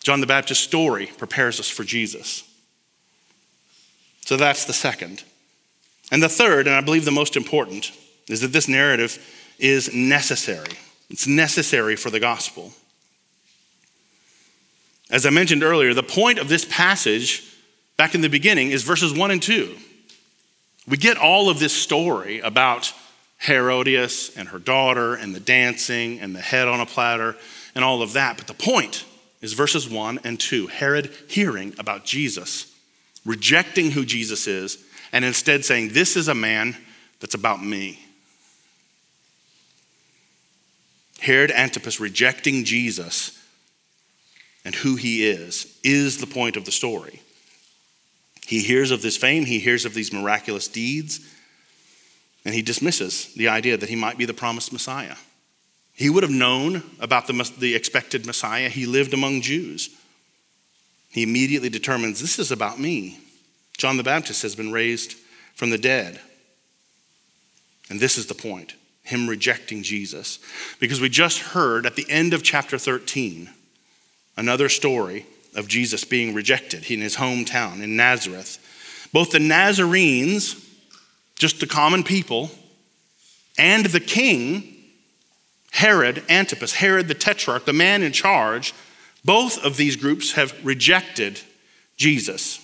John 0.02 0.20
the 0.20 0.26
Baptist's 0.26 0.64
story 0.64 1.10
prepares 1.18 1.60
us 1.60 1.68
for 1.68 1.84
Jesus. 1.84 2.44
So 4.24 4.36
that's 4.36 4.64
the 4.64 4.72
second. 4.72 5.24
And 6.10 6.22
the 6.22 6.28
third, 6.28 6.66
and 6.66 6.76
I 6.76 6.80
believe 6.80 7.04
the 7.04 7.10
most 7.10 7.36
important, 7.36 7.92
is 8.28 8.40
that 8.40 8.52
this 8.52 8.68
narrative 8.68 9.18
is 9.58 9.92
necessary. 9.92 10.78
It's 11.08 11.26
necessary 11.26 11.96
for 11.96 12.10
the 12.10 12.20
gospel. 12.20 12.72
As 15.10 15.24
I 15.24 15.30
mentioned 15.30 15.62
earlier, 15.62 15.94
the 15.94 16.02
point 16.02 16.38
of 16.38 16.48
this 16.48 16.64
passage 16.64 17.44
back 17.96 18.14
in 18.14 18.22
the 18.22 18.28
beginning 18.28 18.70
is 18.70 18.82
verses 18.82 19.12
1 19.12 19.30
and 19.30 19.42
2. 19.42 19.76
We 20.88 20.96
get 20.96 21.16
all 21.16 21.48
of 21.48 21.58
this 21.58 21.72
story 21.72 22.40
about 22.40 22.92
Herodias 23.38 24.36
and 24.36 24.48
her 24.48 24.58
daughter 24.58 25.14
and 25.14 25.34
the 25.34 25.40
dancing 25.40 26.20
and 26.20 26.34
the 26.34 26.40
head 26.40 26.68
on 26.68 26.80
a 26.80 26.86
platter 26.86 27.36
and 27.74 27.84
all 27.84 28.02
of 28.02 28.14
that. 28.14 28.36
But 28.36 28.46
the 28.46 28.54
point 28.54 29.04
is 29.40 29.52
verses 29.52 29.88
1 29.88 30.20
and 30.24 30.40
2. 30.40 30.68
Herod 30.68 31.10
hearing 31.28 31.74
about 31.78 32.04
Jesus, 32.04 32.72
rejecting 33.24 33.92
who 33.92 34.04
Jesus 34.04 34.46
is, 34.46 34.78
and 35.12 35.24
instead 35.24 35.64
saying, 35.64 35.90
This 35.90 36.16
is 36.16 36.28
a 36.28 36.34
man 36.34 36.76
that's 37.20 37.34
about 37.34 37.62
me. 37.64 38.05
Herod 41.20 41.50
Antipas 41.50 41.98
rejecting 41.98 42.64
Jesus 42.64 43.42
and 44.64 44.74
who 44.74 44.96
he 44.96 45.26
is 45.26 45.78
is 45.82 46.18
the 46.18 46.26
point 46.26 46.56
of 46.56 46.64
the 46.64 46.72
story. 46.72 47.22
He 48.46 48.60
hears 48.60 48.90
of 48.90 49.02
this 49.02 49.16
fame, 49.16 49.44
he 49.44 49.58
hears 49.58 49.84
of 49.84 49.94
these 49.94 50.12
miraculous 50.12 50.68
deeds, 50.68 51.20
and 52.44 52.54
he 52.54 52.62
dismisses 52.62 53.34
the 53.34 53.48
idea 53.48 53.76
that 53.76 53.88
he 53.88 53.96
might 53.96 54.18
be 54.18 54.24
the 54.24 54.34
promised 54.34 54.72
Messiah. 54.72 55.16
He 55.94 56.10
would 56.10 56.22
have 56.22 56.30
known 56.30 56.82
about 57.00 57.26
the, 57.26 57.52
the 57.58 57.74
expected 57.74 58.26
Messiah. 58.26 58.68
He 58.68 58.86
lived 58.86 59.14
among 59.14 59.40
Jews. 59.40 59.90
He 61.08 61.22
immediately 61.22 61.70
determines 61.70 62.20
this 62.20 62.38
is 62.38 62.52
about 62.52 62.78
me. 62.78 63.18
John 63.78 63.96
the 63.96 64.02
Baptist 64.02 64.42
has 64.42 64.54
been 64.54 64.72
raised 64.72 65.14
from 65.54 65.70
the 65.70 65.78
dead. 65.78 66.20
And 67.88 67.98
this 67.98 68.18
is 68.18 68.26
the 68.26 68.34
point 68.34 68.74
him 69.06 69.28
rejecting 69.28 69.82
Jesus. 69.82 70.38
Because 70.80 71.00
we 71.00 71.08
just 71.08 71.38
heard 71.38 71.86
at 71.86 71.96
the 71.96 72.06
end 72.10 72.34
of 72.34 72.42
chapter 72.42 72.76
13 72.76 73.50
another 74.36 74.68
story 74.68 75.26
of 75.54 75.68
Jesus 75.68 76.04
being 76.04 76.34
rejected 76.34 76.90
in 76.90 77.00
his 77.00 77.16
hometown 77.16 77.82
in 77.82 77.96
Nazareth. 77.96 78.58
Both 79.12 79.30
the 79.30 79.38
Nazarenes, 79.38 80.62
just 81.38 81.60
the 81.60 81.66
common 81.66 82.02
people, 82.02 82.50
and 83.56 83.86
the 83.86 84.00
king, 84.00 84.76
Herod 85.70 86.22
Antipas, 86.28 86.74
Herod 86.74 87.08
the 87.08 87.14
Tetrarch, 87.14 87.64
the 87.64 87.72
man 87.72 88.02
in 88.02 88.12
charge, 88.12 88.74
both 89.24 89.64
of 89.64 89.76
these 89.76 89.96
groups 89.96 90.32
have 90.32 90.54
rejected 90.64 91.40
Jesus. 91.96 92.60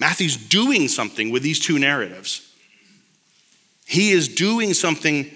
Matthew's 0.00 0.36
doing 0.36 0.88
something 0.88 1.30
with 1.30 1.42
these 1.42 1.60
two 1.60 1.78
narratives. 1.78 2.47
He 3.88 4.10
is 4.10 4.28
doing 4.28 4.74
something 4.74 5.30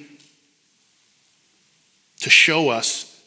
to 2.21 2.29
show 2.29 2.69
us 2.69 3.25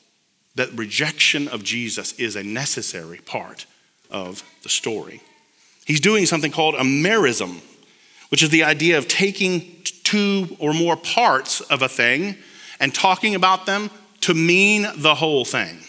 that 0.53 0.71
rejection 0.73 1.47
of 1.47 1.63
Jesus 1.63 2.13
is 2.19 2.35
a 2.35 2.43
necessary 2.43 3.17
part 3.17 3.65
of 4.11 4.43
the 4.61 4.69
story. 4.69 5.23
He's 5.83 5.99
doing 5.99 6.27
something 6.27 6.51
called 6.51 6.75
a 6.75 6.81
merism, 6.81 7.61
which 8.29 8.43
is 8.43 8.49
the 8.49 8.65
idea 8.65 8.99
of 8.99 9.07
taking 9.07 9.81
two 10.03 10.55
or 10.59 10.75
more 10.75 10.95
parts 10.95 11.59
of 11.59 11.81
a 11.81 11.89
thing 11.89 12.37
and 12.79 12.93
talking 12.93 13.33
about 13.33 13.65
them 13.65 13.89
to 14.21 14.35
mean 14.35 14.85
the 14.95 15.15
whole 15.15 15.43
thing. 15.43 15.79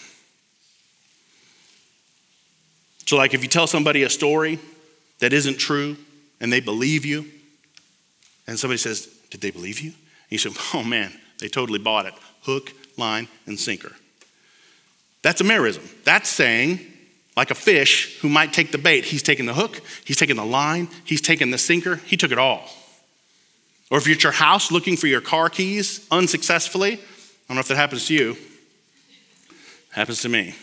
So, 3.05 3.17
like 3.17 3.35
if 3.35 3.43
you 3.43 3.49
tell 3.49 3.67
somebody 3.67 4.01
a 4.01 4.09
story 4.09 4.57
that 5.19 5.31
isn't 5.31 5.59
true 5.59 5.95
and 6.41 6.51
they 6.51 6.59
believe 6.59 7.05
you, 7.05 7.27
and 8.47 8.57
somebody 8.57 8.79
says, 8.79 9.13
Did 9.29 9.41
they 9.41 9.51
believe 9.51 9.79
you? 9.79 9.93
You 10.29 10.37
say, 10.37 10.51
Oh 10.73 10.83
man, 10.83 11.13
they 11.39 11.47
totally 11.47 11.79
bought 11.79 12.05
it. 12.05 12.13
Hook, 12.43 12.73
line, 12.97 13.27
and 13.45 13.59
sinker. 13.59 13.93
That's 15.21 15.41
a 15.41 15.43
merism. 15.43 15.81
That's 16.03 16.29
saying, 16.29 16.79
like 17.35 17.51
a 17.51 17.55
fish 17.55 18.19
who 18.21 18.29
might 18.29 18.53
take 18.53 18.71
the 18.71 18.77
bait, 18.77 19.05
he's 19.05 19.23
taking 19.23 19.45
the 19.45 19.53
hook, 19.53 19.81
he's 20.05 20.17
taking 20.17 20.35
the 20.35 20.45
line, 20.45 20.89
he's 21.03 21.21
taking 21.21 21.51
the 21.51 21.57
sinker, 21.57 21.97
he 21.97 22.17
took 22.17 22.31
it 22.31 22.37
all. 22.37 22.67
Or 23.89 23.97
if 23.97 24.07
you're 24.07 24.15
at 24.15 24.23
your 24.23 24.31
house 24.33 24.71
looking 24.71 24.97
for 24.97 25.07
your 25.07 25.21
car 25.21 25.49
keys 25.49 26.05
unsuccessfully, 26.11 26.93
I 26.93 26.97
don't 27.47 27.55
know 27.55 27.59
if 27.59 27.67
that 27.69 27.77
happens 27.77 28.07
to 28.07 28.13
you, 28.13 28.37
happens 29.91 30.21
to 30.23 30.29
me. 30.29 30.55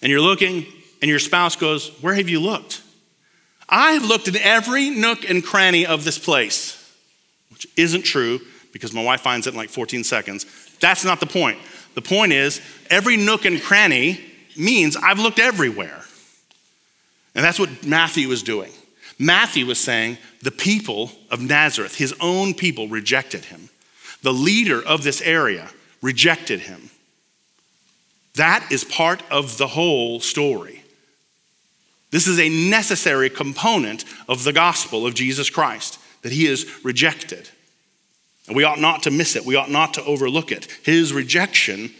And 0.00 0.10
you're 0.10 0.20
looking, 0.20 0.66
and 1.00 1.08
your 1.08 1.20
spouse 1.20 1.54
goes, 1.54 1.90
Where 2.00 2.14
have 2.14 2.28
you 2.28 2.40
looked? 2.40 2.82
I 3.68 3.92
have 3.92 4.04
looked 4.04 4.28
in 4.28 4.36
every 4.36 4.90
nook 4.90 5.28
and 5.28 5.44
cranny 5.44 5.86
of 5.86 6.04
this 6.04 6.18
place, 6.18 6.81
which 7.52 7.66
isn't 7.76 8.02
true 8.02 8.40
because 8.72 8.92
my 8.92 9.02
wife 9.02 9.20
finds 9.20 9.46
it 9.46 9.50
in 9.50 9.56
like 9.56 9.70
14 9.70 10.04
seconds. 10.04 10.46
That's 10.80 11.04
not 11.04 11.20
the 11.20 11.26
point. 11.26 11.58
The 11.94 12.02
point 12.02 12.32
is, 12.32 12.60
every 12.90 13.16
nook 13.16 13.44
and 13.44 13.60
cranny 13.62 14.20
means 14.56 14.96
I've 14.96 15.18
looked 15.18 15.38
everywhere. 15.38 16.04
And 17.34 17.44
that's 17.44 17.58
what 17.58 17.86
Matthew 17.86 18.28
was 18.28 18.42
doing. 18.42 18.72
Matthew 19.18 19.66
was 19.66 19.78
saying 19.78 20.18
the 20.42 20.50
people 20.50 21.12
of 21.30 21.40
Nazareth, 21.40 21.96
his 21.96 22.14
own 22.20 22.54
people, 22.54 22.88
rejected 22.88 23.46
him. 23.46 23.68
The 24.22 24.32
leader 24.32 24.82
of 24.82 25.04
this 25.04 25.20
area 25.20 25.68
rejected 26.00 26.60
him. 26.60 26.90
That 28.34 28.66
is 28.70 28.84
part 28.84 29.22
of 29.30 29.58
the 29.58 29.68
whole 29.68 30.20
story. 30.20 30.82
This 32.10 32.26
is 32.26 32.38
a 32.38 32.48
necessary 32.48 33.30
component 33.30 34.04
of 34.28 34.44
the 34.44 34.52
gospel 34.52 35.06
of 35.06 35.14
Jesus 35.14 35.50
Christ, 35.50 35.98
that 36.22 36.32
he 36.32 36.46
is 36.46 36.66
rejected. 36.84 37.48
And 38.46 38.56
we 38.56 38.64
ought 38.64 38.80
not 38.80 39.04
to 39.04 39.10
miss 39.10 39.36
it, 39.36 39.44
we 39.44 39.56
ought 39.56 39.70
not 39.70 39.94
to 39.94 40.04
overlook 40.04 40.50
it. 40.50 40.66
His 40.82 41.12
rejection 41.12 41.92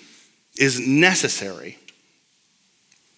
is 0.56 0.80
necessary. 0.80 1.78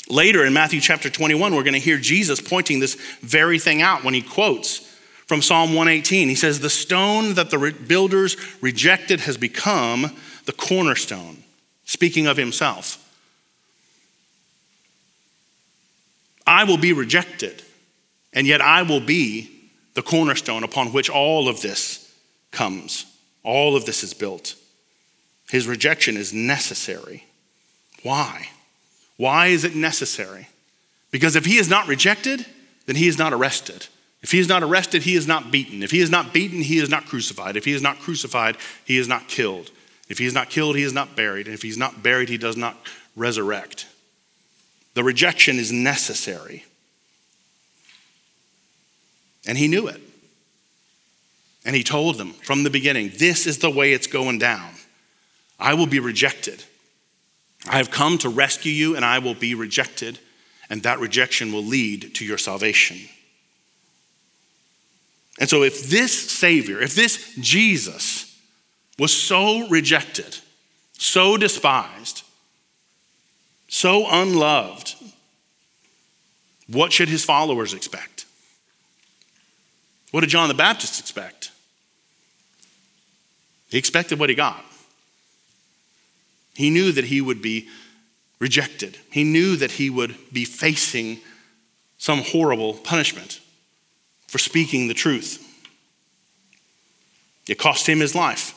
Later 0.08 0.44
in 0.44 0.52
Matthew 0.52 0.80
chapter 0.80 1.08
21, 1.08 1.54
we're 1.54 1.62
going 1.62 1.72
to 1.72 1.78
hear 1.78 1.98
Jesus 1.98 2.40
pointing 2.40 2.80
this 2.80 2.94
very 3.20 3.58
thing 3.58 3.80
out 3.80 4.04
when 4.04 4.12
he 4.12 4.20
quotes 4.20 4.78
from 5.26 5.40
Psalm 5.40 5.70
118. 5.70 6.28
He 6.28 6.34
says, 6.34 6.60
The 6.60 6.68
stone 6.68 7.34
that 7.34 7.50
the 7.50 7.74
builders 7.86 8.36
rejected 8.60 9.20
has 9.20 9.38
become 9.38 10.14
the 10.44 10.52
cornerstone, 10.52 11.42
speaking 11.86 12.26
of 12.26 12.36
himself. 12.36 13.00
I 16.46 16.64
will 16.64 16.76
be 16.76 16.92
rejected, 16.92 17.62
and 18.34 18.46
yet 18.46 18.60
I 18.60 18.82
will 18.82 19.00
be 19.00 19.53
the 19.94 20.02
cornerstone 20.02 20.64
upon 20.64 20.92
which 20.92 21.08
all 21.08 21.48
of 21.48 21.62
this 21.62 22.12
comes. 22.50 23.06
All 23.42 23.76
of 23.76 23.84
this 23.84 24.02
is 24.02 24.14
built. 24.14 24.54
His 25.50 25.66
rejection 25.66 26.16
is 26.16 26.32
necessary. 26.32 27.26
Why? 28.02 28.48
Why 29.16 29.46
is 29.46 29.64
it 29.64 29.74
necessary? 29.74 30.48
Because 31.10 31.36
if 31.36 31.44
he 31.44 31.58
is 31.58 31.70
not 31.70 31.86
rejected, 31.86 32.44
then 32.86 32.96
he 32.96 33.06
is 33.06 33.18
not 33.18 33.32
arrested. 33.32 33.86
If 34.22 34.32
he 34.32 34.38
is 34.38 34.48
not 34.48 34.62
arrested, 34.62 35.02
he 35.02 35.16
is 35.16 35.26
not 35.26 35.50
beaten. 35.50 35.82
If 35.82 35.90
he 35.90 36.00
is 36.00 36.10
not 36.10 36.32
beaten, 36.32 36.62
he 36.62 36.78
is 36.78 36.88
not 36.88 37.06
crucified. 37.06 37.56
If 37.56 37.66
he 37.66 37.72
is 37.72 37.82
not 37.82 37.98
crucified, 37.98 38.56
he 38.84 38.96
is 38.96 39.06
not 39.06 39.28
killed. 39.28 39.70
If 40.08 40.18
he 40.18 40.26
is 40.26 40.34
not 40.34 40.50
killed, 40.50 40.76
he 40.76 40.82
is 40.82 40.92
not 40.92 41.14
buried. 41.14 41.46
And 41.46 41.54
if 41.54 41.62
he's 41.62 41.76
not 41.76 42.02
buried, 42.02 42.28
he 42.28 42.38
does 42.38 42.56
not 42.56 42.76
resurrect. 43.14 43.86
The 44.94 45.04
rejection 45.04 45.58
is 45.58 45.70
necessary. 45.70 46.64
And 49.46 49.58
he 49.58 49.68
knew 49.68 49.86
it. 49.88 50.00
And 51.64 51.74
he 51.74 51.82
told 51.82 52.18
them 52.18 52.32
from 52.32 52.62
the 52.62 52.70
beginning 52.70 53.12
this 53.18 53.46
is 53.46 53.58
the 53.58 53.70
way 53.70 53.92
it's 53.92 54.06
going 54.06 54.38
down. 54.38 54.70
I 55.58 55.74
will 55.74 55.86
be 55.86 56.00
rejected. 56.00 56.64
I 57.66 57.78
have 57.78 57.90
come 57.90 58.18
to 58.18 58.28
rescue 58.28 58.72
you, 58.72 58.96
and 58.96 59.04
I 59.04 59.18
will 59.18 59.34
be 59.34 59.54
rejected, 59.54 60.18
and 60.68 60.82
that 60.82 61.00
rejection 61.00 61.52
will 61.52 61.64
lead 61.64 62.14
to 62.16 62.24
your 62.24 62.36
salvation. 62.36 62.98
And 65.40 65.48
so, 65.48 65.62
if 65.62 65.88
this 65.88 66.30
Savior, 66.30 66.80
if 66.80 66.94
this 66.94 67.34
Jesus 67.40 68.38
was 68.98 69.12
so 69.12 69.66
rejected, 69.68 70.38
so 70.92 71.36
despised, 71.36 72.22
so 73.68 74.06
unloved, 74.08 74.94
what 76.68 76.92
should 76.92 77.08
his 77.08 77.24
followers 77.24 77.74
expect? 77.74 78.13
What 80.14 80.20
did 80.20 80.30
John 80.30 80.46
the 80.46 80.54
Baptist 80.54 81.00
expect? 81.00 81.50
He 83.68 83.78
expected 83.78 84.20
what 84.20 84.28
he 84.28 84.36
got. 84.36 84.64
He 86.54 86.70
knew 86.70 86.92
that 86.92 87.06
he 87.06 87.20
would 87.20 87.42
be 87.42 87.68
rejected. 88.38 88.96
He 89.10 89.24
knew 89.24 89.56
that 89.56 89.72
he 89.72 89.90
would 89.90 90.14
be 90.32 90.44
facing 90.44 91.18
some 91.98 92.20
horrible 92.20 92.74
punishment 92.74 93.40
for 94.28 94.38
speaking 94.38 94.86
the 94.86 94.94
truth. 94.94 95.40
It 97.48 97.58
cost 97.58 97.88
him 97.88 97.98
his 97.98 98.14
life, 98.14 98.54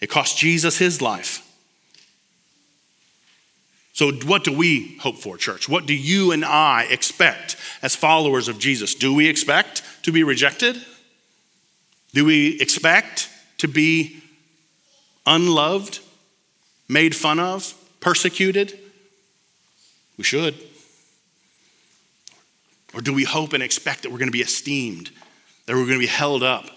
it 0.00 0.08
cost 0.08 0.36
Jesus 0.36 0.78
his 0.78 1.00
life. 1.00 1.40
So, 3.92 4.10
what 4.10 4.42
do 4.42 4.52
we 4.52 4.96
hope 4.96 5.18
for, 5.18 5.36
church? 5.36 5.68
What 5.68 5.86
do 5.86 5.94
you 5.94 6.32
and 6.32 6.44
I 6.44 6.88
expect 6.90 7.56
as 7.80 7.94
followers 7.94 8.48
of 8.48 8.58
Jesus? 8.58 8.96
Do 8.96 9.14
we 9.14 9.28
expect 9.28 9.84
to 10.02 10.10
be 10.10 10.24
rejected? 10.24 10.84
Do 12.12 12.24
we 12.24 12.60
expect 12.60 13.28
to 13.58 13.68
be 13.68 14.22
unloved? 15.26 16.00
made 16.88 17.14
fun 17.14 17.38
of, 17.38 17.74
persecuted? 18.00 18.78
We 20.16 20.24
should. 20.24 20.54
Or 22.94 23.00
do 23.00 23.12
we 23.12 23.24
hope 23.24 23.52
and 23.52 23.62
expect 23.62 24.02
that 24.02 24.10
we're 24.10 24.18
going 24.18 24.28
to 24.28 24.32
be 24.32 24.40
esteemed, 24.40 25.10
that 25.66 25.74
we're 25.74 25.84
going 25.84 25.98
to 25.98 25.98
be 25.98 26.06
held 26.06 26.42
up? 26.42 26.70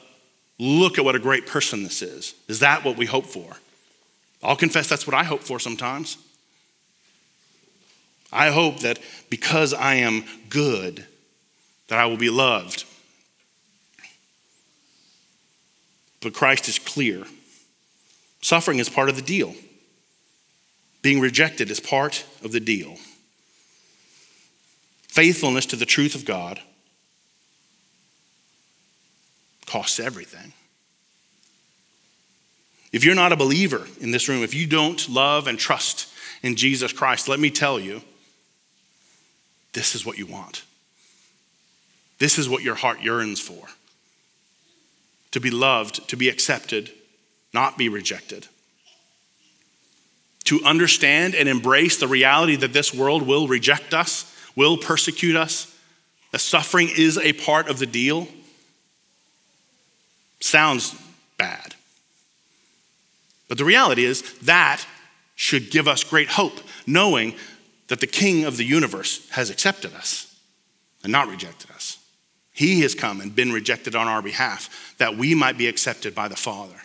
Look 0.57 0.97
at 0.97 1.05
what 1.05 1.15
a 1.15 1.19
great 1.19 1.47
person 1.47 1.83
this 1.83 2.01
is. 2.01 2.33
Is 2.47 2.59
that 2.59 2.83
what 2.83 2.97
we 2.97 3.05
hope 3.05 3.25
for? 3.25 3.57
I'll 4.43 4.55
confess 4.55 4.89
that's 4.89 5.07
what 5.07 5.15
I 5.15 5.23
hope 5.23 5.41
for 5.41 5.59
sometimes. 5.59 6.17
I 8.31 8.49
hope 8.49 8.81
that 8.81 8.99
because 9.29 9.73
I 9.73 9.95
am 9.95 10.23
good, 10.49 11.05
that 11.87 11.97
I 11.97 12.05
will 12.05 12.17
be 12.17 12.29
loved. 12.29 12.83
But 16.21 16.33
Christ 16.33 16.67
is 16.67 16.79
clear. 16.79 17.25
Suffering 18.41 18.79
is 18.79 18.89
part 18.89 19.09
of 19.09 19.15
the 19.15 19.21
deal. 19.21 19.55
Being 21.01 21.19
rejected 21.19 21.71
is 21.71 21.79
part 21.79 22.25
of 22.43 22.51
the 22.51 22.59
deal. 22.59 22.97
Faithfulness 25.07 25.65
to 25.67 25.75
the 25.75 25.85
truth 25.85 26.15
of 26.15 26.25
God 26.25 26.59
costs 29.65 29.99
everything. 29.99 30.53
If 32.91 33.05
you're 33.05 33.15
not 33.15 33.31
a 33.31 33.37
believer 33.37 33.87
in 34.01 34.11
this 34.11 34.27
room, 34.27 34.43
if 34.43 34.53
you 34.53 34.65
don't 34.65 35.07
love 35.09 35.47
and 35.47 35.59
trust 35.59 36.07
in 36.41 36.55
Jesus 36.55 36.91
Christ, 36.91 37.27
let 37.27 37.39
me 37.39 37.51
tell 37.51 37.79
you 37.79 38.01
this 39.73 39.95
is 39.95 40.05
what 40.05 40.17
you 40.17 40.25
want. 40.25 40.63
This 42.17 42.37
is 42.37 42.49
what 42.49 42.63
your 42.63 42.75
heart 42.75 43.01
yearns 43.01 43.39
for 43.39 43.67
to 45.31 45.39
be 45.39 45.51
loved, 45.51 46.07
to 46.09 46.17
be 46.17 46.29
accepted, 46.29 46.91
not 47.53 47.77
be 47.77 47.89
rejected 47.89 48.47
to 50.49 50.59
understand 50.63 51.35
and 51.35 51.47
embrace 51.47 51.99
the 51.99 52.07
reality 52.07 52.55
that 52.55 52.73
this 52.73 52.91
world 52.91 53.21
will 53.21 53.47
reject 53.47 53.93
us, 53.93 54.35
will 54.55 54.77
persecute 54.77 55.35
us, 55.35 55.77
that 56.31 56.39
suffering 56.39 56.89
is 56.97 57.19
a 57.19 57.33
part 57.33 57.69
of 57.69 57.77
the 57.77 57.85
deal, 57.85 58.27
sounds 60.39 60.99
bad. 61.37 61.75
But 63.47 63.59
the 63.59 63.63
reality 63.63 64.05
is 64.05 64.23
that 64.39 64.83
should 65.35 65.69
give 65.69 65.87
us 65.87 66.03
great 66.03 66.29
hope, 66.29 66.59
knowing 66.87 67.35
that 67.87 67.99
the 67.99 68.07
King 68.07 68.45
of 68.45 68.57
the 68.57 68.65
universe 68.65 69.29
has 69.29 69.51
accepted 69.51 69.93
us 69.93 70.35
and 71.03 71.11
not 71.11 71.27
rejected 71.27 71.69
us. 71.69 71.78
He 72.59 72.81
has 72.81 72.93
come 72.93 73.21
and 73.21 73.33
been 73.33 73.53
rejected 73.53 73.95
on 73.95 74.09
our 74.09 74.21
behalf 74.21 74.93
that 74.97 75.15
we 75.15 75.33
might 75.33 75.57
be 75.57 75.69
accepted 75.69 76.13
by 76.13 76.27
the 76.27 76.35
Father. 76.35 76.75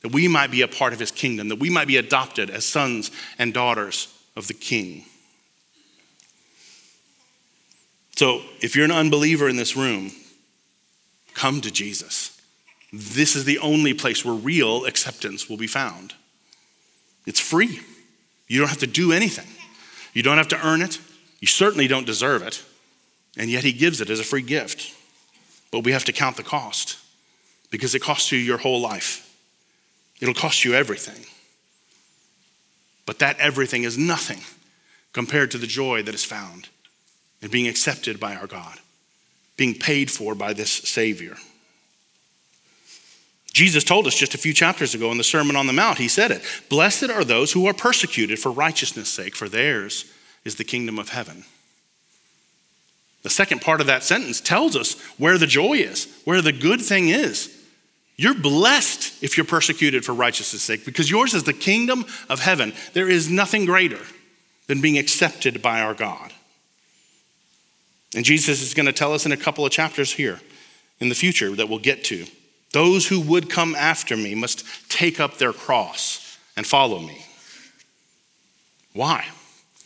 that 0.00 0.12
we 0.12 0.26
might 0.26 0.50
be 0.50 0.62
a 0.62 0.66
part 0.66 0.92
of 0.92 0.98
his 0.98 1.12
kingdom, 1.12 1.48
that 1.50 1.60
we 1.60 1.70
might 1.70 1.86
be 1.86 1.98
adopted 1.98 2.50
as 2.50 2.64
sons 2.64 3.12
and 3.38 3.54
daughters 3.54 4.08
of 4.34 4.48
the 4.48 4.54
king. 4.54 5.04
So, 8.16 8.40
if 8.60 8.74
you're 8.74 8.86
an 8.86 8.90
unbeliever 8.90 9.48
in 9.48 9.56
this 9.56 9.76
room, 9.76 10.10
come 11.34 11.60
to 11.60 11.70
Jesus. 11.70 12.40
This 12.92 13.36
is 13.36 13.44
the 13.44 13.58
only 13.58 13.94
place 13.94 14.24
where 14.24 14.34
real 14.34 14.84
acceptance 14.84 15.48
will 15.48 15.58
be 15.58 15.68
found. 15.68 16.14
It's 17.26 17.40
free. 17.40 17.80
You 18.48 18.58
don't 18.58 18.68
have 18.68 18.78
to 18.78 18.86
do 18.86 19.12
anything. 19.12 19.48
You 20.12 20.22
don't 20.22 20.38
have 20.38 20.48
to 20.48 20.66
earn 20.66 20.80
it. 20.80 20.98
You 21.40 21.46
certainly 21.46 21.86
don't 21.86 22.06
deserve 22.06 22.42
it. 22.42 22.64
And 23.36 23.50
yet, 23.50 23.64
He 23.64 23.72
gives 23.72 24.00
it 24.00 24.10
as 24.10 24.18
a 24.18 24.24
free 24.24 24.42
gift. 24.42 24.96
But 25.70 25.84
we 25.84 25.92
have 25.92 26.04
to 26.06 26.12
count 26.12 26.36
the 26.36 26.42
cost 26.42 26.98
because 27.70 27.94
it 27.94 28.02
costs 28.02 28.32
you 28.32 28.38
your 28.38 28.58
whole 28.58 28.80
life. 28.80 29.26
It'll 30.20 30.34
cost 30.34 30.64
you 30.64 30.74
everything. 30.74 31.26
But 33.06 33.18
that 33.20 33.38
everything 33.38 33.84
is 33.84 33.96
nothing 33.96 34.40
compared 35.12 35.50
to 35.52 35.58
the 35.58 35.66
joy 35.66 36.02
that 36.02 36.14
is 36.14 36.24
found 36.24 36.68
in 37.42 37.50
being 37.50 37.68
accepted 37.68 38.20
by 38.20 38.36
our 38.36 38.46
God, 38.46 38.78
being 39.56 39.74
paid 39.74 40.10
for 40.10 40.34
by 40.34 40.52
this 40.52 40.70
Savior. 40.70 41.36
Jesus 43.52 43.82
told 43.82 44.06
us 44.06 44.14
just 44.14 44.34
a 44.34 44.38
few 44.38 44.52
chapters 44.52 44.94
ago 44.94 45.10
in 45.10 45.18
the 45.18 45.24
Sermon 45.24 45.56
on 45.56 45.66
the 45.66 45.72
Mount, 45.72 45.98
he 45.98 46.08
said 46.08 46.30
it 46.30 46.42
Blessed 46.68 47.10
are 47.10 47.24
those 47.24 47.52
who 47.52 47.66
are 47.66 47.74
persecuted 47.74 48.38
for 48.38 48.52
righteousness' 48.52 49.10
sake, 49.10 49.34
for 49.34 49.48
theirs 49.48 50.04
is 50.44 50.54
the 50.54 50.64
kingdom 50.64 50.98
of 50.98 51.10
heaven. 51.10 51.44
The 53.22 53.30
second 53.30 53.60
part 53.60 53.80
of 53.80 53.86
that 53.86 54.02
sentence 54.02 54.40
tells 54.40 54.76
us 54.76 54.98
where 55.18 55.38
the 55.38 55.46
joy 55.46 55.74
is, 55.74 56.06
where 56.24 56.40
the 56.40 56.52
good 56.52 56.80
thing 56.80 57.08
is. 57.08 57.56
You're 58.16 58.34
blessed 58.34 59.22
if 59.22 59.36
you're 59.36 59.46
persecuted 59.46 60.04
for 60.04 60.12
righteousness' 60.12 60.62
sake 60.62 60.84
because 60.84 61.10
yours 61.10 61.34
is 61.34 61.44
the 61.44 61.52
kingdom 61.52 62.04
of 62.28 62.40
heaven. 62.40 62.74
There 62.92 63.08
is 63.08 63.30
nothing 63.30 63.64
greater 63.64 64.00
than 64.66 64.80
being 64.80 64.98
accepted 64.98 65.62
by 65.62 65.80
our 65.80 65.94
God. 65.94 66.32
And 68.14 68.24
Jesus 68.24 68.62
is 68.62 68.74
going 68.74 68.86
to 68.86 68.92
tell 68.92 69.14
us 69.14 69.24
in 69.24 69.32
a 69.32 69.36
couple 69.36 69.64
of 69.64 69.72
chapters 69.72 70.12
here 70.12 70.40
in 70.98 71.08
the 71.08 71.14
future 71.14 71.54
that 71.56 71.68
we'll 71.68 71.78
get 71.78 72.04
to. 72.04 72.26
Those 72.72 73.08
who 73.08 73.20
would 73.20 73.50
come 73.50 73.74
after 73.74 74.16
me 74.16 74.34
must 74.34 74.64
take 74.90 75.18
up 75.18 75.38
their 75.38 75.52
cross 75.52 76.38
and 76.56 76.66
follow 76.66 77.00
me. 77.00 77.24
Why? 78.92 79.26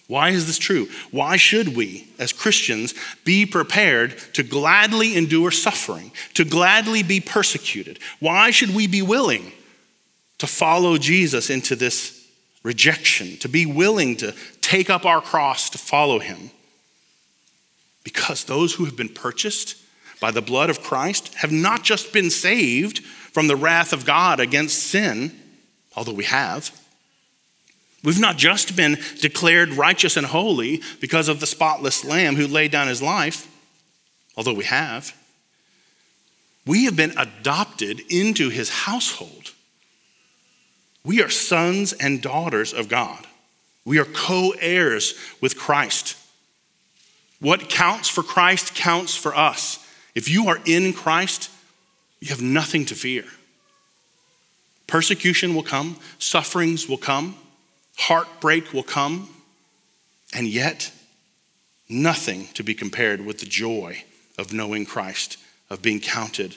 Why 0.06 0.30
is 0.30 0.46
this 0.46 0.58
true? 0.58 0.88
Why 1.10 1.36
should 1.36 1.74
we, 1.74 2.08
as 2.18 2.32
Christians, 2.32 2.94
be 3.24 3.46
prepared 3.46 4.18
to 4.34 4.42
gladly 4.42 5.16
endure 5.16 5.50
suffering, 5.50 6.12
to 6.34 6.44
gladly 6.44 7.02
be 7.02 7.20
persecuted? 7.20 7.98
Why 8.20 8.50
should 8.50 8.74
we 8.74 8.86
be 8.86 9.00
willing 9.00 9.52
to 10.38 10.46
follow 10.46 10.98
Jesus 10.98 11.48
into 11.48 11.74
this 11.74 12.28
rejection, 12.62 13.38
to 13.38 13.48
be 13.48 13.64
willing 13.64 14.16
to 14.16 14.34
take 14.60 14.90
up 14.90 15.06
our 15.06 15.22
cross 15.22 15.70
to 15.70 15.78
follow 15.78 16.18
him? 16.18 16.50
Because 18.02 18.44
those 18.44 18.74
who 18.74 18.84
have 18.84 18.96
been 18.96 19.08
purchased 19.08 19.76
by 20.20 20.30
the 20.30 20.42
blood 20.42 20.68
of 20.68 20.82
Christ 20.82 21.34
have 21.36 21.52
not 21.52 21.82
just 21.82 22.12
been 22.12 22.28
saved 22.28 23.02
from 23.02 23.46
the 23.46 23.56
wrath 23.56 23.94
of 23.94 24.04
God 24.04 24.38
against 24.38 24.82
sin, 24.82 25.32
although 25.96 26.12
we 26.12 26.24
have 26.24 26.78
We've 28.04 28.20
not 28.20 28.36
just 28.36 28.76
been 28.76 28.98
declared 29.20 29.70
righteous 29.70 30.18
and 30.18 30.26
holy 30.26 30.82
because 31.00 31.28
of 31.28 31.40
the 31.40 31.46
spotless 31.46 32.04
Lamb 32.04 32.36
who 32.36 32.46
laid 32.46 32.70
down 32.70 32.86
his 32.86 33.00
life, 33.00 33.48
although 34.36 34.52
we 34.52 34.64
have. 34.64 35.16
We 36.66 36.84
have 36.84 36.96
been 36.96 37.16
adopted 37.16 38.00
into 38.10 38.50
his 38.50 38.68
household. 38.68 39.52
We 41.02 41.22
are 41.22 41.30
sons 41.30 41.94
and 41.94 42.20
daughters 42.20 42.74
of 42.74 42.88
God. 42.88 43.26
We 43.86 43.98
are 43.98 44.04
co 44.04 44.54
heirs 44.60 45.14
with 45.40 45.58
Christ. 45.58 46.16
What 47.40 47.70
counts 47.70 48.08
for 48.08 48.22
Christ 48.22 48.74
counts 48.74 49.16
for 49.16 49.34
us. 49.34 49.78
If 50.14 50.28
you 50.28 50.48
are 50.48 50.60
in 50.66 50.92
Christ, 50.92 51.50
you 52.20 52.28
have 52.28 52.40
nothing 52.40 52.84
to 52.86 52.94
fear. 52.94 53.24
Persecution 54.86 55.54
will 55.54 55.62
come, 55.62 55.98
sufferings 56.18 56.88
will 56.88 56.98
come. 56.98 57.36
Heartbreak 57.96 58.72
will 58.72 58.82
come, 58.82 59.28
and 60.34 60.46
yet 60.46 60.92
nothing 61.88 62.48
to 62.54 62.62
be 62.62 62.74
compared 62.74 63.24
with 63.24 63.38
the 63.38 63.46
joy 63.46 64.04
of 64.36 64.52
knowing 64.52 64.84
Christ, 64.84 65.38
of 65.70 65.82
being 65.82 66.00
counted 66.00 66.56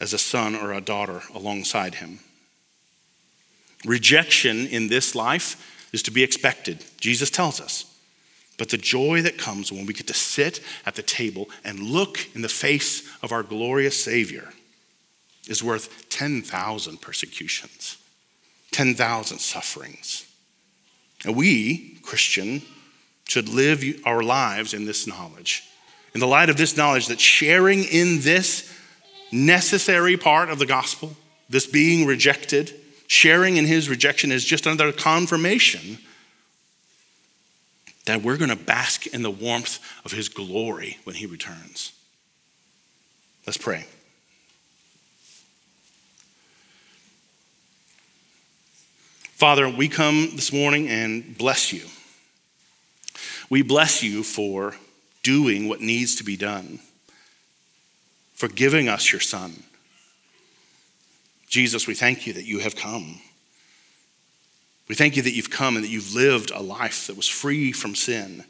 as 0.00 0.12
a 0.12 0.18
son 0.18 0.54
or 0.54 0.72
a 0.72 0.80
daughter 0.80 1.22
alongside 1.34 1.96
him. 1.96 2.20
Rejection 3.84 4.66
in 4.66 4.88
this 4.88 5.14
life 5.14 5.88
is 5.92 6.02
to 6.04 6.10
be 6.10 6.22
expected, 6.22 6.84
Jesus 6.98 7.30
tells 7.30 7.60
us. 7.60 7.84
But 8.58 8.68
the 8.68 8.78
joy 8.78 9.22
that 9.22 9.38
comes 9.38 9.72
when 9.72 9.86
we 9.86 9.92
get 9.92 10.06
to 10.08 10.14
sit 10.14 10.60
at 10.86 10.94
the 10.94 11.02
table 11.02 11.48
and 11.64 11.80
look 11.80 12.28
in 12.34 12.42
the 12.42 12.48
face 12.48 13.08
of 13.22 13.32
our 13.32 13.42
glorious 13.42 14.02
Savior 14.02 14.52
is 15.48 15.62
worth 15.62 16.08
10,000 16.10 17.00
persecutions, 17.00 17.98
10,000 18.70 19.38
sufferings. 19.38 20.31
And 21.24 21.36
we, 21.36 21.98
Christian, 22.02 22.62
should 23.28 23.48
live 23.48 23.84
our 24.04 24.22
lives 24.22 24.74
in 24.74 24.84
this 24.84 25.06
knowledge. 25.06 25.64
In 26.14 26.20
the 26.20 26.26
light 26.26 26.50
of 26.50 26.56
this 26.56 26.76
knowledge, 26.76 27.06
that 27.06 27.20
sharing 27.20 27.84
in 27.84 28.20
this 28.20 28.70
necessary 29.30 30.16
part 30.16 30.50
of 30.50 30.58
the 30.58 30.66
gospel, 30.66 31.16
this 31.48 31.66
being 31.66 32.06
rejected, 32.06 32.74
sharing 33.06 33.56
in 33.56 33.64
his 33.64 33.88
rejection 33.88 34.30
is 34.30 34.44
just 34.44 34.66
another 34.66 34.92
confirmation 34.92 35.98
that 38.04 38.22
we're 38.22 38.36
going 38.36 38.50
to 38.50 38.56
bask 38.56 39.06
in 39.06 39.22
the 39.22 39.30
warmth 39.30 39.78
of 40.04 40.12
his 40.12 40.28
glory 40.28 40.98
when 41.04 41.16
he 41.16 41.26
returns. 41.26 41.92
Let's 43.46 43.56
pray. 43.56 43.86
Father, 49.42 49.68
we 49.68 49.88
come 49.88 50.28
this 50.36 50.52
morning 50.52 50.88
and 50.88 51.36
bless 51.36 51.72
you. 51.72 51.82
We 53.50 53.62
bless 53.62 54.00
you 54.00 54.22
for 54.22 54.76
doing 55.24 55.68
what 55.68 55.80
needs 55.80 56.14
to 56.14 56.22
be 56.22 56.36
done, 56.36 56.78
for 58.34 58.46
giving 58.46 58.88
us 58.88 59.10
your 59.10 59.20
Son. 59.20 59.64
Jesus, 61.48 61.88
we 61.88 61.94
thank 61.94 62.24
you 62.24 62.32
that 62.34 62.44
you 62.44 62.60
have 62.60 62.76
come. 62.76 63.20
We 64.86 64.94
thank 64.94 65.16
you 65.16 65.22
that 65.22 65.34
you've 65.34 65.50
come 65.50 65.74
and 65.74 65.84
that 65.84 65.90
you've 65.90 66.14
lived 66.14 66.52
a 66.52 66.62
life 66.62 67.08
that 67.08 67.16
was 67.16 67.28
free 67.28 67.72
from 67.72 67.96
sin 67.96 68.44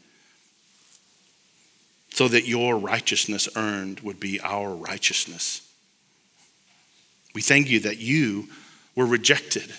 so 2.10 2.28
that 2.28 2.46
your 2.46 2.76
righteousness 2.76 3.48
earned 3.56 4.00
would 4.00 4.20
be 4.20 4.42
our 4.42 4.74
righteousness. 4.74 5.66
We 7.34 7.40
thank 7.40 7.70
you 7.70 7.80
that 7.80 7.96
you 7.96 8.50
were 8.94 9.06
rejected 9.06 9.72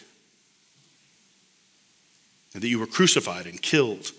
and 2.54 2.62
that 2.62 2.68
you 2.68 2.80
were 2.80 2.88
crucified 2.88 3.46
and 3.46 3.62
killed 3.62 4.12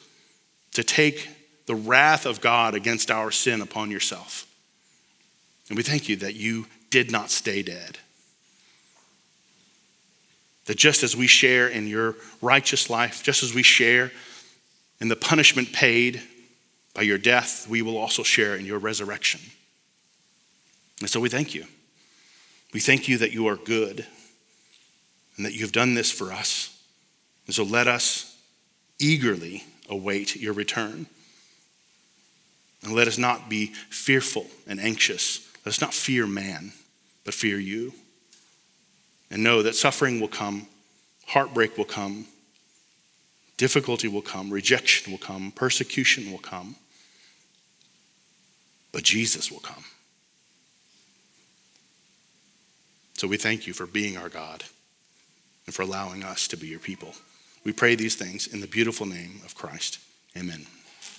to 0.73 0.83
take 0.83 1.29
the 1.67 1.75
wrath 1.75 2.27
of 2.27 2.41
God 2.41 2.75
against 2.75 3.11
our 3.11 3.31
sin 3.31 3.61
upon 3.61 3.91
yourself. 3.91 4.47
And 5.69 5.77
we 5.77 5.83
thank 5.83 6.09
you 6.09 6.17
that 6.17 6.35
you 6.35 6.67
did 6.91 7.11
not 7.11 7.31
stay 7.31 7.63
dead. 7.63 7.99
That 10.67 10.77
just 10.77 11.03
as 11.03 11.17
we 11.17 11.27
share 11.27 11.69
in 11.69 11.87
your 11.87 12.17
righteous 12.41 12.91
life, 12.91 13.23
just 13.23 13.43
as 13.43 13.55
we 13.55 13.63
share 13.63 14.13
in 15.01 15.09
the 15.09 15.17
punishment 15.17 15.73
paid 15.73 16.23
by 16.95 17.03
your 17.03 17.19
death, 17.19 17.67
we 17.69 17.83
will 17.83 17.97
also 17.97 18.23
share 18.23 18.57
in 18.57 18.65
your 18.65 18.79
resurrection. 18.79 19.41
And 21.01 21.11
so 21.11 21.21
we 21.21 21.29
thank 21.29 21.55
you. 21.55 21.67
We 22.73 22.81
thank 22.81 23.09
you 23.09 23.19
that 23.19 23.33
you 23.33 23.47
are 23.49 23.57
good 23.57 24.07
and 25.37 25.45
that 25.45 25.53
you've 25.53 25.73
done 25.73 25.95
this 25.95 26.11
for 26.11 26.33
us. 26.33 26.74
And 27.47 27.55
so 27.55 27.63
let 27.63 27.87
us 27.87 28.37
eagerly 28.99 29.65
await 29.89 30.37
your 30.37 30.53
return. 30.53 31.07
And 32.83 32.93
let 32.93 33.09
us 33.09 33.19
not 33.19 33.49
be 33.49 33.67
fearful 33.91 34.47
and 34.67 34.79
anxious. 34.79 35.49
Let 35.65 35.75
us 35.75 35.81
not 35.81 35.95
fear 35.95 36.27
man, 36.27 36.73
but 37.25 37.35
fear 37.35 37.59
you. 37.59 37.95
And 39.31 39.43
know 39.43 39.63
that 39.63 39.75
suffering 39.75 40.21
will 40.21 40.29
come, 40.29 40.67
heartbreak 41.27 41.79
will 41.79 41.87
come, 41.87 42.27
difficulty 43.57 44.07
will 44.07 44.23
come, 44.23 44.51
rejection 44.51 45.13
will 45.13 45.19
come, 45.19 45.51
persecution 45.51 46.31
will 46.31 46.39
come. 46.39 46.77
But 48.93 49.03
Jesus 49.03 49.51
will 49.51 49.61
come. 49.61 49.85
So 53.15 53.27
we 53.27 53.37
thank 53.37 53.67
you 53.67 53.73
for 53.73 53.87
being 53.87 54.17
our 54.17 54.29
God 54.29 54.65
and 55.67 55.75
for 55.75 55.83
allowing 55.83 56.23
us 56.23 56.47
to 56.49 56.57
be 56.57 56.67
your 56.67 56.79
people. 56.79 57.15
We 57.65 57.73
pray 57.73 57.95
these 57.95 58.15
things 58.15 58.47
in 58.47 58.61
the 58.61 58.67
beautiful 58.67 59.07
name 59.07 59.41
of 59.45 59.55
Christ. 59.55 59.99
Amen. 60.37 60.67